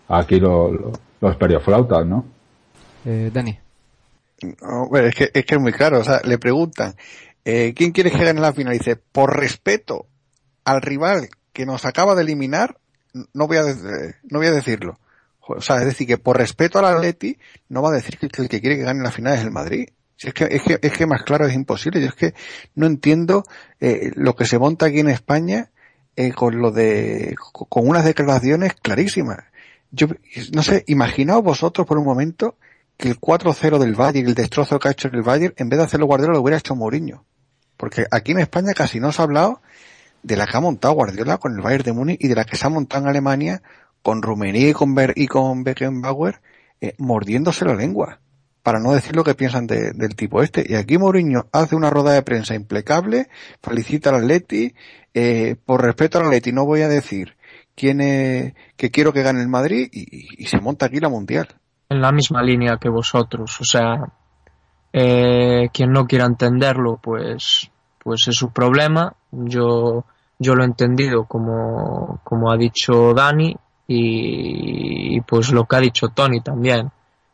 aquí 0.09 0.37
los 0.41 1.35
perioflautas, 1.39 2.05
¿no? 2.05 2.25
Eh, 3.05 3.31
Dani. 3.33 3.57
es, 4.41 5.15
que, 5.15 5.31
es 5.33 5.45
que 5.45 5.55
es 5.55 5.61
muy 5.61 5.71
claro. 5.71 5.99
O 5.99 6.03
sea, 6.03 6.19
le 6.25 6.37
preguntan, 6.39 6.93
eh, 7.45 7.73
¿quién 7.73 7.93
quiere 7.93 8.11
que 8.11 8.21
gane 8.21 8.41
la 8.41 8.51
final? 8.51 8.75
Y 8.75 8.79
dice, 8.79 8.97
por 8.97 9.39
respeto 9.39 10.07
al 10.65 10.81
rival 10.81 11.29
que 11.53 11.65
nos 11.65 11.85
acaba 11.85 12.15
de 12.15 12.23
eliminar, 12.23 12.75
no 13.33 13.47
voy 13.47 13.57
a, 13.57 13.63
no 14.29 14.39
voy 14.39 14.47
a 14.47 14.51
decirlo. 14.51 14.97
O 15.47 15.61
sea, 15.61 15.77
es 15.77 15.85
decir, 15.85 16.07
que 16.07 16.17
por 16.17 16.37
respeto 16.37 16.79
al 16.79 16.85
Atleti 16.85 17.37
no 17.69 17.81
va 17.81 17.89
a 17.89 17.93
decir 17.93 18.17
que 18.17 18.27
el 18.41 18.49
que 18.49 18.61
quiere 18.61 18.77
que 18.77 18.83
gane 18.83 19.03
la 19.03 19.11
final 19.11 19.33
es 19.35 19.41
el 19.41 19.51
Madrid. 19.51 19.89
Si 20.15 20.27
es 20.27 20.33
que, 20.33 20.45
es 20.45 20.61
que, 20.63 20.79
es 20.81 20.97
que 20.97 21.05
más 21.05 21.23
claro 21.23 21.45
es 21.45 21.53
imposible. 21.53 21.99
Yo 21.99 22.07
es 22.07 22.15
que 22.15 22.33
no 22.75 22.85
entiendo 22.85 23.43
eh, 23.79 24.11
lo 24.15 24.35
que 24.35 24.45
se 24.45 24.57
monta 24.57 24.85
aquí 24.85 24.99
en 24.99 25.09
España 25.09 25.71
eh, 26.15 26.31
con 26.31 26.59
lo 26.59 26.71
de, 26.71 27.35
con 27.51 27.87
unas 27.87 28.05
declaraciones 28.05 28.73
clarísimas. 28.75 29.39
Yo, 29.91 30.07
no 30.53 30.63
sé, 30.63 30.83
imaginaos 30.87 31.43
vosotros 31.43 31.85
por 31.85 31.97
un 31.97 32.05
momento 32.05 32.57
que 32.97 33.09
el 33.09 33.19
4-0 33.19 33.79
del 33.79 33.95
Bayern, 33.95 34.27
el 34.27 34.35
destrozo 34.35 34.79
que 34.79 34.87
ha 34.87 34.91
hecho 34.91 35.09
el 35.09 35.23
Bayern, 35.23 35.53
en 35.57 35.69
vez 35.69 35.79
de 35.79 35.85
hacerlo 35.85 36.05
Guardiola 36.05 36.33
lo 36.33 36.41
hubiera 36.41 36.57
hecho 36.57 36.75
Mourinho. 36.75 37.25
Porque 37.75 38.05
aquí 38.11 38.31
en 38.31 38.39
España 38.39 38.73
casi 38.73 38.99
no 38.99 39.11
se 39.11 39.21
ha 39.21 39.25
hablado 39.25 39.61
de 40.21 40.37
la 40.37 40.47
que 40.47 40.55
ha 40.55 40.61
montado 40.61 40.93
Guardiola 40.93 41.37
con 41.37 41.53
el 41.53 41.61
Bayern 41.61 41.83
de 41.83 41.93
Múnich 41.93 42.17
y 42.23 42.27
de 42.27 42.35
la 42.35 42.45
que 42.45 42.55
se 42.55 42.65
ha 42.65 42.69
montado 42.69 43.03
en 43.03 43.09
Alemania 43.09 43.61
con 44.03 44.21
Rummenigge 44.21 44.69
y 44.69 44.73
con, 44.73 44.93
Ber 44.93 45.13
y 45.15 45.27
con 45.27 45.63
Beckenbauer 45.63 46.41
eh, 46.79 46.93
mordiéndose 46.99 47.65
la 47.65 47.73
lengua 47.73 48.19
para 48.63 48.79
no 48.79 48.93
decir 48.93 49.15
lo 49.15 49.23
que 49.23 49.35
piensan 49.35 49.67
del 49.67 50.15
tipo 50.15 50.41
este. 50.41 50.65
Y 50.67 50.75
aquí 50.75 50.97
Mourinho 50.97 51.47
hace 51.51 51.75
una 51.75 51.89
rueda 51.89 52.13
de 52.13 52.21
prensa 52.21 52.55
impecable, 52.55 53.27
felicita 53.61 54.09
al 54.09 54.23
Atleti, 54.23 54.73
eh, 55.13 55.57
por 55.65 55.83
respeto 55.83 56.17
al 56.17 56.25
Atleti 56.25 56.53
no 56.53 56.65
voy 56.65 56.81
a 56.81 56.87
decir 56.87 57.35
quién 57.75 57.99
es, 57.99 58.53
que 58.77 58.89
quiero 58.89 59.11
que 59.11 59.21
gane 59.21 59.41
el 59.41 59.49
Madrid 59.49 59.89
y, 59.91 60.45
se 60.45 60.61
monta 60.61 60.85
aquí 60.85 61.01
la 61.01 61.09
Mundial. 61.09 61.49
En 61.89 62.01
la 62.01 62.13
misma 62.13 62.41
línea 62.41 62.77
que 62.79 62.89
vosotros, 62.89 63.59
o 63.59 63.65
sea, 63.65 63.97
eh, 64.93 65.67
quien 65.73 65.91
no 65.91 66.05
quiera 66.05 66.25
entenderlo, 66.25 66.99
pues, 67.03 67.69
pues 68.01 68.27
es 68.29 68.35
su 68.35 68.53
problema. 68.53 69.13
Yo, 69.31 70.05
yo 70.39 70.55
lo 70.55 70.63
he 70.63 70.67
entendido 70.67 71.25
como, 71.25 72.21
como 72.23 72.49
ha 72.49 72.55
dicho 72.55 73.13
Dani, 73.13 73.55
y, 73.95 75.21
pues 75.21 75.51
lo 75.51 75.65
que 75.65 75.75
ha 75.75 75.79
dicho 75.79 76.09
Tony 76.09 76.41
también. 76.41 76.91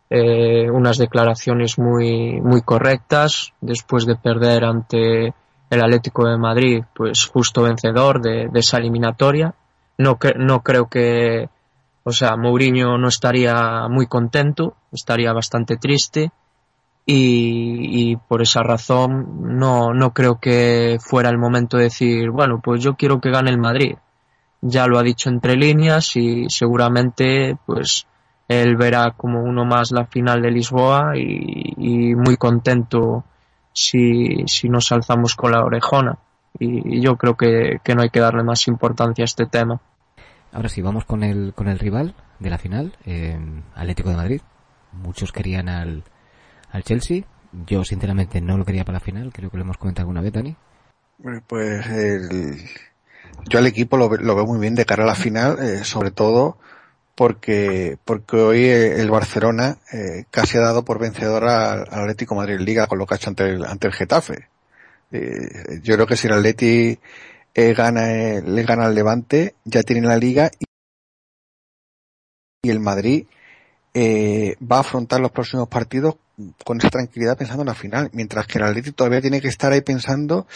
Eh, 0.10 0.70
unas 0.72 0.98
declaraciones 0.98 1.78
muy, 1.78 2.42
muy 2.42 2.62
correctas 2.62 3.54
después 3.62 4.06
de 4.06 4.16
perder 4.16 4.66
ante 4.66 5.34
el 5.70 5.82
Atlético 5.82 6.28
de 6.28 6.38
Madrid, 6.38 6.84
pues 6.96 7.28
justo 7.28 7.62
vencedor 7.62 8.22
de, 8.22 8.50
esa 8.56 8.78
eliminatoria. 8.78 9.54
No, 9.98 10.18
no 10.38 10.62
creo 10.62 10.88
que, 10.88 11.50
o 12.04 12.12
sea, 12.12 12.36
Mourinho 12.38 12.98
no 12.98 13.08
estaría 13.08 13.88
muy 13.88 14.08
contento, 14.08 14.76
estaría 14.92 15.32
bastante 15.32 15.78
triste 15.78 16.32
y, 17.06 18.12
y, 18.12 18.16
por 18.16 18.42
esa 18.42 18.64
razón 18.64 19.58
no, 19.60 19.94
no 19.94 20.14
creo 20.14 20.40
que 20.40 20.98
fuera 21.00 21.30
el 21.30 21.38
momento 21.38 21.78
de 21.78 21.84
decir, 21.84 22.32
bueno, 22.32 22.62
pues 22.64 22.82
yo 22.82 22.96
quiero 22.96 23.22
que 23.22 23.30
gane 23.30 23.52
el 23.52 23.60
Madrid 23.60 23.96
ya 24.62 24.88
lo 24.88 25.00
ha 25.00 25.04
dicho 25.04 25.30
entre 25.30 25.56
líneas 25.56 26.16
y 26.16 26.50
seguramente 26.50 27.58
pues 27.66 28.08
él 28.48 28.76
verá 28.76 29.14
como 29.16 29.44
uno 29.44 29.64
más 29.64 29.92
la 29.92 30.06
final 30.06 30.42
de 30.42 30.52
Lisboa 30.52 31.14
y, 31.16 32.16
muy 32.16 32.36
contento 32.36 33.24
si, 33.72 34.44
si 34.48 34.68
nos 34.68 34.92
alzamos 34.92 35.36
con 35.36 35.52
la 35.52 35.64
orejona. 35.64 36.18
Y, 36.58 37.00
yo 37.00 37.16
creo 37.16 37.38
que, 37.38 37.80
no 37.96 38.02
hay 38.02 38.10
que 38.10 38.20
darle 38.20 38.44
más 38.44 38.68
importancia 38.68 39.24
a 39.24 39.26
este 39.26 39.46
tema. 39.46 39.80
Ahora 40.52 40.68
sí, 40.68 40.82
vamos 40.82 41.06
con 41.06 41.24
el, 41.24 41.54
con 41.54 41.68
el 41.68 41.78
rival 41.78 42.16
de 42.40 42.50
la 42.50 42.58
final, 42.58 42.98
Atlético 43.76 44.10
de 44.10 44.16
Madrid. 44.16 44.42
Muchos 44.94 45.32
querían 45.32 45.70
al, 45.70 46.04
al 46.72 46.84
Chelsea. 46.84 47.26
Yo, 47.68 47.84
sinceramente, 47.84 48.42
no 48.42 48.58
lo 48.58 48.66
quería 48.66 48.84
para 48.84 48.98
la 48.98 49.06
final. 49.06 49.32
Creo 49.32 49.52
que 49.52 49.58
lo 49.58 49.64
hemos 49.64 49.78
comentado 49.78 50.04
alguna 50.04 50.22
vez, 50.22 50.34
Dani. 50.34 50.56
Pues 51.48 51.86
el, 51.88 52.58
yo 53.50 53.60
al 53.60 53.68
equipo 53.68 53.98
lo, 53.98 54.10
lo, 54.10 54.36
veo 54.36 54.46
muy 54.46 54.60
bien 54.60 54.76
de 54.76 54.86
cara 54.86 55.04
a 55.04 55.08
la 55.08 55.16
final, 55.16 55.58
eh, 55.60 55.84
sobre 55.84 56.12
todo 56.12 56.58
porque, 57.16 57.98
porque 58.06 58.38
hoy 58.38 58.66
el 58.66 59.10
Barcelona 59.12 59.78
eh, 59.92 60.26
casi 60.32 60.58
ha 60.58 60.62
dado 60.62 60.86
por 60.86 61.00
vencedor 61.00 61.44
al, 61.46 61.82
Atlético 61.92 62.36
Madrid 62.36 62.60
Liga 62.60 62.88
con 62.88 62.98
lo 62.98 63.06
que 63.06 63.16
ha 63.16 63.18
hecho 63.18 63.30
ante 63.30 63.44
el, 63.44 63.66
ante 63.66 63.88
el 63.88 63.94
Getafe. 63.94 64.48
Eh, 65.12 65.82
yo 65.84 65.96
creo 65.96 66.08
que 66.08 66.16
si 66.16 66.28
el 66.28 66.34
Atleti 66.34 66.98
eh, 67.54 67.74
gana, 67.74 68.14
eh, 68.14 68.42
le 68.42 68.64
gana 68.64 68.86
al 68.86 68.96
Levante, 68.96 69.56
ya 69.66 69.84
tiene 69.84 70.08
la 70.08 70.18
liga 70.18 70.50
y, 70.60 70.66
y 72.64 72.70
el 72.70 72.80
Madrid 72.80 73.26
eh, 73.94 74.56
va 74.62 74.78
a 74.78 74.82
afrontar 74.82 75.20
los 75.20 75.32
próximos 75.32 75.68
partidos 75.68 76.16
con 76.64 76.78
esa 76.78 76.90
tranquilidad 76.90 77.38
pensando 77.38 77.64
en 77.64 77.68
la 77.68 77.76
final, 77.76 78.10
mientras 78.14 78.48
que 78.48 78.60
el 78.60 78.64
Atleti 78.64 78.94
todavía 78.94 79.20
tiene 79.20 79.42
que 79.42 79.50
estar 79.50 79.74
ahí 79.74 79.82
pensando 79.82 80.48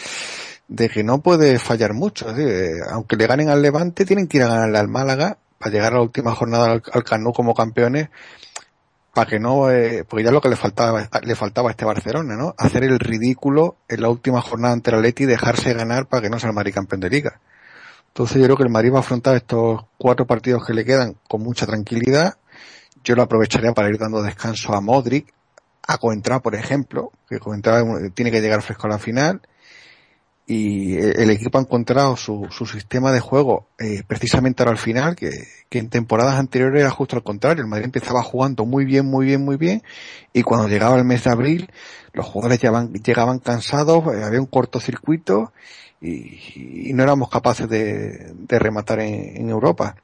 de 0.68 0.88
que 0.88 1.04
no 1.04 1.20
puede 1.20 1.58
fallar 1.58 1.94
mucho. 1.94 2.26
aunque 2.90 3.16
le 3.16 3.26
ganen 3.26 3.48
al 3.48 3.62
Levante, 3.62 4.04
tienen 4.04 4.26
que 4.26 4.38
ir 4.38 4.44
a 4.44 4.48
ganarle 4.48 4.78
al 4.78 4.88
Málaga 4.88 5.38
para 5.58 5.72
llegar 5.72 5.92
a 5.92 5.96
la 5.96 6.02
última 6.02 6.34
jornada 6.34 6.72
al, 6.72 6.82
al 6.92 7.32
como 7.32 7.54
campeones, 7.54 8.08
para 9.14 9.30
que 9.30 9.38
no, 9.38 9.70
eh, 9.70 10.04
porque 10.04 10.24
ya 10.24 10.32
lo 10.32 10.40
que 10.40 10.48
le 10.48 10.56
faltaba, 10.56 11.08
le 11.22 11.36
faltaba 11.36 11.68
a 11.68 11.72
este 11.72 11.84
Barcelona, 11.84 12.36
¿no? 12.36 12.54
Hacer 12.58 12.84
el 12.84 12.98
ridículo 12.98 13.76
en 13.88 14.02
la 14.02 14.08
última 14.08 14.40
jornada 14.40 14.74
ante 14.74 14.90
el 14.90 14.96
Atleti 14.96 15.22
y 15.22 15.26
dejarse 15.26 15.72
ganar 15.72 16.06
para 16.06 16.22
que 16.22 16.30
no 16.30 16.38
sea 16.38 16.50
el 16.50 16.56
Madrid 16.56 16.74
campeón 16.74 17.00
de 17.00 17.10
liga. 17.10 17.40
Entonces 18.08 18.38
yo 18.38 18.44
creo 18.44 18.56
que 18.56 18.64
el 18.64 18.70
Madrid 18.70 18.92
va 18.92 18.98
a 18.98 19.00
afrontar 19.00 19.36
estos 19.36 19.82
cuatro 19.98 20.26
partidos 20.26 20.66
que 20.66 20.74
le 20.74 20.84
quedan 20.84 21.16
con 21.28 21.42
mucha 21.42 21.66
tranquilidad. 21.66 22.36
Yo 23.04 23.14
lo 23.14 23.22
aprovecharía 23.22 23.72
para 23.72 23.88
ir 23.88 23.98
dando 23.98 24.22
descanso 24.22 24.72
a 24.74 24.80
Modric, 24.80 25.32
a 25.86 25.98
Coentrao, 25.98 26.40
por 26.40 26.54
ejemplo, 26.54 27.12
que 27.28 27.38
Coentrao 27.38 28.10
tiene 28.14 28.30
que 28.30 28.40
llegar 28.40 28.62
fresco 28.62 28.86
a 28.86 28.90
la 28.90 28.98
final 28.98 29.42
y 30.46 30.96
el 30.96 31.30
equipo 31.30 31.56
ha 31.56 31.62
encontrado 31.62 32.16
su, 32.16 32.48
su 32.50 32.66
sistema 32.66 33.12
de 33.12 33.20
juego 33.20 33.66
eh, 33.78 34.02
precisamente 34.06 34.62
ahora 34.62 34.72
al 34.72 34.78
final, 34.78 35.16
que, 35.16 35.30
que, 35.70 35.78
en 35.78 35.88
temporadas 35.88 36.38
anteriores 36.38 36.82
era 36.82 36.90
justo 36.90 37.16
al 37.16 37.22
contrario. 37.22 37.62
El 37.62 37.70
Madrid 37.70 37.86
empezaba 37.86 38.22
jugando 38.22 38.66
muy 38.66 38.84
bien, 38.84 39.06
muy 39.06 39.26
bien, 39.26 39.42
muy 39.42 39.56
bien, 39.56 39.82
y 40.34 40.42
cuando 40.42 40.68
llegaba 40.68 40.96
el 40.96 41.04
mes 41.04 41.24
de 41.24 41.30
abril, 41.30 41.70
los 42.12 42.26
jugadores 42.26 42.60
llegaban, 42.60 42.92
llegaban 42.92 43.38
cansados, 43.38 44.04
eh, 44.14 44.22
había 44.22 44.40
un 44.40 44.46
cortocircuito 44.46 45.52
y, 46.00 46.90
y, 46.90 46.92
no 46.92 47.02
éramos 47.02 47.30
capaces 47.30 47.68
de, 47.68 48.32
de 48.34 48.58
rematar 48.58 49.00
en, 49.00 49.48
Europa. 49.48 49.96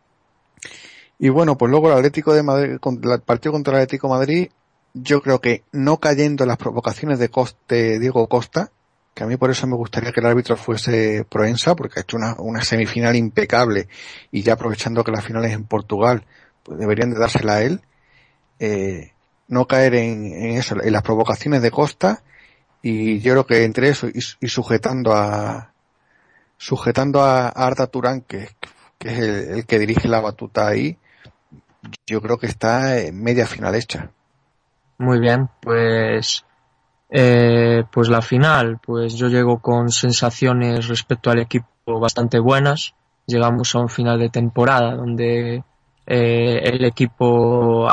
Y 1.18 1.28
bueno, 1.28 1.58
pues 1.58 1.70
luego 1.70 1.88
el 1.88 1.98
Atlético 1.98 2.32
de 2.32 2.42
Madrid, 2.42 2.78
el 2.82 3.20
partido 3.20 3.52
contra 3.52 3.74
el 3.74 3.82
Atlético 3.82 4.08
de 4.08 4.14
Madrid, 4.14 4.48
yo 4.94 5.20
creo 5.20 5.40
que 5.40 5.64
no 5.70 5.98
cayendo 5.98 6.44
en 6.44 6.48
las 6.48 6.56
provocaciones 6.56 7.18
de, 7.18 7.28
Coste, 7.28 7.98
Diego 7.98 8.26
Costa, 8.26 8.72
que 9.20 9.24
a 9.24 9.26
mí 9.26 9.36
por 9.36 9.50
eso 9.50 9.66
me 9.66 9.76
gustaría 9.76 10.12
que 10.12 10.20
el 10.20 10.26
árbitro 10.26 10.56
fuese 10.56 11.26
Proensa, 11.28 11.76
porque 11.76 12.00
ha 12.00 12.02
hecho 12.02 12.16
una, 12.16 12.36
una 12.38 12.62
semifinal 12.62 13.14
impecable 13.16 13.86
y 14.32 14.40
ya 14.40 14.54
aprovechando 14.54 15.04
que 15.04 15.12
la 15.12 15.20
final 15.20 15.44
es 15.44 15.52
en 15.52 15.64
Portugal, 15.64 16.24
pues 16.62 16.78
deberían 16.78 17.10
de 17.10 17.18
dársela 17.18 17.56
a 17.56 17.62
él. 17.62 17.82
Eh, 18.60 19.12
no 19.46 19.66
caer 19.66 19.94
en, 19.96 20.24
eso, 20.56 20.82
en 20.82 20.90
las 20.90 21.02
provocaciones 21.02 21.60
de 21.60 21.70
Costa 21.70 22.22
y 22.80 23.20
yo 23.20 23.34
creo 23.34 23.46
que 23.46 23.64
entre 23.64 23.90
eso 23.90 24.08
y, 24.08 24.48
sujetando 24.48 25.14
a 25.14 25.74
sujetando 26.56 27.20
a, 27.20 27.48
a 27.48 27.50
Arda 27.50 27.88
Turán, 27.88 28.22
que, 28.22 28.48
que 28.96 29.08
es 29.08 29.18
el, 29.18 29.30
el, 29.58 29.66
que 29.66 29.78
dirige 29.78 30.08
la 30.08 30.20
batuta 30.20 30.66
ahí, 30.66 30.96
yo 32.06 32.22
creo 32.22 32.38
que 32.38 32.46
está 32.46 32.98
en 32.98 33.22
media 33.22 33.46
final 33.46 33.74
hecha. 33.74 34.12
Muy 34.96 35.20
bien, 35.20 35.50
pues 35.60 36.46
eh, 37.10 37.84
pues 37.90 38.08
la 38.08 38.22
final, 38.22 38.78
pues 38.84 39.14
yo 39.14 39.28
llego 39.28 39.58
con 39.58 39.90
sensaciones 39.90 40.86
respecto 40.86 41.30
al 41.30 41.40
equipo 41.40 41.98
bastante 42.00 42.38
buenas. 42.38 42.94
Llegamos 43.26 43.74
a 43.74 43.80
un 43.80 43.88
final 43.88 44.18
de 44.18 44.28
temporada 44.28 44.94
donde 44.94 45.64
eh, 46.06 46.60
el 46.64 46.84
equipo 46.84 47.88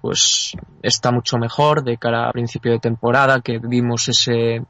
pues 0.00 0.56
está 0.82 1.12
mucho 1.12 1.38
mejor 1.38 1.84
de 1.84 1.96
cara 1.96 2.28
a 2.28 2.32
principio 2.32 2.72
de 2.72 2.80
temporada, 2.80 3.40
que 3.40 3.58
vimos 3.58 4.08
ese 4.08 4.62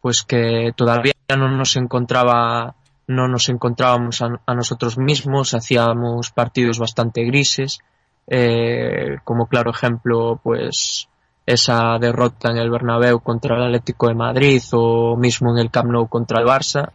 pues 0.00 0.22
que 0.22 0.72
todavía 0.76 1.12
no 1.36 1.48
nos 1.50 1.76
encontraba 1.76 2.74
no 3.08 3.26
nos 3.26 3.48
encontrábamos 3.48 4.20
a, 4.20 4.40
a 4.44 4.54
nosotros 4.54 4.98
mismos, 4.98 5.54
hacíamos 5.54 6.30
partidos 6.30 6.78
bastante 6.78 7.24
grises, 7.24 7.80
eh, 8.26 9.16
como 9.24 9.46
claro 9.46 9.70
ejemplo, 9.70 10.38
pues 10.42 11.08
esa 11.48 11.98
derrota 11.98 12.50
en 12.50 12.58
el 12.58 12.70
Bernabéu 12.70 13.20
contra 13.20 13.56
el 13.56 13.62
Atlético 13.62 14.08
de 14.08 14.14
Madrid 14.14 14.62
o 14.72 15.16
mismo 15.16 15.50
en 15.52 15.58
el 15.64 15.70
Camp 15.70 15.88
Nou 15.90 16.04
contra 16.06 16.40
el 16.40 16.46
Barça. 16.46 16.92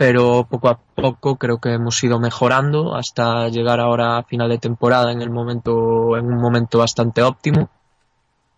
Pero 0.00 0.46
poco 0.48 0.68
a 0.70 0.78
poco 0.78 1.36
creo 1.36 1.58
que 1.60 1.74
hemos 1.74 2.02
ido 2.02 2.18
mejorando 2.18 2.96
hasta 2.96 3.48
llegar 3.48 3.80
ahora 3.80 4.16
a 4.16 4.22
final 4.22 4.48
de 4.48 4.56
temporada 4.56 5.12
en 5.12 5.20
el 5.20 5.28
momento, 5.28 6.16
en 6.16 6.24
un 6.24 6.40
momento 6.40 6.78
bastante 6.78 7.22
óptimo. 7.22 7.68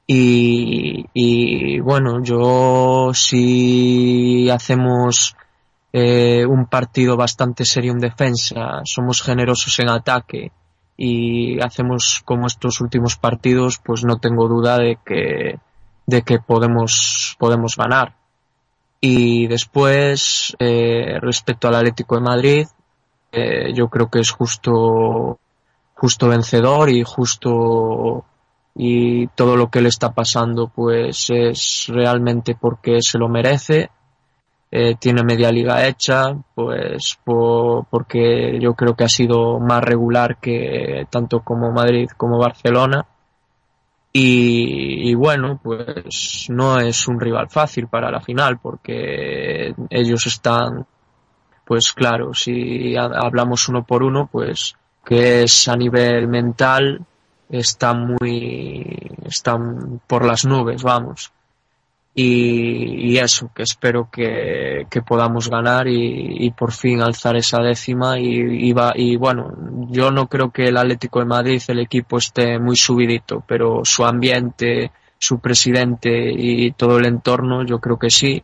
Y, 0.07 1.07
y 1.15 1.81
bueno, 1.81 2.23
yo 2.23 3.11
si 3.13 4.49
hacemos 4.51 5.35
eh, 5.93 6.47
un 6.47 6.67
partido 6.67 7.17
bastante 7.17 7.65
serio 7.65 7.91
en 7.91 7.99
defensa, 7.99 8.83
somos 8.85 9.21
generosos 9.23 9.77
en 9.81 9.89
ataque 9.89 10.53
y 11.03 11.59
hacemos 11.63 12.21
como 12.27 12.47
estos 12.47 12.83
últimos 12.83 13.17
partidos, 13.17 13.81
pues 13.83 14.05
no 14.05 14.19
tengo 14.19 14.49
duda 14.49 14.77
de 14.77 14.99
que, 15.03 15.59
de 16.05 16.21
que 16.21 16.41
podemos, 16.41 17.37
podemos 17.39 17.75
ganar. 17.75 18.17
Y 19.01 19.47
después, 19.47 20.55
eh, 20.59 21.19
respecto 21.23 21.69
al 21.69 21.77
Atlético 21.77 22.17
de 22.17 22.21
Madrid, 22.21 22.67
eh, 23.33 23.73
yo 23.73 23.89
creo 23.89 24.11
que 24.11 24.19
es 24.19 24.31
justo, 24.31 25.39
justo 25.95 26.29
vencedor 26.29 26.91
y 26.91 27.03
justo, 27.03 28.27
y 28.75 29.27
todo 29.29 29.57
lo 29.57 29.71
que 29.71 29.81
le 29.81 29.89
está 29.89 30.13
pasando 30.13 30.69
pues 30.69 31.31
es 31.31 31.87
realmente 31.89 32.55
porque 32.61 33.01
se 33.01 33.17
lo 33.17 33.31
merece 33.31 33.89
eh, 34.73 34.95
tiene 34.97 35.25
media 35.25 35.51
liga 35.51 35.87
hecha, 35.87 36.33
pues 36.55 37.19
por, 37.25 37.87
porque 37.87 38.59
yo 38.61 38.75
creo 38.75 38.95
que 38.95 39.05
ha 39.05 39.09
sido 39.09 39.59
más 39.59 39.83
regular 39.83 40.37
que 40.39 41.07
tanto 41.11 41.41
como 41.41 41.73
Madrid 41.73 42.09
como 42.17 42.39
Barcelona. 42.39 43.05
Y, 44.13 45.11
y, 45.11 45.15
bueno, 45.15 45.61
pues 45.63 46.47
no 46.49 46.81
es 46.81 47.07
un 47.07 47.21
rival 47.21 47.49
fácil 47.49 47.87
para 47.87 48.11
la 48.11 48.21
final 48.21 48.59
porque 48.59 49.73
ellos 49.89 50.27
están, 50.27 50.85
pues 51.65 51.93
claro, 51.93 52.35
si 52.35 52.97
hablamos 52.97 53.69
uno 53.69 53.85
por 53.85 54.03
uno, 54.03 54.29
pues 54.31 54.75
que 55.05 55.45
es 55.45 55.69
a 55.69 55.77
nivel 55.77 56.27
mental, 56.27 57.07
están 57.49 58.17
muy, 58.21 59.13
están 59.25 60.01
por 60.09 60.25
las 60.25 60.45
nubes, 60.45 60.83
vamos 60.83 61.33
y, 62.23 63.19
eso, 63.19 63.51
que 63.55 63.63
espero 63.63 64.09
que, 64.11 64.87
podamos 65.07 65.49
ganar 65.49 65.87
y, 65.89 66.51
por 66.51 66.73
fin 66.73 67.01
alzar 67.01 67.37
esa 67.37 67.61
décima 67.61 68.19
y, 68.19 68.73
va, 68.73 68.93
y 68.95 69.17
bueno, 69.17 69.53
yo 69.91 70.11
no 70.11 70.27
creo 70.29 70.51
que 70.51 70.65
el 70.65 70.77
Atlético 70.77 71.21
de 71.21 71.27
Madrid, 71.27 71.63
el 71.69 71.81
equipo 71.81 72.19
esté 72.19 72.59
muy 72.59 72.77
subidito, 72.77 73.43
pero 73.47 73.83
su 73.85 74.05
ambiente, 74.05 74.93
su 75.19 75.39
presidente 75.41 76.11
y 76.33 76.73
todo 76.73 76.99
el 76.99 77.07
entorno 77.07 77.65
yo 77.65 77.79
creo 77.79 77.99
que 77.99 78.11
sí. 78.11 78.43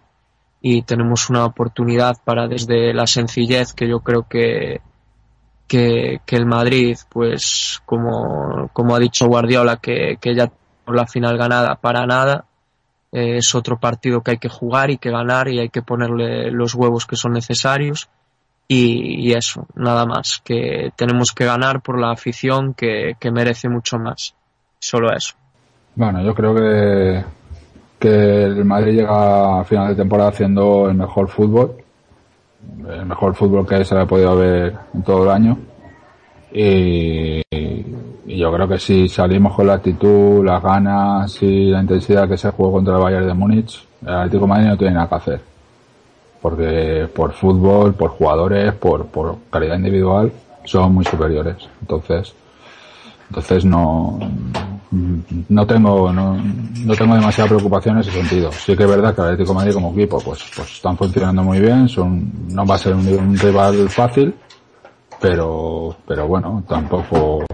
Y 0.61 0.83
tenemos 0.83 1.29
una 1.31 1.45
oportunidad 1.45 2.17
para 2.25 2.49
desde 2.49 2.95
la 2.95 3.07
sencillez 3.07 3.73
que 3.73 3.89
yo 3.89 4.01
creo 4.01 4.27
que, 4.29 4.81
que, 5.69 6.21
que 6.25 6.37
el 6.37 6.47
Madrid, 6.47 6.97
pues 7.11 7.81
como, 7.85 8.71
como 8.73 8.97
ha 8.97 8.99
dicho 8.99 9.27
Guardiola, 9.27 9.77
que, 9.77 10.17
que 10.21 10.35
ya 10.35 10.51
por 10.85 10.97
la 10.97 11.07
final 11.07 11.37
ganada 11.37 11.77
para 11.77 12.07
nada, 12.07 12.47
es 13.17 13.55
otro 13.55 13.79
partido 13.79 14.21
que 14.21 14.33
hay 14.33 14.39
que 14.39 14.51
jugar 14.51 14.91
y 14.91 14.99
que 14.99 15.11
ganar 15.11 15.49
y 15.49 15.59
hay 15.59 15.71
que 15.71 15.81
ponerle 15.81 16.51
los 16.51 16.75
huevos 16.75 17.07
que 17.07 17.17
son 17.17 17.33
necesarios. 17.33 18.11
Y, 18.69 19.29
y 19.29 19.33
eso, 19.33 19.67
nada 19.75 20.05
más, 20.05 20.43
que 20.45 20.91
tenemos 20.97 21.33
que 21.35 21.45
ganar 21.45 21.81
por 21.81 21.99
la 21.99 22.11
afición 22.11 22.75
que, 22.75 23.15
que, 23.19 23.31
merece 23.31 23.69
mucho 23.69 23.97
más, 23.97 24.35
solo 24.81 25.13
eso. 25.13 25.35
Bueno, 25.95 26.21
yo 26.23 26.35
creo 26.35 26.55
que, 26.55 27.25
que 27.99 28.45
el 28.45 28.65
Madrid 28.65 28.97
llega 28.97 29.61
a 29.61 29.65
final 29.65 29.89
de 29.89 29.95
temporada 29.95 30.31
haciendo 30.31 30.91
el 30.91 30.97
mejor 30.97 31.29
fútbol, 31.29 31.77
el 32.89 33.07
mejor 33.07 33.35
fútbol 33.35 33.67
que 33.67 33.85
se 33.85 33.97
ha 33.97 34.05
podido 34.05 34.37
ver 34.37 34.77
en 34.93 35.03
todo 35.03 35.25
el 35.25 35.31
año. 35.31 35.59
Y, 36.53 37.41
yo 38.37 38.53
creo 38.53 38.69
que 38.69 38.79
si 38.79 39.09
salimos 39.09 39.55
con 39.55 39.67
la 39.67 39.75
actitud, 39.75 40.45
las 40.45 40.63
ganas 40.63 41.43
y 41.43 41.67
la 41.67 41.81
intensidad 41.81 42.29
que 42.29 42.37
se 42.37 42.51
jugó 42.51 42.73
contra 42.73 42.97
el 42.97 43.03
Bayern 43.03 43.27
de 43.27 43.35
Múnich, 43.35 43.87
el 44.03 44.15
Atlético 44.15 44.47
Madrid 44.47 44.69
no 44.69 44.77
tiene 44.77 44.95
nada 44.95 45.09
que 45.09 45.15
hacer. 45.15 45.41
Porque 46.41 47.09
por 47.15 47.33
fútbol, 47.33 47.95
por 47.95 48.11
jugadores, 48.11 48.75
por, 48.75 49.07
por 49.07 49.37
calidad 49.51 49.77
individual, 49.77 50.33
son 50.65 50.95
muy 50.95 51.05
superiores. 51.05 51.57
Entonces, 51.81 52.35
entonces 53.29 53.65
no, 53.65 54.19
no 55.49 55.67
tengo, 55.67 56.13
no, 56.13 56.37
no 56.37 56.95
tengo 56.95 57.15
demasiada 57.15 57.49
preocupación 57.49 57.97
en 57.97 58.01
ese 58.03 58.13
sentido. 58.13 58.53
Sí 58.53 58.77
que 58.77 58.85
es 58.85 58.89
verdad 58.89 59.15
que 59.15 59.21
el 59.21 59.29
Atlético 59.29 59.55
Madrid 59.55 59.75
como 59.75 59.93
equipo, 59.93 60.21
pues, 60.21 60.45
pues 60.55 60.73
están 60.73 60.97
funcionando 60.97 61.43
muy 61.43 61.61
bien, 61.61 61.89
son, 61.89 62.31
no 62.49 62.67
va 62.67 62.77
a 62.77 62.79
ser 62.79 62.95
un, 62.95 63.07
un 63.07 63.37
rival 63.37 63.89
fácil, 63.89 64.35
pero, 65.21 65.97
pero 66.07 66.27
bueno, 66.27 66.63
tampoco, 66.69 67.45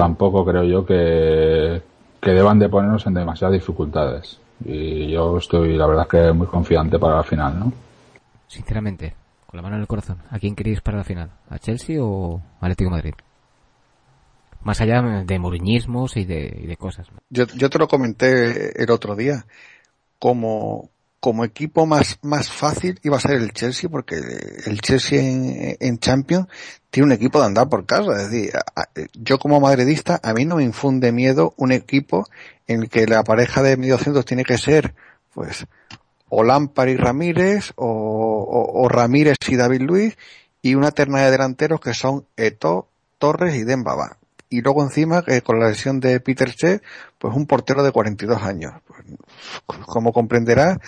tampoco 0.00 0.46
creo 0.46 0.64
yo 0.64 0.86
que, 0.86 1.82
que 2.22 2.30
deban 2.30 2.58
de 2.58 2.70
ponernos 2.70 3.06
en 3.06 3.12
demasiadas 3.12 3.52
dificultades. 3.52 4.40
Y 4.64 5.10
yo 5.10 5.36
estoy, 5.36 5.76
la 5.76 5.86
verdad, 5.86 6.08
que 6.08 6.32
muy 6.32 6.46
confiante 6.46 6.98
para 6.98 7.16
la 7.16 7.22
final, 7.22 7.58
¿no? 7.58 7.72
Sinceramente, 8.46 9.14
con 9.46 9.58
la 9.58 9.62
mano 9.62 9.76
en 9.76 9.82
el 9.82 9.86
corazón, 9.86 10.16
¿a 10.30 10.38
quién 10.38 10.54
queréis 10.54 10.80
para 10.80 10.96
la 10.96 11.04
final? 11.04 11.30
¿A 11.50 11.58
Chelsea 11.58 12.02
o 12.02 12.40
Atlético 12.60 12.88
de 12.88 12.96
Madrid? 12.96 13.14
Más 14.62 14.80
allá 14.80 15.02
de 15.02 15.38
moriñismos 15.38 16.16
y 16.16 16.24
de, 16.24 16.60
y 16.62 16.66
de 16.66 16.76
cosas. 16.78 17.06
Yo, 17.28 17.44
yo 17.54 17.68
te 17.68 17.78
lo 17.78 17.86
comenté 17.86 18.82
el 18.82 18.90
otro 18.90 19.16
día. 19.16 19.44
Como, 20.18 20.88
como 21.20 21.44
equipo 21.44 21.86
más, 21.86 22.18
más 22.22 22.50
fácil 22.50 22.98
iba 23.02 23.18
a 23.18 23.20
ser 23.20 23.32
el 23.32 23.52
Chelsea 23.52 23.88
porque 23.90 24.16
el 24.16 24.80
Chelsea 24.80 25.20
en, 25.20 25.76
en 25.78 25.98
Champions 25.98 26.48
tiene 26.90 27.06
un 27.06 27.12
equipo 27.12 27.38
de 27.40 27.46
andar 27.46 27.68
por 27.68 27.86
casa. 27.86 28.12
Es 28.12 28.30
decir, 28.30 28.52
yo 29.14 29.38
como 29.38 29.60
madridista, 29.60 30.20
a 30.22 30.32
mí 30.34 30.44
no 30.44 30.56
me 30.56 30.64
infunde 30.64 31.12
miedo 31.12 31.54
un 31.56 31.72
equipo 31.72 32.26
en 32.66 32.82
el 32.82 32.88
que 32.88 33.06
la 33.06 33.22
pareja 33.22 33.62
de 33.62 33.76
mediocentros 33.76 34.24
tiene 34.24 34.44
que 34.44 34.58
ser, 34.58 34.94
pues, 35.32 35.66
o 36.28 36.42
Lampard 36.42 36.88
y 36.88 36.96
Ramírez, 36.96 37.72
o, 37.76 38.72
o, 38.74 38.88
Ramírez 38.88 39.36
y 39.48 39.56
David 39.56 39.82
Luis, 39.82 40.16
y 40.62 40.74
una 40.74 40.90
terna 40.92 41.22
de 41.22 41.30
delanteros 41.30 41.80
que 41.80 41.94
son 41.94 42.26
Eto, 42.36 42.88
Torres 43.18 43.56
y 43.56 43.64
Dembaba. 43.64 44.16
Y 44.48 44.62
luego 44.62 44.82
encima, 44.82 45.22
eh, 45.26 45.42
con 45.42 45.60
la 45.60 45.68
lesión 45.68 46.00
de 46.00 46.18
Peter 46.20 46.52
Che, 46.52 46.80
pues 47.18 47.34
un 47.34 47.46
portero 47.46 47.82
de 47.82 47.92
42 47.92 48.42
años. 48.42 48.72
Pues, 48.86 49.78
como 49.86 50.12
comprenderás, 50.12 50.78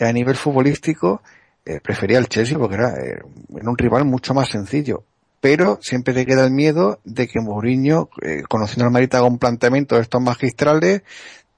a 0.00 0.12
nivel 0.12 0.36
futbolístico 0.36 1.22
eh, 1.68 1.80
prefería 1.82 2.18
el 2.18 2.28
Chelsea 2.28 2.58
porque 2.58 2.76
era, 2.76 2.94
eh, 2.94 3.20
era, 3.54 3.70
un 3.70 3.76
rival 3.76 4.04
mucho 4.04 4.32
más 4.32 4.48
sencillo. 4.48 5.04
Pero 5.40 5.78
siempre 5.82 6.14
te 6.14 6.26
queda 6.26 6.44
el 6.44 6.50
miedo 6.50 6.98
de 7.04 7.28
que 7.28 7.40
Mourinho, 7.40 8.08
eh, 8.22 8.42
conociendo 8.48 8.86
al 8.86 8.90
Madrid, 8.90 9.14
haga 9.14 9.26
un 9.26 9.38
planteamiento 9.38 9.94
de 9.94 10.02
estos 10.02 10.20
magistrales, 10.20 11.02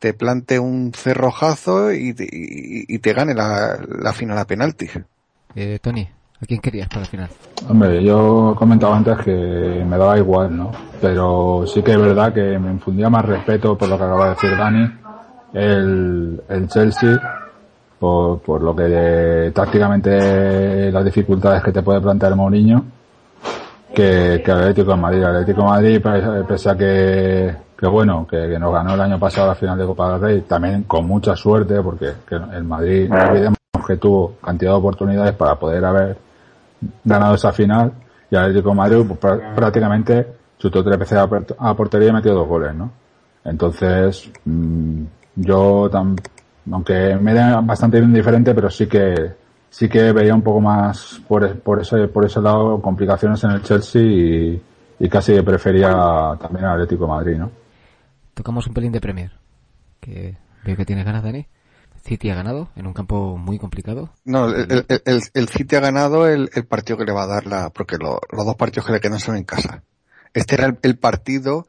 te 0.00 0.12
plante 0.12 0.58
un 0.58 0.92
cerrojazo 0.92 1.92
y 1.92 2.12
te, 2.12 2.24
y, 2.24 2.84
y 2.88 2.98
te 2.98 3.12
gane 3.12 3.34
la, 3.34 3.78
la, 3.88 4.12
final 4.12 4.36
a 4.36 4.46
penaltis. 4.46 4.98
Eh, 5.54 5.78
Tony, 5.80 6.02
¿a 6.02 6.46
quién 6.46 6.60
querías 6.60 6.88
para 6.88 7.02
la 7.02 7.06
final? 7.06 7.28
Hombre, 7.68 8.02
yo 8.02 8.54
comentaba 8.58 8.96
antes 8.96 9.18
que 9.24 9.30
me 9.30 9.96
daba 9.96 10.18
igual, 10.18 10.56
¿no? 10.56 10.72
Pero 11.00 11.64
sí 11.66 11.82
que 11.82 11.92
es 11.92 12.00
verdad 12.00 12.34
que 12.34 12.58
me 12.58 12.70
infundía 12.72 13.08
más 13.08 13.24
respeto 13.24 13.78
por 13.78 13.88
lo 13.88 13.96
que 13.96 14.04
acaba 14.04 14.24
de 14.24 14.30
decir 14.30 14.56
Dani. 14.56 14.98
El, 15.52 16.42
el 16.48 16.68
Chelsea 16.68 17.20
por, 18.00 18.40
por 18.40 18.62
lo 18.62 18.74
que 18.74 18.84
de, 18.84 19.50
tácticamente 19.52 20.90
las 20.90 21.04
dificultades 21.04 21.62
que 21.62 21.70
te 21.70 21.82
puede 21.82 22.00
plantear 22.00 22.34
Mourinho 22.34 22.82
que, 23.94 24.40
que 24.44 24.50
Atlético 24.50 24.92
de 24.92 24.96
Madrid. 24.96 25.22
Atlético 25.22 25.60
de 25.62 25.68
Madrid, 25.68 26.02
pese 26.48 26.70
a 26.70 26.76
que, 26.76 27.54
que 27.78 27.86
bueno, 27.86 28.26
que, 28.26 28.48
que, 28.48 28.58
nos 28.58 28.72
ganó 28.72 28.94
el 28.94 29.00
año 29.00 29.18
pasado 29.18 29.48
la 29.48 29.54
final 29.54 29.78
de 29.78 29.84
Copa 29.84 30.12
del 30.12 30.20
Rey, 30.20 30.40
también 30.42 30.84
con 30.84 31.06
mucha 31.06 31.36
suerte, 31.36 31.80
porque 31.82 32.12
que 32.26 32.36
el 32.36 32.64
Madrid, 32.64 33.08
no 33.08 33.22
olvidemos 33.22 33.58
que 33.86 33.96
tuvo 33.96 34.36
cantidad 34.42 34.72
de 34.72 34.78
oportunidades 34.78 35.34
para 35.34 35.56
poder 35.56 35.84
haber 35.84 36.16
ganado 37.04 37.34
esa 37.34 37.52
final, 37.52 37.92
y 38.30 38.36
Atlético 38.36 38.70
de 38.70 38.74
Madrid 38.76 39.04
pues, 39.20 39.40
prácticamente 39.54 40.26
chutó 40.58 40.82
tres 40.84 40.98
veces 40.98 41.18
a, 41.18 41.74
portería 41.74 42.08
y 42.08 42.12
metió 42.12 42.32
dos 42.32 42.48
goles, 42.48 42.74
¿no? 42.74 42.90
Entonces, 43.44 44.30
mmm, 44.44 45.02
yo 45.36 45.88
tam, 45.90 46.16
aunque 46.70 47.16
me 47.16 47.34
da 47.34 47.60
bastante 47.60 47.98
indiferente, 47.98 48.54
pero 48.54 48.70
sí 48.70 48.86
que 48.86 49.14
sí 49.68 49.88
que 49.88 50.12
veía 50.12 50.34
un 50.34 50.42
poco 50.42 50.60
más 50.60 51.20
por, 51.28 51.58
por 51.60 51.80
ese 51.80 52.08
por 52.08 52.24
ese 52.24 52.40
lado 52.40 52.80
complicaciones 52.82 53.42
en 53.44 53.50
el 53.52 53.62
Chelsea 53.62 54.02
y, 54.02 54.62
y 54.98 55.08
casi 55.08 55.40
prefería 55.42 56.36
también 56.40 56.64
al 56.64 56.74
Atlético 56.74 57.04
de 57.04 57.10
Madrid, 57.10 57.36
¿no? 57.38 57.50
Tocamos 58.34 58.66
un 58.66 58.74
pelín 58.74 58.92
de 58.92 59.00
Premier, 59.00 59.32
que 60.00 60.36
veo 60.64 60.76
que 60.76 60.84
tiene 60.84 61.04
ganas, 61.04 61.22
Dani. 61.22 61.46
City 62.02 62.30
ha 62.30 62.34
ganado 62.34 62.70
en 62.76 62.86
un 62.86 62.94
campo 62.94 63.36
muy 63.36 63.58
complicado. 63.58 64.10
No, 64.24 64.48
el, 64.48 64.84
el, 64.88 65.02
el, 65.04 65.22
el 65.34 65.48
City 65.48 65.76
ha 65.76 65.80
ganado 65.80 66.26
el, 66.26 66.50
el, 66.54 66.64
partido 66.64 66.96
que 66.98 67.04
le 67.04 67.12
va 67.12 67.24
a 67.24 67.26
dar 67.26 67.46
la, 67.46 67.70
porque 67.70 67.96
lo, 67.98 68.20
los 68.30 68.46
dos 68.46 68.56
partidos 68.56 68.86
que 68.86 68.92
le 68.92 69.00
quedan 69.00 69.20
son 69.20 69.36
en 69.36 69.44
casa. 69.44 69.82
Este 70.32 70.54
era 70.54 70.74
el, 70.82 70.98
partido 70.98 71.66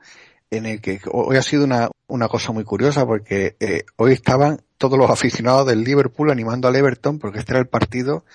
en 0.50 0.66
el 0.66 0.82
que 0.82 1.02
hoy 1.12 1.38
ha 1.38 1.42
sido 1.42 1.66
una, 1.66 1.90
una 2.08 2.28
cosa 2.28 2.52
muy 2.52 2.64
curiosa 2.64 3.06
porque 3.06 3.56
eh, 3.60 3.84
hoy 3.98 4.14
estaban 4.14 4.62
todos 4.82 4.98
los 4.98 5.12
aficionados 5.12 5.68
del 5.68 5.84
Liverpool 5.84 6.32
animando 6.32 6.68
al 6.68 6.76
Everton 6.76 7.20
porque 7.20 7.38
este 7.38 7.52
era 7.52 7.60
el 7.60 7.68
partido 7.68 8.26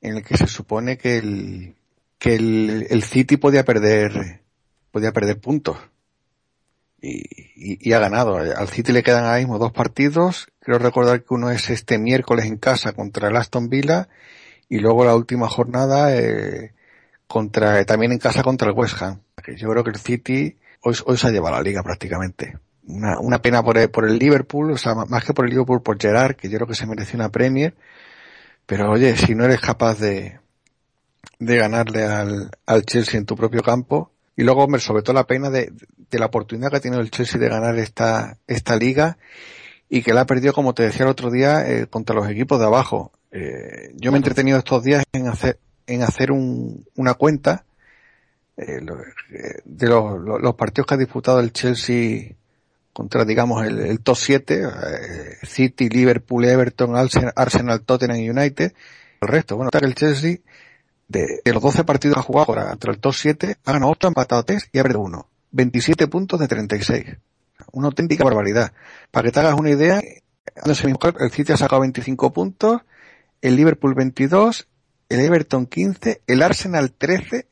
en 0.00 0.16
el 0.16 0.24
que 0.24 0.36
se 0.36 0.48
supone 0.48 0.98
que 0.98 1.18
el, 1.18 1.76
que 2.18 2.34
el, 2.34 3.02
City 3.04 3.36
podía 3.36 3.64
perder, 3.64 4.40
podía 4.90 5.12
perder 5.12 5.38
puntos. 5.38 5.78
Y, 7.00 7.22
y, 7.56 7.92
ha 7.92 8.00
ganado. 8.00 8.36
Al 8.36 8.68
City 8.68 8.90
le 8.90 9.04
quedan 9.04 9.24
ahora 9.24 9.38
mismo 9.38 9.58
dos 9.58 9.72
partidos. 9.72 10.48
Creo 10.58 10.78
recordar 10.80 11.22
que 11.22 11.32
uno 11.32 11.50
es 11.50 11.70
este 11.70 11.98
miércoles 11.98 12.46
en 12.46 12.56
casa 12.56 12.92
contra 12.92 13.28
el 13.28 13.36
Aston 13.36 13.68
Villa 13.68 14.08
y 14.68 14.80
luego 14.80 15.04
la 15.04 15.14
última 15.14 15.48
jornada 15.48 16.16
eh, 16.16 16.74
contra 17.28 17.84
también 17.84 18.10
en 18.10 18.18
casa 18.18 18.42
contra 18.42 18.68
el 18.68 18.74
West 18.74 19.00
Ham. 19.00 19.20
Yo 19.56 19.70
creo 19.70 19.84
que 19.84 19.90
el 19.90 19.98
City 19.98 20.56
hoy, 20.82 20.96
hoy 21.06 21.16
se 21.16 21.28
ha 21.28 21.30
llevado 21.30 21.54
la 21.54 21.62
liga 21.62 21.84
prácticamente 21.84 22.58
una, 22.86 23.18
una 23.20 23.40
pena 23.40 23.62
por 23.62 23.78
el, 23.78 23.90
por 23.90 24.04
el 24.06 24.18
Liverpool, 24.18 24.72
o 24.72 24.76
sea, 24.76 24.94
más 24.94 25.24
que 25.24 25.34
por 25.34 25.44
el 25.44 25.50
Liverpool, 25.50 25.82
por 25.82 26.00
Gerard, 26.00 26.36
que 26.36 26.48
yo 26.48 26.58
creo 26.58 26.68
que 26.68 26.74
se 26.74 26.86
mereció 26.86 27.16
una 27.16 27.30
Premier. 27.30 27.74
Pero 28.66 28.90
oye, 28.90 29.16
si 29.16 29.34
no 29.34 29.44
eres 29.44 29.60
capaz 29.60 29.98
de, 29.98 30.38
de 31.38 31.56
ganarle 31.56 32.04
al, 32.04 32.50
al 32.66 32.84
Chelsea 32.84 33.18
en 33.18 33.26
tu 33.26 33.36
propio 33.36 33.62
campo, 33.62 34.10
y 34.36 34.42
luego, 34.42 34.64
hombre, 34.64 34.80
sobre 34.80 35.02
todo 35.02 35.14
la 35.14 35.26
pena 35.26 35.50
de, 35.50 35.72
de 36.10 36.18
la 36.18 36.26
oportunidad 36.26 36.70
que 36.70 36.76
ha 36.76 36.80
tenido 36.80 37.00
el 37.00 37.10
Chelsea 37.10 37.40
de 37.40 37.48
ganar 37.48 37.78
esta, 37.78 38.38
esta 38.46 38.76
liga 38.76 39.16
y 39.88 40.02
que 40.02 40.12
la 40.12 40.22
ha 40.22 40.26
perdido, 40.26 40.52
como 40.52 40.74
te 40.74 40.82
decía 40.82 41.04
el 41.04 41.10
otro 41.10 41.30
día, 41.30 41.68
eh, 41.70 41.86
contra 41.86 42.16
los 42.16 42.28
equipos 42.28 42.58
de 42.58 42.66
abajo. 42.66 43.12
Eh, 43.30 43.92
yo 43.94 44.10
me 44.10 44.16
he 44.16 44.20
entretenido 44.20 44.58
estos 44.58 44.82
días 44.82 45.04
en 45.12 45.28
hacer, 45.28 45.58
en 45.86 46.02
hacer 46.02 46.32
un, 46.32 46.84
una 46.96 47.14
cuenta 47.14 47.64
eh, 48.56 48.80
de 49.64 49.88
los, 49.88 50.20
los 50.20 50.54
partidos 50.54 50.86
que 50.86 50.94
ha 50.94 50.98
disputado 50.98 51.40
el 51.40 51.52
Chelsea 51.52 52.32
contra, 52.94 53.24
digamos, 53.24 53.66
el, 53.66 53.80
el 53.80 54.00
top 54.00 54.16
7, 54.16 54.62
eh, 54.62 55.46
City, 55.46 55.88
Liverpool, 55.90 56.44
Everton, 56.44 56.94
Arsenal, 56.96 57.82
Tottenham 57.82 58.18
y 58.18 58.30
United. 58.30 58.72
El 59.20 59.28
resto, 59.28 59.56
bueno, 59.56 59.70
que 59.70 59.78
el 59.84 59.94
Chelsea, 59.94 60.38
de, 61.08 61.40
de 61.44 61.52
los 61.52 61.62
12 61.62 61.84
partidos 61.84 62.14
que 62.14 62.20
ha 62.20 62.22
jugado 62.22 62.46
ahora 62.48 62.70
contra 62.70 62.92
el 62.92 63.00
top 63.00 63.12
7, 63.12 63.56
ha 63.64 63.72
ganado 63.72 63.90
8, 63.90 64.08
empatado 64.08 64.44
3 64.44 64.70
y 64.72 64.78
ha 64.78 64.82
perdido 64.82 65.00
1. 65.00 65.28
27 65.50 66.06
puntos 66.06 66.38
de 66.38 66.48
36. 66.48 67.04
Una 67.72 67.88
auténtica 67.88 68.24
barbaridad. 68.24 68.72
Para 69.10 69.26
que 69.26 69.32
te 69.32 69.40
hagas 69.40 69.58
una 69.58 69.70
idea, 69.70 70.00
el 70.00 71.30
City 71.30 71.52
ha 71.52 71.56
sacado 71.56 71.80
25 71.80 72.32
puntos, 72.32 72.80
el 73.42 73.56
Liverpool 73.56 73.94
22, 73.94 74.68
el 75.08 75.20
Everton 75.20 75.66
15, 75.66 76.22
el 76.28 76.42
Arsenal 76.42 76.92
13, 76.92 77.48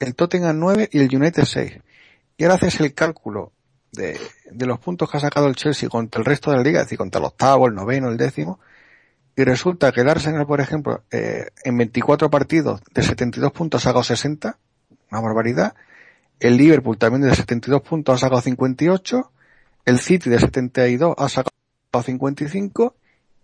el 0.00 0.14
Tottenham 0.14 0.58
9 0.58 0.88
y 0.90 1.00
el 1.00 1.14
United 1.14 1.44
6. 1.44 1.72
Y 2.38 2.44
ahora 2.44 2.54
haces 2.54 2.80
el 2.80 2.94
cálculo 2.94 3.52
de, 3.92 4.18
los 4.58 4.78
puntos 4.78 5.10
que 5.10 5.16
ha 5.16 5.20
sacado 5.20 5.48
el 5.48 5.56
Chelsea 5.56 5.88
contra 5.88 6.20
el 6.20 6.24
resto 6.24 6.50
de 6.50 6.58
la 6.58 6.62
liga, 6.62 6.80
es 6.80 6.86
decir, 6.86 6.98
contra 6.98 7.18
el 7.18 7.26
octavo, 7.26 7.66
el 7.66 7.74
noveno, 7.74 8.08
el 8.08 8.16
décimo, 8.16 8.60
y 9.36 9.44
resulta 9.44 9.92
que 9.92 10.02
el 10.02 10.08
Arsenal, 10.08 10.46
por 10.46 10.60
ejemplo, 10.60 11.02
eh, 11.10 11.48
en 11.64 11.76
24 11.76 12.30
partidos 12.30 12.82
de 12.92 13.02
72 13.02 13.52
puntos 13.52 13.82
ha 13.82 13.90
sacado 13.90 14.04
60, 14.04 14.58
una 15.10 15.20
barbaridad, 15.20 15.74
el 16.40 16.56
Liverpool 16.56 16.98
también 16.98 17.22
de 17.22 17.34
72 17.34 17.82
puntos 17.82 18.14
ha 18.14 18.18
sacado 18.18 18.40
58, 18.40 19.32
el 19.86 19.98
City 19.98 20.30
de 20.30 20.38
72 20.38 21.14
ha 21.18 21.28
sacado 21.28 21.50
55 22.02 22.94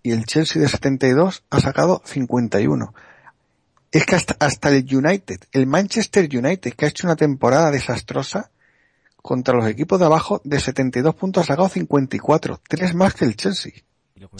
y 0.02 0.12
el 0.12 0.24
Chelsea 0.24 0.62
de 0.62 0.68
72 0.68 1.44
ha 1.50 1.60
sacado 1.60 2.02
51. 2.04 2.94
Es 3.90 4.04
que 4.04 4.14
hasta, 4.14 4.36
hasta 4.38 4.68
el 4.68 4.86
United, 4.94 5.40
el 5.52 5.66
Manchester 5.66 6.28
United, 6.30 6.74
que 6.74 6.84
ha 6.84 6.88
hecho 6.88 7.06
una 7.06 7.16
temporada 7.16 7.70
desastrosa, 7.70 8.50
contra 9.26 9.54
los 9.54 9.66
equipos 9.66 9.98
de 9.98 10.06
abajo 10.06 10.40
de 10.44 10.60
72 10.60 11.14
puntos 11.16 11.42
ha 11.42 11.46
sacado 11.48 11.68
54, 11.68 12.60
tres 12.66 12.94
más 12.94 13.12
que 13.12 13.24
el 13.24 13.36
Chelsea. 13.36 13.72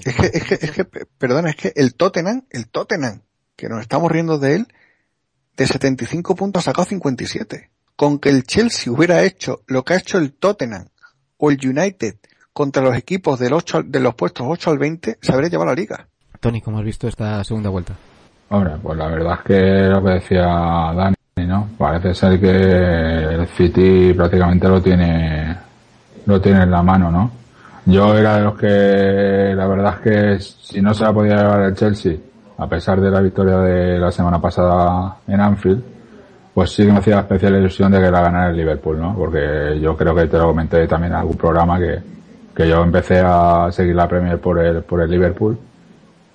Es 0.04 0.14
que, 0.14 0.26
es 0.32 0.44
que, 0.44 0.54
es 0.54 0.70
que, 0.70 0.84
perdona, 0.84 1.50
es 1.50 1.56
que 1.56 1.72
el 1.76 1.94
Tottenham, 1.94 2.44
el 2.50 2.68
Tottenham, 2.68 3.20
que 3.56 3.68
nos 3.68 3.80
estamos 3.82 4.10
riendo 4.10 4.38
de 4.38 4.54
él, 4.54 4.68
de 5.56 5.66
75 5.66 6.36
puntos 6.36 6.60
ha 6.62 6.70
sacado 6.70 6.86
57. 6.86 7.70
con 7.96 8.18
que 8.18 8.28
el 8.28 8.44
Chelsea 8.44 8.92
hubiera 8.92 9.22
hecho 9.24 9.62
lo 9.66 9.84
que 9.84 9.94
ha 9.94 9.96
hecho 9.96 10.18
el 10.18 10.34
Tottenham 10.34 10.88
o 11.38 11.50
el 11.50 11.58
United 11.62 12.16
contra 12.52 12.82
los 12.82 12.96
equipos 12.96 13.38
del 13.38 13.54
8, 13.54 13.82
de 13.84 14.00
los 14.00 14.14
puestos 14.14 14.46
8 14.48 14.70
al 14.70 14.78
20, 14.78 15.18
se 15.20 15.32
habría 15.32 15.50
llevado 15.50 15.70
la 15.70 15.74
liga. 15.74 16.08
Tony, 16.40 16.60
¿cómo 16.60 16.78
has 16.78 16.84
visto 16.84 17.08
esta 17.08 17.42
segunda 17.42 17.70
vuelta? 17.70 17.96
Hombre, 18.50 18.76
pues 18.80 18.96
la 18.96 19.08
verdad 19.08 19.38
es 19.40 19.44
que 19.44 19.60
lo 19.88 20.04
que 20.04 20.10
decía 20.10 20.44
Dani, 20.44 21.15
¿no? 21.44 21.68
Parece 21.76 22.14
ser 22.14 22.40
que 22.40 22.48
el 22.48 23.46
City 23.48 24.14
prácticamente 24.14 24.68
lo 24.68 24.80
tiene, 24.80 25.54
lo 26.24 26.40
tiene 26.40 26.62
en 26.62 26.70
la 26.70 26.82
mano, 26.82 27.10
¿no? 27.10 27.30
Yo 27.84 28.16
era 28.16 28.38
de 28.38 28.42
los 28.42 28.56
que, 28.56 29.52
la 29.54 29.66
verdad 29.66 29.96
es 29.96 30.00
que 30.00 30.40
si 30.40 30.80
no 30.80 30.94
se 30.94 31.04
la 31.04 31.12
podía 31.12 31.36
llevar 31.36 31.60
el 31.62 31.74
Chelsea, 31.74 32.16
a 32.56 32.66
pesar 32.66 33.00
de 33.02 33.10
la 33.10 33.20
victoria 33.20 33.58
de 33.58 33.98
la 33.98 34.10
semana 34.10 34.40
pasada 34.40 35.18
en 35.28 35.40
Anfield, 35.40 35.82
pues 36.54 36.70
sí 36.70 36.86
que 36.86 36.92
me 36.92 36.98
hacía 37.00 37.20
especial 37.20 37.54
ilusión 37.54 37.92
de 37.92 38.00
que 38.00 38.10
la 38.10 38.22
ganara 38.22 38.48
el 38.48 38.56
Liverpool, 38.56 38.98
¿no? 38.98 39.14
Porque 39.14 39.78
yo 39.78 39.94
creo 39.94 40.14
que 40.14 40.26
te 40.26 40.38
lo 40.38 40.46
comenté 40.48 40.86
también 40.88 41.12
en 41.12 41.18
algún 41.18 41.36
programa 41.36 41.78
que, 41.78 41.98
que 42.54 42.66
yo 42.66 42.82
empecé 42.82 43.20
a 43.22 43.68
seguir 43.70 43.94
la 43.94 44.08
Premier 44.08 44.40
por 44.40 44.58
el, 44.58 44.82
por 44.82 45.02
el 45.02 45.10
Liverpool 45.10 45.58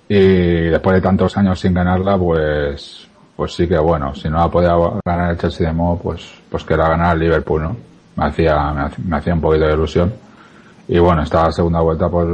y 0.08 0.68
después 0.68 0.94
de 0.94 1.00
tantos 1.00 1.36
años 1.36 1.58
sin 1.58 1.74
ganarla, 1.74 2.16
pues, 2.16 3.08
pues 3.36 3.54
sí 3.54 3.66
que 3.66 3.78
bueno, 3.78 4.14
si 4.14 4.28
no 4.28 4.38
la 4.38 4.48
podía 4.48 4.76
ganar 5.04 5.30
el 5.30 5.38
Chelsea 5.38 5.66
de 5.66 5.72
modo, 5.72 5.98
pues, 5.98 6.30
pues 6.50 6.64
que 6.64 6.76
la 6.76 6.88
ganara 6.88 7.12
el 7.12 7.20
Liverpool, 7.20 7.62
¿no? 7.62 7.76
Me 8.16 8.26
hacía, 8.26 8.90
me 9.04 9.16
hacía, 9.16 9.34
un 9.34 9.40
poquito 9.40 9.66
de 9.66 9.72
ilusión. 9.72 10.12
Y 10.88 10.98
bueno, 10.98 11.22
esta 11.22 11.50
segunda 11.50 11.80
vuelta, 11.80 12.08
pues, 12.08 12.28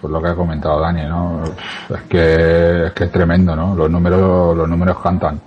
pues 0.00 0.12
lo 0.12 0.22
que 0.22 0.28
ha 0.28 0.34
comentado 0.34 0.80
Dani, 0.80 1.04
¿no? 1.04 1.42
Es 1.88 2.02
que, 2.08 2.86
es 2.86 2.92
que 2.92 3.04
es 3.04 3.12
tremendo, 3.12 3.56
¿no? 3.56 3.74
Los 3.74 3.90
números, 3.90 4.56
los 4.56 4.68
números 4.68 4.98
cantan. 5.02 5.40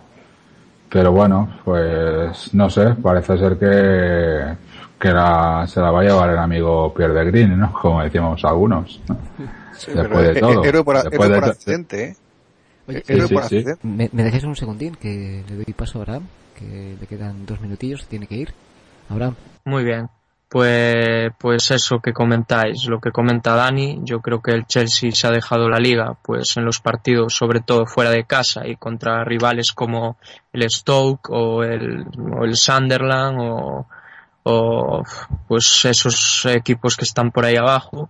Pero 0.89 1.12
bueno, 1.12 1.60
pues 1.64 2.54
no 2.54 2.70
sé, 2.70 2.95
parece 3.02 3.38
ser 3.38 3.58
que, 3.58 4.56
que 5.00 5.14
la, 5.14 5.66
se 5.68 5.80
la 5.80 5.91
va 5.91 6.02
a 6.02 6.04
llevar 6.04 6.32
el 6.32 6.39
amigo 6.39 6.93
Pierre 6.93 7.14
de 7.14 7.26
Green, 7.26 7.60
¿no? 7.60 7.72
Como 7.72 8.02
decíamos 8.02 8.43
algunos. 8.43 9.00
¿no? 9.08 9.18
después 9.88 10.28
de 10.28 10.39
todo. 10.39 10.64
Héroe 10.64 10.84
por, 10.84 10.97
accidente, 10.97 12.04
¿eh? 12.04 12.16
Oye, 12.90 13.28
por 13.28 13.44
accidente. 13.44 13.78
¿Me, 13.84 14.10
¿Me 14.12 14.24
dejáis 14.24 14.44
un 14.44 14.56
segundín 14.56 14.96
que 14.96 15.44
le 15.48 15.56
doy 15.56 15.74
paso 15.76 16.00
a 16.00 16.02
Abraham? 16.02 16.24
Que 16.58 16.98
le 17.00 17.08
quedan 17.08 17.46
dos 17.46 17.62
minutillos, 17.62 18.06
tiene 18.08 18.28
que 18.28 18.36
ir. 18.36 18.54
Abraham. 19.10 19.36
Muy 19.66 19.84
bien. 19.84 20.10
Pues, 20.50 21.32
pues 21.38 21.70
eso 21.70 22.00
que 22.00 22.12
comentáis, 22.12 22.86
lo 22.86 23.00
que 23.00 23.12
comenta 23.12 23.54
Dani, 23.54 24.00
yo 24.04 24.20
creo 24.20 24.42
que 24.42 24.52
el 24.52 24.66
Chelsea 24.66 25.12
se 25.12 25.28
ha 25.28 25.32
dejado 25.32 25.70
la 25.70 25.78
liga, 25.78 26.18
pues 26.24 26.58
en 26.58 26.66
los 26.66 26.80
partidos, 26.80 27.36
sobre 27.36 27.60
todo 27.60 27.86
fuera 27.86 28.10
de 28.10 28.24
casa 28.24 28.68
y 28.68 28.76
contra 28.76 29.24
rivales 29.24 29.74
como 29.74 30.18
el 30.52 30.68
Stoke 30.68 31.30
o 31.30 31.64
el, 31.64 32.04
o 32.36 32.46
el 32.46 32.56
Sunderland 32.56 33.38
o, 33.40 33.88
o 34.42 35.04
pues 35.48 35.86
esos 35.86 36.48
equipos 36.48 36.98
que 36.98 37.06
están 37.06 37.30
por 37.30 37.46
ahí 37.46 37.56
abajo, 37.56 38.10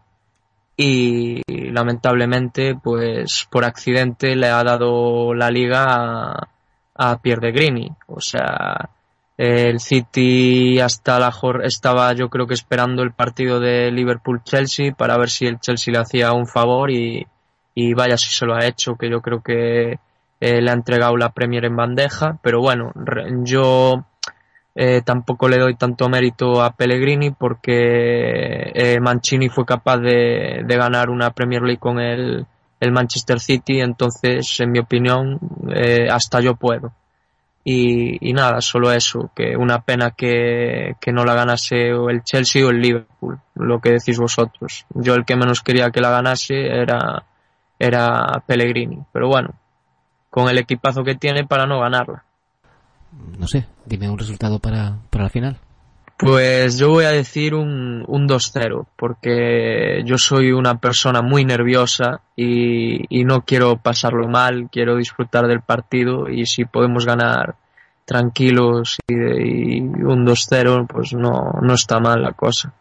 y 0.81 1.41
lamentablemente 1.49 2.73
pues 2.81 3.45
por 3.51 3.65
accidente 3.65 4.37
le 4.37 4.47
ha 4.47 4.63
dado 4.63 5.33
la 5.33 5.51
liga 5.51 5.83
a, 5.89 6.47
a 6.95 7.21
Pierre 7.21 7.51
Grini. 7.51 7.91
O 8.07 8.21
sea, 8.21 8.89
el 9.37 9.81
City 9.81 10.79
hasta 10.79 11.19
la 11.19 11.33
estaba 11.65 12.13
yo 12.13 12.29
creo 12.29 12.47
que 12.47 12.53
esperando 12.53 13.03
el 13.03 13.11
partido 13.11 13.59
de 13.59 13.91
Liverpool-Chelsea 13.91 14.93
para 14.93 15.17
ver 15.17 15.29
si 15.29 15.47
el 15.47 15.59
Chelsea 15.59 15.91
le 15.91 15.99
hacía 15.99 16.31
un 16.31 16.47
favor 16.47 16.91
y, 16.91 17.27
y 17.75 17.93
vaya 17.93 18.15
si 18.15 18.29
se 18.29 18.45
lo 18.45 18.55
ha 18.55 18.65
hecho, 18.65 18.95
que 18.95 19.09
yo 19.09 19.19
creo 19.19 19.41
que 19.41 19.99
eh, 20.39 20.61
le 20.61 20.71
ha 20.71 20.73
entregado 20.73 21.17
la 21.17 21.33
Premier 21.33 21.65
en 21.65 21.75
bandeja, 21.75 22.39
pero 22.41 22.61
bueno, 22.61 22.93
yo 23.43 24.05
eh, 24.81 25.01
tampoco 25.01 25.49
le 25.49 25.57
doy 25.57 25.75
tanto 25.75 26.07
mérito 26.07 26.63
a 26.63 26.71
Pellegrini 26.71 27.31
porque 27.31 28.71
eh, 28.73 28.97
Mancini 29.01 29.49
fue 29.49 29.65
capaz 29.65 29.97
de, 29.97 30.63
ganar 30.65 31.09
una 31.09 31.31
Premier 31.31 31.61
League 31.63 31.81
con 31.81 31.99
el, 31.99 32.47
Manchester 32.79 33.41
City, 33.41 33.81
entonces, 33.81 34.57
en 34.61 34.71
mi 34.71 34.79
opinión, 34.79 35.37
eh, 35.75 36.07
hasta 36.09 36.39
yo 36.39 36.55
puedo. 36.55 36.93
Y, 37.65 38.31
nada, 38.31 38.61
solo 38.61 38.93
eso, 38.93 39.29
que 39.35 39.57
una 39.57 39.81
pena 39.81 40.11
que, 40.11 40.95
que 41.01 41.11
no 41.11 41.25
la 41.25 41.33
ganase 41.33 41.89
el 41.89 42.23
Chelsea 42.23 42.65
o 42.65 42.69
el 42.69 42.79
Liverpool, 42.79 43.37
lo 43.55 43.81
que 43.81 43.91
decís 43.91 44.17
vosotros. 44.17 44.85
Yo 44.93 45.13
el 45.15 45.25
que 45.25 45.35
menos 45.35 45.61
quería 45.61 45.91
que 45.91 45.99
la 45.99 46.09
ganase 46.09 46.55
era, 46.55 47.25
era 47.77 48.41
Pellegrini, 48.47 49.03
pero 49.11 49.27
bueno, 49.27 49.49
con 50.29 50.47
el 50.47 50.57
equipazo 50.57 51.03
que 51.03 51.15
tiene 51.15 51.45
para 51.45 51.65
no 51.65 51.81
ganarla 51.81 52.23
no 53.37 53.47
sé, 53.47 53.65
dime 53.85 54.09
un 54.09 54.17
resultado 54.17 54.59
para, 54.59 54.97
para 55.09 55.25
la 55.25 55.29
final. 55.29 55.57
Pues 56.19 56.77
yo 56.77 56.89
voy 56.89 57.05
a 57.05 57.11
decir 57.11 57.55
un, 57.55 58.03
un 58.05 58.27
2-0, 58.27 58.87
porque 58.97 60.01
yo 60.03 60.17
soy 60.17 60.51
una 60.51 60.77
persona 60.77 61.21
muy 61.21 61.45
nerviosa 61.45 62.19
y, 62.35 63.05
y, 63.07 63.23
no 63.23 63.45
quiero 63.45 63.77
pasarlo 63.77 64.27
mal, 64.27 64.67
quiero 64.69 64.97
disfrutar 64.97 65.47
del 65.47 65.61
partido 65.61 66.27
y 66.27 66.45
si 66.45 66.65
podemos 66.65 67.05
ganar 67.05 67.55
tranquilos 68.03 68.97
y, 69.07 69.13
y 69.13 69.79
un 69.79 70.25
2-0, 70.25 70.87
pues 70.87 71.13
no, 71.13 71.53
no 71.61 71.73
está 71.73 72.01
mal 72.01 72.21
la 72.21 72.33
cosa. 72.33 72.73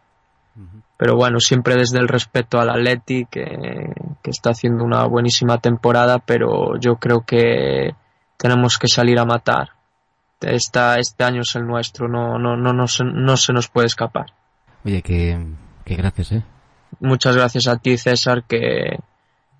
Pero 0.97 1.15
bueno, 1.15 1.39
siempre 1.39 1.77
desde 1.77 1.99
el 1.99 2.09
respeto 2.09 2.59
al 2.59 2.69
Atleti, 2.69 3.25
que, 3.31 3.93
que 4.21 4.31
está 4.31 4.49
haciendo 4.49 4.83
una 4.83 5.05
buenísima 5.05 5.59
temporada, 5.59 6.19
pero 6.19 6.77
yo 6.77 6.97
creo 6.97 7.21
que 7.21 7.95
tenemos 8.35 8.77
que 8.77 8.89
salir 8.89 9.17
a 9.17 9.23
matar 9.23 9.78
esta, 10.41 10.97
este 10.99 11.23
año 11.23 11.41
es 11.41 11.55
el 11.55 11.65
nuestro, 11.65 12.07
no, 12.07 12.37
no, 12.39 12.55
no, 12.55 12.73
no, 12.73 12.87
se, 12.87 13.03
no 13.03 13.37
se 13.37 13.53
nos 13.53 13.67
puede 13.67 13.87
escapar. 13.87 14.33
Oye, 14.85 15.01
que, 15.01 15.37
que 15.85 15.95
gracias, 15.95 16.31
¿eh? 16.31 16.43
Muchas 16.99 17.35
gracias 17.35 17.67
a 17.67 17.77
ti, 17.77 17.97
César, 17.97 18.43
que, 18.43 18.97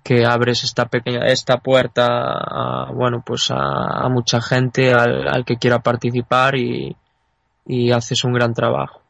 que 0.02 0.24
abres 0.26 0.64
esta 0.64 0.86
pequeña, 0.86 1.26
esta 1.26 1.58
puerta 1.58 2.06
a, 2.08 2.92
bueno, 2.92 3.22
pues 3.24 3.50
a, 3.50 3.56
a 4.04 4.08
mucha 4.08 4.40
gente, 4.40 4.92
al, 4.92 5.28
al, 5.28 5.44
que 5.44 5.56
quiera 5.56 5.80
participar 5.80 6.56
y, 6.56 6.96
y 7.66 7.92
haces 7.92 8.24
un 8.24 8.32
gran 8.32 8.54
trabajo. 8.54 9.02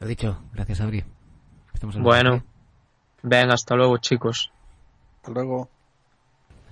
Lo 0.00 0.06
dicho, 0.06 0.38
gracias, 0.52 0.80
Abri. 0.80 1.04
bueno, 1.98 2.42
ven, 3.22 3.50
hasta 3.50 3.76
luego, 3.76 3.98
chicos. 3.98 4.50
Hasta 5.16 5.30
luego. 5.30 5.68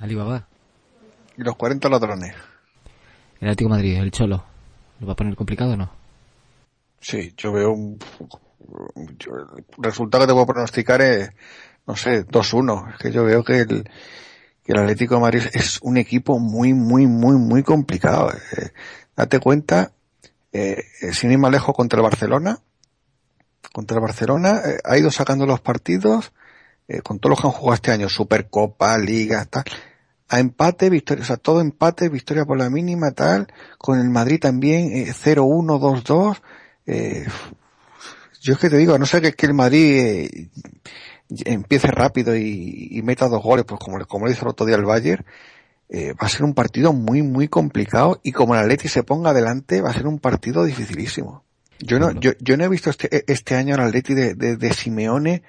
Alibaba. 0.01 0.47
Y 1.37 1.43
los 1.43 1.55
40 1.57 1.89
ladrones. 1.89 2.35
El 3.41 3.49
Atlético 3.49 3.71
Madrid, 3.71 3.97
el 3.97 4.11
Cholo. 4.11 4.45
¿Lo 5.01 5.07
va 5.07 5.15
a 5.15 5.17
poner 5.17 5.35
complicado 5.35 5.73
o 5.73 5.77
no? 5.77 5.91
Sí, 7.01 7.33
yo 7.37 7.53
veo 7.53 7.73
un... 7.73 7.99
el 8.97 9.65
resultado 9.79 10.25
que 10.25 10.29
te 10.29 10.33
puedo 10.35 10.47
pronosticar 10.47 11.01
es, 11.01 11.31
no 11.87 11.97
sé, 11.97 12.27
2-1. 12.27 12.93
Es 12.93 12.99
que 12.99 13.11
yo 13.11 13.25
veo 13.25 13.43
que 13.43 13.61
el, 13.61 13.85
que 14.63 14.73
el 14.73 14.79
Atlético 14.79 15.15
de 15.15 15.21
Madrid 15.23 15.43
es 15.55 15.81
un 15.83 15.97
equipo 15.97 16.39
muy, 16.39 16.75
muy, 16.75 17.07
muy, 17.07 17.37
muy 17.37 17.63
complicado. 17.63 18.31
Eh, 18.33 18.69
date 19.17 19.41
cuenta, 19.41 19.93
eh, 20.53 20.83
sin 21.13 21.33
ir 21.33 21.39
más 21.39 21.51
lejos 21.53 21.75
contra 21.75 21.99
el 21.99 22.03
Barcelona, 22.03 22.59
contra 23.73 23.97
el 23.97 24.03
Barcelona, 24.03 24.61
eh, 24.65 24.79
ha 24.85 24.99
ido 24.99 25.11
sacando 25.11 25.47
los 25.47 25.61
partidos, 25.61 26.33
eh, 26.89 27.03
con 27.03 27.19
todos 27.19 27.31
los 27.31 27.41
que 27.41 27.47
han 27.47 27.53
jugado 27.53 27.75
este 27.75 27.93
año, 27.93 28.09
Supercopa, 28.09 28.99
Liga, 28.99 29.45
tal, 29.45 29.65
a 30.31 30.39
empate, 30.39 30.89
victoria, 30.91 31.25
o 31.25 31.27
sea, 31.27 31.37
todo 31.37 31.61
empate, 31.61 32.09
victoria 32.09 32.45
por 32.45 32.57
la 32.57 32.71
mínima, 32.71 33.11
tal, 33.11 33.49
con 33.79 33.99
el 33.99 34.09
Madrid 34.09 34.39
también, 34.41 34.93
eh, 34.93 35.13
0-1, 35.13 35.79
2-2, 35.81 36.41
eh, 36.87 37.27
yo 38.41 38.53
es 38.55 38.59
que 38.59 38.71
te 38.71 38.77
digo, 38.77 38.95
a 38.95 38.99
no 38.99 39.07
ser 39.07 39.23
que, 39.23 39.33
que 39.33 39.47
el 39.47 39.55
Madrid 39.55 39.99
eh, 39.99 40.49
empiece 41.45 41.89
rápido 41.89 42.37
y, 42.37 42.89
y, 42.93 43.03
meta 43.03 43.29
dos 43.29 43.43
goles, 43.43 43.65
pues 43.67 43.81
como, 43.81 44.05
como 44.07 44.27
le 44.27 44.33
hizo 44.33 44.43
el 44.43 44.53
otro 44.53 44.67
día 44.67 44.77
el 44.77 44.85
Bayern, 44.85 45.25
eh, 45.89 46.13
va 46.13 46.27
a 46.27 46.29
ser 46.29 46.45
un 46.45 46.55
partido 46.55 46.93
muy, 46.93 47.23
muy 47.23 47.49
complicado 47.49 48.21
y 48.23 48.31
como 48.31 48.55
el 48.55 48.61
Atleti 48.61 48.87
se 48.87 49.03
ponga 49.03 49.31
adelante, 49.31 49.81
va 49.81 49.91
a 49.91 49.95
ser 49.95 50.07
un 50.07 50.21
partido 50.21 50.63
dificilísimo. 50.63 51.43
Yo 51.81 51.99
no, 51.99 52.13
yo, 52.13 52.33
yo 52.39 52.57
no 52.57 52.65
he 52.65 52.69
visto 52.69 52.91
este, 52.91 53.25
este 53.27 53.57
año 53.57 53.75
al 53.75 53.81
Atleti 53.81 54.15
de, 54.15 54.35
de, 54.35 54.57
de 54.57 54.73
Simeone 54.73 55.43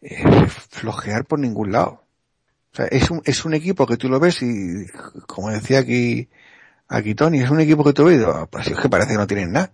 eh, 0.00 0.46
flojear 0.48 1.24
por 1.24 1.38
ningún 1.38 1.70
lado. 1.70 2.01
O 2.72 2.76
sea, 2.76 2.86
es 2.86 3.10
un, 3.10 3.20
es 3.24 3.44
un 3.44 3.54
equipo 3.54 3.86
que 3.86 3.96
tú 3.96 4.08
lo 4.08 4.18
ves 4.18 4.42
y, 4.42 4.86
como 5.26 5.50
decía 5.50 5.80
aquí, 5.80 6.28
aquí 6.88 7.14
Tony, 7.14 7.40
es 7.40 7.50
un 7.50 7.60
equipo 7.60 7.84
que 7.84 7.92
tú 7.92 8.04
ves, 8.04 8.24
pues 8.50 8.68
es 8.68 8.78
que 8.78 8.88
parece 8.88 9.12
que 9.12 9.18
no 9.18 9.26
tienen 9.26 9.52
nada. 9.52 9.72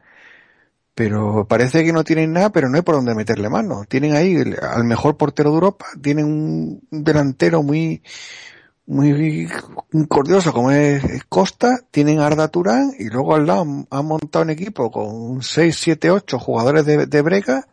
Pero 0.94 1.46
parece 1.46 1.84
que 1.84 1.92
no 1.92 2.02
tienen 2.02 2.32
nada, 2.32 2.50
pero 2.50 2.68
no 2.68 2.76
hay 2.76 2.82
por 2.82 2.96
dónde 2.96 3.14
meterle 3.14 3.48
mano. 3.48 3.84
Tienen 3.88 4.16
ahí 4.16 4.36
al 4.60 4.82
mejor 4.82 5.16
portero 5.16 5.50
de 5.50 5.54
Europa, 5.54 5.86
tienen 6.02 6.24
un 6.24 6.82
delantero 6.90 7.62
muy, 7.62 8.02
muy 8.88 9.48
cordioso 10.08 10.52
como 10.52 10.72
es, 10.72 11.02
Costa, 11.28 11.80
tienen 11.92 12.18
Arda 12.18 12.48
Turán 12.48 12.92
y 12.98 13.10
luego 13.10 13.36
al 13.36 13.46
lado 13.46 13.86
han, 13.90 14.06
montado 14.06 14.44
un 14.44 14.50
equipo 14.50 14.90
con 14.90 15.42
6, 15.42 15.76
7, 15.78 16.10
8 16.10 16.38
jugadores 16.38 16.84
de, 16.84 17.06
de 17.06 17.22
brega 17.22 17.68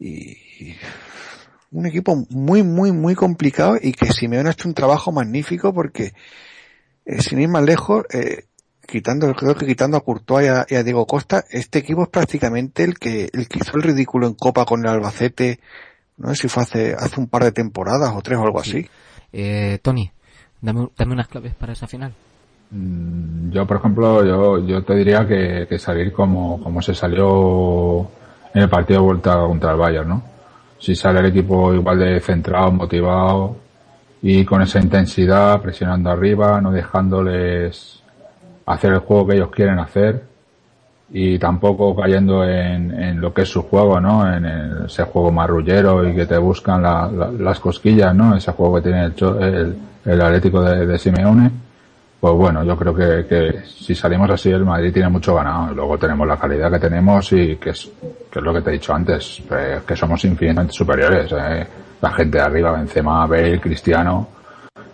y, 0.00 0.36
un 1.72 1.86
equipo 1.86 2.26
muy, 2.30 2.62
muy, 2.62 2.92
muy 2.92 3.14
complicado 3.14 3.76
y 3.80 3.92
que 3.92 4.12
Simeone 4.12 4.48
ha 4.48 4.52
hecho 4.52 4.68
un 4.68 4.74
trabajo 4.74 5.10
magnífico 5.10 5.72
porque, 5.72 6.12
eh, 7.06 7.22
sin 7.22 7.40
ir 7.40 7.48
más 7.48 7.64
lejos, 7.64 8.04
eh, 8.12 8.44
quitando, 8.86 9.32
creo 9.34 9.54
que 9.54 9.66
quitando 9.66 9.96
a 9.96 10.02
Courtois 10.02 10.50
y 10.68 10.74
a, 10.74 10.82
Diego 10.82 11.06
Costa, 11.06 11.44
este 11.50 11.78
equipo 11.78 12.02
es 12.02 12.08
prácticamente 12.10 12.84
el 12.84 12.98
que, 12.98 13.30
el 13.32 13.48
que 13.48 13.60
hizo 13.60 13.76
el 13.76 13.82
ridículo 13.82 14.26
en 14.26 14.34
Copa 14.34 14.66
con 14.66 14.80
el 14.80 14.88
Albacete, 14.88 15.60
no 16.18 16.28
sé 16.28 16.42
si 16.42 16.48
fue 16.48 16.62
hace, 16.62 16.94
hace 16.94 17.18
un 17.18 17.28
par 17.28 17.44
de 17.44 17.52
temporadas 17.52 18.12
o 18.14 18.20
tres 18.20 18.38
o 18.38 18.42
algo 18.42 18.60
así. 18.60 18.86
Eh, 19.32 19.78
Tony, 19.80 20.10
dame, 20.60 20.88
dame 20.96 21.14
unas 21.14 21.28
claves 21.28 21.54
para 21.54 21.72
esa 21.72 21.86
final. 21.86 22.12
Mm, 22.70 23.50
yo, 23.50 23.66
por 23.66 23.78
ejemplo, 23.78 24.24
yo, 24.24 24.66
yo 24.66 24.84
te 24.84 24.94
diría 24.94 25.26
que, 25.26 25.66
que 25.66 25.78
salir 25.78 26.12
como, 26.12 26.62
como 26.62 26.82
se 26.82 26.94
salió 26.94 28.02
en 28.52 28.62
el 28.62 28.68
partido 28.68 29.00
de 29.00 29.06
vuelta 29.06 29.36
contra 29.40 29.72
el 29.72 29.78
Bayern, 29.78 30.08
¿no? 30.08 30.31
Si 30.82 30.96
sale 30.96 31.20
el 31.20 31.26
equipo 31.26 31.72
igual 31.72 32.00
de 32.00 32.18
centrado, 32.18 32.72
motivado 32.72 33.54
y 34.20 34.44
con 34.44 34.62
esa 34.62 34.80
intensidad, 34.80 35.62
presionando 35.62 36.10
arriba, 36.10 36.60
no 36.60 36.72
dejándoles 36.72 38.02
hacer 38.66 38.94
el 38.94 38.98
juego 38.98 39.28
que 39.28 39.36
ellos 39.36 39.50
quieren 39.52 39.78
hacer 39.78 40.24
y 41.12 41.38
tampoco 41.38 41.94
cayendo 41.94 42.44
en, 42.44 43.20
lo 43.20 43.32
que 43.32 43.42
es 43.42 43.48
su 43.48 43.62
juego, 43.62 44.00
¿no? 44.00 44.28
En 44.28 44.44
ese 44.86 45.04
juego 45.04 45.30
marrullero 45.30 46.04
y 46.08 46.16
que 46.16 46.26
te 46.26 46.36
buscan 46.36 46.82
las 46.82 47.60
cosquillas, 47.60 48.12
¿no? 48.12 48.34
Ese 48.34 48.50
juego 48.50 48.74
que 48.74 48.82
tiene 48.82 49.04
el, 49.04 49.76
el, 50.04 50.20
Atlético 50.20 50.62
de, 50.62 50.84
de, 50.84 50.98
Simeone. 50.98 51.48
Pues 52.22 52.34
bueno, 52.34 52.62
yo 52.62 52.76
creo 52.76 52.94
que, 52.94 53.26
que, 53.28 53.62
si 53.66 53.96
salimos 53.96 54.30
así 54.30 54.48
el 54.48 54.64
Madrid 54.64 54.92
tiene 54.92 55.08
mucho 55.08 55.34
ganado. 55.34 55.74
Luego 55.74 55.98
tenemos 55.98 56.24
la 56.24 56.36
calidad 56.36 56.70
que 56.70 56.78
tenemos 56.78 57.32
y 57.32 57.56
que 57.56 57.70
es, 57.70 57.90
que 58.30 58.38
es 58.38 58.44
lo 58.44 58.54
que 58.54 58.60
te 58.60 58.70
he 58.70 58.74
dicho 58.74 58.94
antes, 58.94 59.42
eh, 59.50 59.80
que 59.84 59.96
somos 59.96 60.24
infinitamente 60.24 60.72
superiores. 60.72 61.32
Eh. 61.32 61.66
La 62.00 62.12
gente 62.12 62.38
de 62.38 62.44
arriba, 62.44 62.70
Benzema, 62.70 63.26
Bale, 63.26 63.60
Cristiano, 63.60 64.28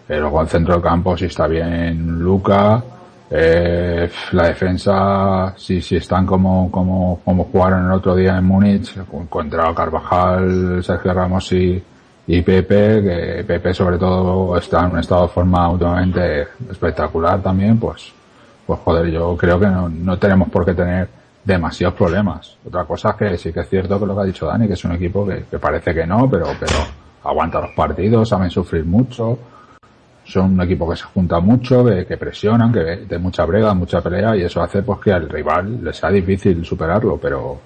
eh, 0.08 0.18
luego 0.18 0.40
el 0.40 0.48
centro 0.48 0.72
del 0.72 0.82
campo 0.82 1.18
si 1.18 1.26
está 1.26 1.46
bien 1.46 2.18
Luca, 2.18 2.82
eh, 3.30 4.10
la 4.32 4.46
defensa, 4.46 5.52
si, 5.54 5.82
si 5.82 5.96
están 5.96 6.24
como, 6.24 6.70
como, 6.70 7.20
como 7.22 7.44
jugaron 7.44 7.84
el 7.84 7.92
otro 7.92 8.16
día 8.16 8.38
en 8.38 8.44
Múnich, 8.46 8.96
contra 9.28 9.74
Carvajal, 9.74 10.82
Sergio 10.82 11.12
Ramos 11.12 11.52
y, 11.52 11.82
y 12.28 12.42
Pepe, 12.42 13.02
que 13.02 13.44
Pepe 13.44 13.72
sobre 13.72 13.96
todo 13.96 14.56
está 14.56 14.84
en 14.84 14.92
un 14.92 14.98
estado 14.98 15.22
de 15.22 15.28
forma 15.28 15.70
últimamente 15.70 16.46
espectacular 16.70 17.42
también, 17.42 17.78
pues, 17.78 18.12
pues 18.66 18.78
joder, 18.80 19.10
yo 19.10 19.34
creo 19.36 19.58
que 19.58 19.66
no, 19.66 19.88
no 19.88 20.18
tenemos 20.18 20.50
por 20.50 20.64
qué 20.64 20.74
tener 20.74 21.08
demasiados 21.42 21.96
problemas. 21.96 22.58
Otra 22.66 22.84
cosa 22.84 23.10
es 23.10 23.16
que 23.16 23.38
sí 23.38 23.52
que 23.52 23.60
es 23.60 23.68
cierto 23.70 23.98
que 23.98 24.04
lo 24.04 24.14
que 24.14 24.20
ha 24.20 24.24
dicho 24.24 24.46
Dani, 24.46 24.66
que 24.68 24.74
es 24.74 24.84
un 24.84 24.92
equipo 24.92 25.26
que, 25.26 25.44
que 25.50 25.58
parece 25.58 25.94
que 25.94 26.06
no, 26.06 26.28
pero, 26.30 26.48
pero 26.60 26.76
aguanta 27.24 27.62
los 27.62 27.70
partidos, 27.70 28.28
saben 28.28 28.50
sufrir 28.50 28.84
mucho, 28.84 29.38
son 30.24 30.52
un 30.52 30.60
equipo 30.60 30.88
que 30.90 30.96
se 30.96 31.04
junta 31.04 31.40
mucho, 31.40 31.82
que, 31.82 32.16
presionan, 32.18 32.70
que 32.70 32.80
de 32.80 33.18
mucha 33.18 33.46
brega, 33.46 33.72
mucha 33.72 34.02
pelea 34.02 34.36
y 34.36 34.42
eso 34.42 34.60
hace 34.60 34.82
pues 34.82 35.00
que 35.00 35.12
al 35.14 35.30
rival 35.30 35.82
le 35.82 35.94
sea 35.94 36.10
difícil 36.10 36.62
superarlo, 36.62 37.16
pero 37.16 37.58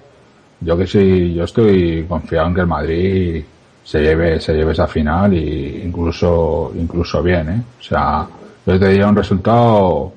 yo 0.61 0.77
que 0.77 0.87
sí, 0.87 1.33
yo 1.33 1.43
estoy 1.43 2.05
confiado 2.07 2.47
en 2.47 2.55
que 2.55 2.61
el 2.61 2.67
Madrid 2.67 3.43
se 3.83 3.99
lleve, 3.99 4.39
se 4.39 4.53
lleve 4.53 4.71
esa 4.71 4.87
final 4.87 5.33
y 5.33 5.81
incluso, 5.83 6.71
incluso 6.75 7.21
bien, 7.21 7.49
¿eh? 7.49 7.61
O 7.79 7.83
sea, 7.83 8.27
yo 8.65 8.79
te 8.79 8.89
diría 8.89 9.07
un 9.07 9.15
resultado, 9.15 10.13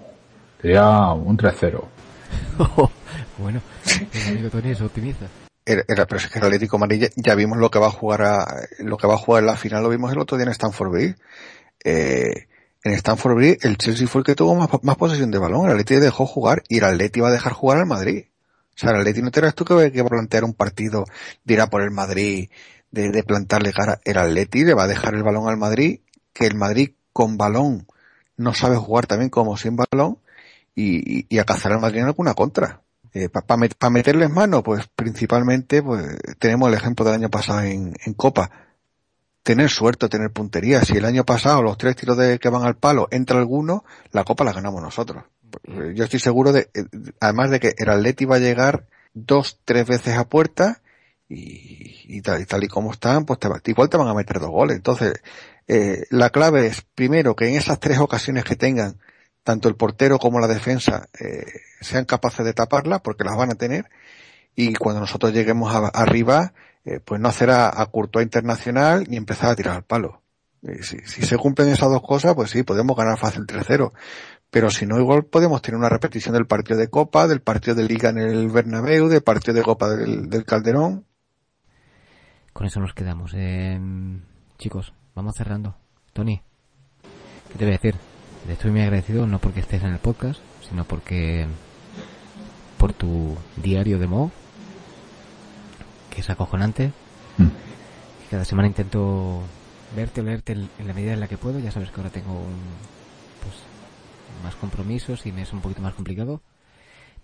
te 0.61 0.69
diría 0.69 1.13
un 1.13 1.37
3-0. 1.37 1.85
bueno, 3.39 3.61
el 4.13 4.29
amigo 4.29 4.51
Tony 4.51 4.71
es 4.71 4.81
optimista. 4.81 5.27
Era, 5.65 6.07
pero 6.07 6.19
es 6.19 6.29
que 6.29 6.39
el 6.39 6.45
Atlético 6.45 6.79
Madrid 6.79 7.09
ya, 7.17 7.35
vimos 7.35 7.59
lo 7.59 7.71
que 7.73 7.81
va 7.81 7.89
a 7.89 7.91
jugar 7.91 8.23
a, 8.23 8.47
lo 8.79 8.97
que 8.97 9.09
va 9.09 9.15
a 9.15 9.19
jugar 9.19 9.43
en 9.43 9.49
la 9.49 9.57
final, 9.57 9.83
lo 9.83 9.89
vimos 9.89 10.13
el 10.13 10.21
otro 10.21 10.37
día 10.37 10.47
en 10.47 10.53
Stanford 10.53 10.91
Bridge 10.91 11.17
eh, 11.85 12.47
en 12.85 12.93
Stanford 12.93 13.35
Bridge 13.35 13.65
el 13.65 13.77
Chelsea 13.77 14.07
fue 14.07 14.21
el 14.21 14.25
que 14.25 14.37
tuvo 14.37 14.55
más, 14.55 14.97
posesión 14.97 15.33
de 15.33 15.39
balón, 15.39 15.67
el 15.67 15.73
Atleti 15.73 15.97
dejó 15.97 16.25
jugar 16.25 16.63
y 16.69 16.79
el 16.79 16.85
Atleti 16.85 17.19
iba 17.19 17.29
a 17.29 17.33
dejar 17.33 17.53
jugar 17.53 17.79
al 17.79 17.87
Madrid. 17.87 18.27
O 18.75 18.79
sea, 18.79 18.91
el 18.91 18.97
Atleti 18.97 19.23
no 19.23 19.31
te 19.31 19.41
eras 19.41 19.55
tú 19.55 19.65
que, 19.65 19.91
que 19.91 20.03
va 20.03 20.07
a 20.07 20.11
plantear 20.11 20.45
un 20.45 20.55
partido 20.55 21.05
de 21.45 21.55
ir 21.55 21.61
a 21.61 21.69
por 21.69 21.83
el 21.83 21.91
Madrid, 21.91 22.49
de, 22.97 23.23
plantarle 23.23 23.73
cara. 23.73 24.01
El 24.05 24.19
Atleti 24.19 24.65
le 24.65 24.75
va 24.75 24.85
a 24.85 24.89
dejar 24.89 25.15
el 25.15 25.23
balón 25.23 25.49
al 25.49 25.57
Madrid, 25.57 26.01
que 26.33 26.47
el 26.47 26.55
Madrid 26.57 26.93
con 27.13 27.37
balón 27.37 27.87
no 28.37 28.55
sabe 28.55 28.77
jugar 28.77 29.07
también 29.07 29.31
como 29.31 29.57
sin 29.57 29.77
balón 29.77 30.19
y, 30.75 31.27
y, 31.35 31.39
a 31.39 31.45
cazar 31.45 31.73
al 31.73 31.81
Madrid 31.81 32.01
en 32.01 32.07
alguna 32.07 32.35
contra. 32.35 32.83
Eh, 33.15 33.29
Para 33.29 33.91
meterles 33.91 34.31
mano, 34.31 34.63
pues 34.63 34.87
principalmente, 34.95 35.83
pues 35.83 36.19
tenemos 36.39 36.69
el 36.69 36.75
ejemplo 36.75 37.05
del 37.05 37.15
año 37.15 37.31
pasado 37.31 37.63
en, 37.63 37.95
en 38.05 38.15
Copa 38.15 38.51
tener 39.43 39.71
suerte, 39.71 40.09
tener 40.09 40.33
puntería. 40.33 40.85
Si 40.85 40.97
el 40.97 41.05
año 41.05 41.25
pasado 41.25 41.63
los 41.63 41.79
tres 41.79 41.95
tiros 41.95 42.17
de 42.17 42.41
que 42.41 42.49
van 42.49 42.65
al 42.65 42.77
palo 42.77 43.07
entra 43.13 43.39
alguno, 43.39 43.85
la 44.11 44.25
copa 44.25 44.43
la 44.43 44.53
ganamos 44.53 44.83
nosotros. 44.83 45.23
Yo 45.95 46.03
estoy 46.03 46.19
seguro 46.19 46.53
de, 46.53 46.69
eh, 46.75 46.85
además 47.21 47.51
de 47.51 47.61
que 47.61 47.75
el 47.79 47.89
Atleti 47.89 48.25
va 48.25 48.37
a 48.37 48.41
llegar 48.41 48.87
dos, 49.15 49.61
tres 49.65 49.87
veces 49.87 50.19
a 50.19 50.29
puerta 50.29 50.83
y, 51.29 52.21
tal, 52.23 52.41
y 52.41 52.47
tal 52.47 52.65
y 52.65 52.69
como 52.69 52.93
están, 52.93 53.25
pues 53.25 53.39
te, 53.39 53.49
igual 53.71 53.89
te 53.89 53.97
van 53.97 54.09
a 54.09 54.15
meter 54.15 54.41
dos 54.41 54.51
goles. 54.51 54.77
Entonces, 54.77 55.15
eh, 55.67 56.05
la 56.11 56.31
clave 56.31 56.67
es, 56.67 56.83
primero, 56.95 57.35
que 57.37 57.49
en 57.49 57.57
esas 57.57 57.81
tres 57.81 57.99
ocasiones 57.99 58.45
que 58.45 58.57
tengan, 58.57 58.99
tanto 59.43 59.69
el 59.69 59.77
portero 59.77 60.19
como 60.19 60.41
la 60.41 60.49
defensa, 60.49 61.09
eh, 61.21 61.45
sean 61.81 62.05
capaces 62.05 62.45
de 62.45 62.55
taparla, 62.55 63.01
porque 63.01 63.25
las 63.25 63.37
van 63.37 63.51
a 63.51 63.57
tener, 63.57 63.89
y 64.55 64.75
cuando 64.75 65.01
nosotros 65.01 65.33
lleguemos 65.33 65.75
arriba, 65.95 66.55
eh, 66.85 67.01
pues 67.05 67.21
no 67.21 67.29
hacer 67.29 67.51
a, 67.51 67.69
a 67.81 67.87
Courtois 67.87 68.25
internacional 68.25 69.07
ni 69.09 69.17
empezar 69.17 69.51
a 69.51 69.57
tirar 69.57 69.77
al 69.77 69.85
palo. 69.85 70.23
Eh, 70.67 70.83
si, 70.83 70.99
se 70.99 71.37
cumplen 71.37 71.69
esas 71.69 71.91
dos 71.91 72.03
cosas, 72.03 72.35
pues 72.35 72.51
sí, 72.51 72.63
podemos 72.63 72.97
ganar 72.97 73.19
fácil 73.19 73.47
3-0. 73.47 73.93
Pero 74.51 74.71
si 74.71 74.87
no, 74.87 74.99
igual 74.99 75.25
podemos 75.25 75.61
tener 75.63 75.79
una 75.79 75.89
repetición 75.89 76.35
del 76.35 76.47
partido 76.47 76.79
de 76.79 76.89
Copa, 76.89 77.27
del 77.29 77.41
partido 77.41 77.75
de 77.75 77.85
Liga 77.85 78.11
en 78.11 78.19
el 78.19 78.49
Bernabéu, 78.49 79.09
del 79.09 79.23
partido 79.23 79.55
de 79.55 79.63
Copa 79.63 79.91
del, 79.91 80.45
Calderón. 80.45 81.05
Con 82.57 82.67
eso 82.67 82.81
nos 82.81 82.95
quedamos. 82.95 83.33
Eh, 83.35 83.79
chicos, 84.57 84.95
vamos 85.15 85.37
cerrando. 85.37 85.75
Tony, 86.15 86.41
¿qué 87.53 87.59
te 87.59 87.67
voy 87.67 87.75
a 87.75 87.77
decir? 87.77 87.97
Estoy 88.49 88.71
muy 88.71 88.81
agradecido, 88.81 89.27
no 89.27 89.41
porque 89.41 89.61
estés 89.61 89.83
en 89.83 89.91
el 89.91 89.99
podcast, 89.99 90.41
sino 90.67 90.85
porque 90.85 91.47
por 92.79 92.95
tu 92.95 93.37
diario 93.63 93.99
de 93.99 94.07
Mo, 94.07 94.33
que 96.09 96.23
es 96.23 96.31
acojonante. 96.31 96.93
Mm. 97.37 97.49
Cada 98.31 98.47
semana 98.47 98.69
intento 98.69 99.43
verte 99.95 100.23
o 100.23 100.25
leerte 100.25 100.55
en 100.55 100.71
la 100.87 100.95
medida 100.95 101.13
en 101.13 101.21
la 101.21 101.29
que 101.29 101.37
puedo. 101.37 101.59
Ya 101.59 101.73
sabes 101.73 101.91
que 101.91 102.01
ahora 102.01 102.09
tengo 102.09 102.43
pues, 103.43 103.55
más 104.43 104.57
compromisos 104.57 105.27
y 105.27 105.33
me 105.33 105.43
es 105.43 105.53
un 105.53 105.61
poquito 105.61 105.83
más 105.83 105.93
complicado. 105.93 106.41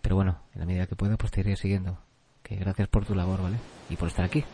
Pero 0.03 0.14
bueno, 0.14 0.41
en 0.53 0.61
la 0.61 0.66
medida 0.66 0.87
que 0.87 0.95
pueda, 0.95 1.16
pues 1.16 1.33
te 1.33 1.41
iré 1.41 1.57
siguiendo. 1.57 1.97
Que 2.43 2.57
gracias 2.57 2.89
por 2.89 3.07
tu 3.07 3.14
labor, 3.14 3.41
¿vale? 3.41 3.57
Y 3.89 3.97
por 3.97 4.09
estar 4.09 4.26
aquí. 4.26 4.45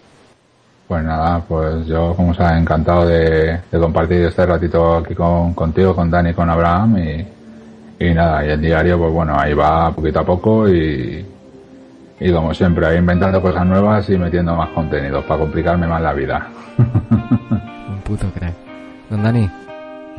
Pues 0.89 1.05
nada, 1.05 1.41
pues 1.47 1.87
yo 1.87 2.15
como 2.17 2.33
ha 2.39 2.59
encantado 2.59 3.07
de, 3.07 3.61
compartir 3.71 4.25
este 4.25 4.47
ratito 4.47 4.97
aquí 4.97 5.15
con, 5.15 5.53
contigo, 5.53 5.95
con 5.95 6.11
Dani, 6.11 6.33
con 6.33 6.49
Abraham 6.49 6.97
y, 6.97 7.27
y 8.07 8.15
nada, 8.15 8.47
y 8.47 8.49
el 8.49 8.61
diario 8.63 8.99
pues 8.99 9.13
bueno, 9.13 9.39
ahí 9.39 9.53
va 9.53 9.93
poquito 9.93 10.21
a 10.21 10.25
poco 10.25 10.67
y, 10.67 11.27
y 12.21 12.33
como 12.33 12.55
siempre, 12.55 12.87
ahí 12.87 12.97
inventando 12.97 13.43
cosas 13.43 13.67
nuevas 13.67 14.09
y 14.09 14.17
metiendo 14.17 14.57
más 14.57 14.71
contenido 14.71 15.23
para 15.27 15.41
complicarme 15.41 15.87
más 15.87 16.01
la 16.01 16.15
vida. 16.15 16.49
Un 16.79 18.01
puto 18.03 18.27
crack. 18.35 18.55
Don 19.11 19.23
Dani, 19.23 19.49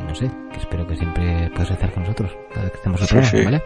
no 0.06 0.14
sé, 0.14 0.30
que 0.52 0.58
espero 0.58 0.86
que 0.86 0.94
siempre 0.94 1.50
puedas 1.52 1.70
estar 1.72 1.90
con 1.90 2.04
nosotros 2.04 2.30
cada 2.50 2.62
vez 2.62 2.70
que 2.70 2.76
estemos 2.76 3.02
otro 3.02 3.24
sí, 3.24 3.44
¿vale? 3.44 3.62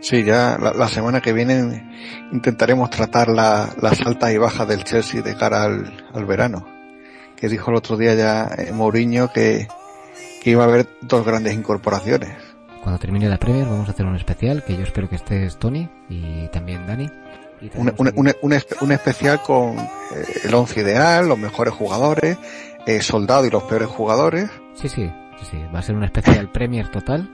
Sí, 0.00 0.22
ya 0.24 0.58
la, 0.58 0.88
semana 0.88 1.20
que 1.20 1.32
viene 1.32 1.90
intentaremos 2.32 2.88
tratar 2.90 3.28
la, 3.28 3.74
las 3.80 4.00
altas 4.00 4.32
y 4.32 4.38
bajas 4.38 4.68
del 4.68 4.84
Chelsea 4.84 5.22
de 5.22 5.36
cara 5.36 5.64
al, 5.64 6.06
al 6.12 6.24
verano. 6.24 6.66
Que 7.36 7.48
dijo 7.48 7.70
el 7.70 7.76
otro 7.76 7.96
día 7.96 8.14
ya 8.14 8.48
eh, 8.56 8.72
Mourinho 8.72 9.32
que, 9.32 9.68
que 10.42 10.50
iba 10.50 10.64
a 10.64 10.68
haber 10.68 10.86
dos 11.02 11.24
grandes 11.24 11.54
incorporaciones. 11.54 12.30
Cuando 12.82 13.00
termine 13.00 13.28
la 13.28 13.38
Premier 13.38 13.66
vamos 13.66 13.88
a 13.88 13.92
hacer 13.92 14.06
un 14.06 14.16
especial 14.16 14.64
que 14.64 14.76
yo 14.76 14.82
espero 14.82 15.08
que 15.08 15.16
estés 15.16 15.58
Tony 15.58 15.88
y 16.08 16.46
también 16.48 16.86
Dani 16.86 17.10
un, 18.80 18.92
especial 18.92 19.42
con 19.42 19.78
eh, 19.78 19.84
el 20.44 20.54
once 20.54 20.80
ideal, 20.80 21.28
los 21.28 21.38
mejores 21.38 21.74
jugadores, 21.74 22.38
eh, 22.86 23.00
soldado 23.00 23.46
y 23.46 23.50
los 23.50 23.64
peores 23.64 23.88
jugadores. 23.88 24.48
Sí, 24.74 24.88
sí, 24.88 25.10
sí, 25.50 25.58
va 25.74 25.80
a 25.80 25.82
ser 25.82 25.96
un 25.96 26.04
especial 26.04 26.50
Premier 26.50 26.88
total 26.88 27.28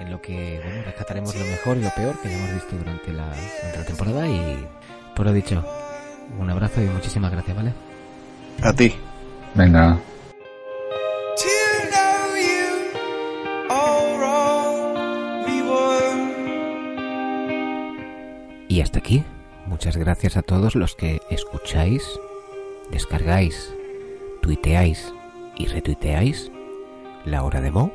en 0.00 0.10
lo 0.10 0.20
que 0.20 0.60
bueno, 0.64 0.82
rescataremos 0.84 1.34
lo 1.36 1.44
mejor 1.44 1.76
y 1.76 1.82
lo 1.82 1.90
peor 1.90 2.18
que 2.20 2.32
hemos 2.32 2.52
visto 2.54 2.76
durante 2.76 3.12
la, 3.12 3.26
durante 3.26 3.78
la 3.78 3.84
temporada 3.84 4.28
y 4.28 4.66
por 5.14 5.26
lo 5.26 5.32
dicho, 5.32 5.64
un 6.38 6.50
abrazo 6.50 6.82
y 6.82 6.86
muchísimas 6.86 7.30
gracias, 7.30 7.56
¿vale? 7.56 7.72
A 8.62 8.72
ti. 8.72 8.94
Venga. 9.54 9.98
Y 18.68 18.80
hasta 18.80 19.00
aquí 19.00 19.24
Muchas 19.70 19.96
gracias 19.96 20.36
a 20.36 20.42
todos 20.42 20.74
los 20.74 20.96
que 20.96 21.22
escucháis, 21.30 22.02
descargáis, 22.90 23.72
tuiteáis 24.42 25.14
y 25.56 25.66
retuiteáis 25.66 26.50
la 27.24 27.44
hora 27.44 27.60
de 27.60 27.70
Mo. 27.70 27.92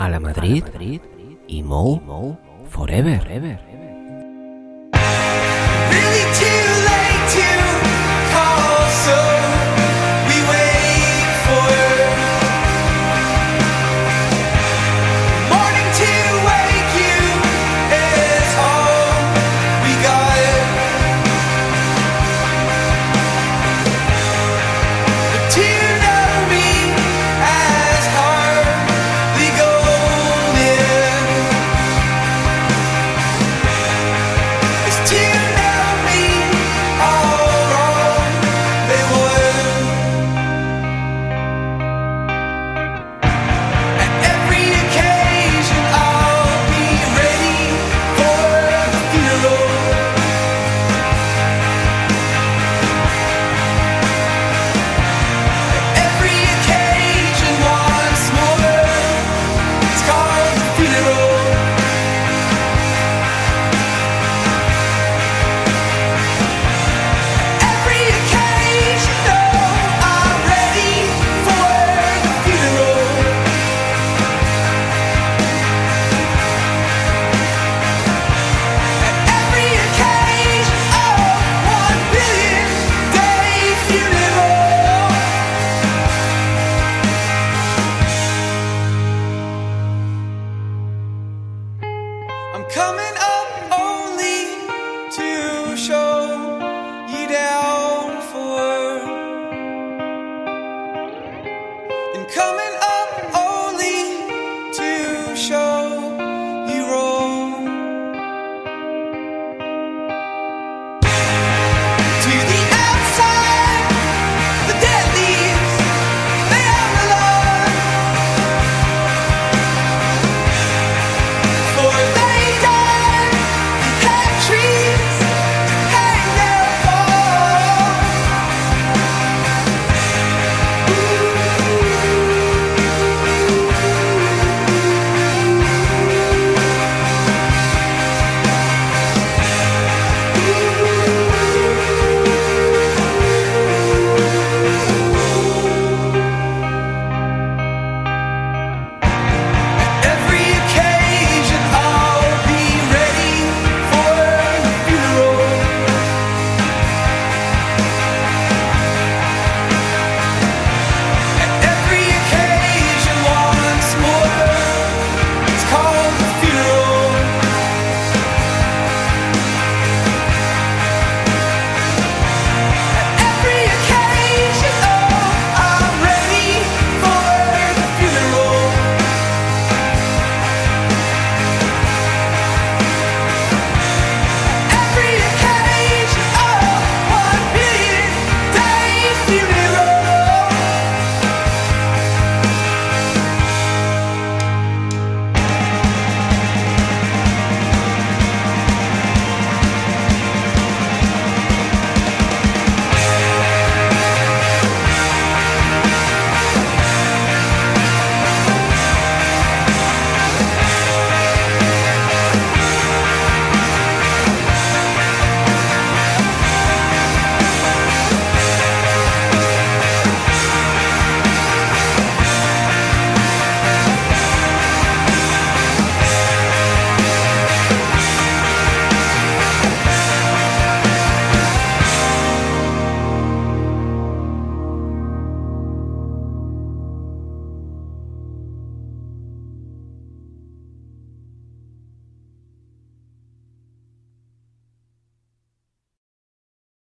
a 0.00 0.08
la 0.08 0.18
Madrid, 0.18 0.64
i 1.46 1.62
mou 1.62 2.00
forever. 2.70 3.20
forever. 3.20 3.79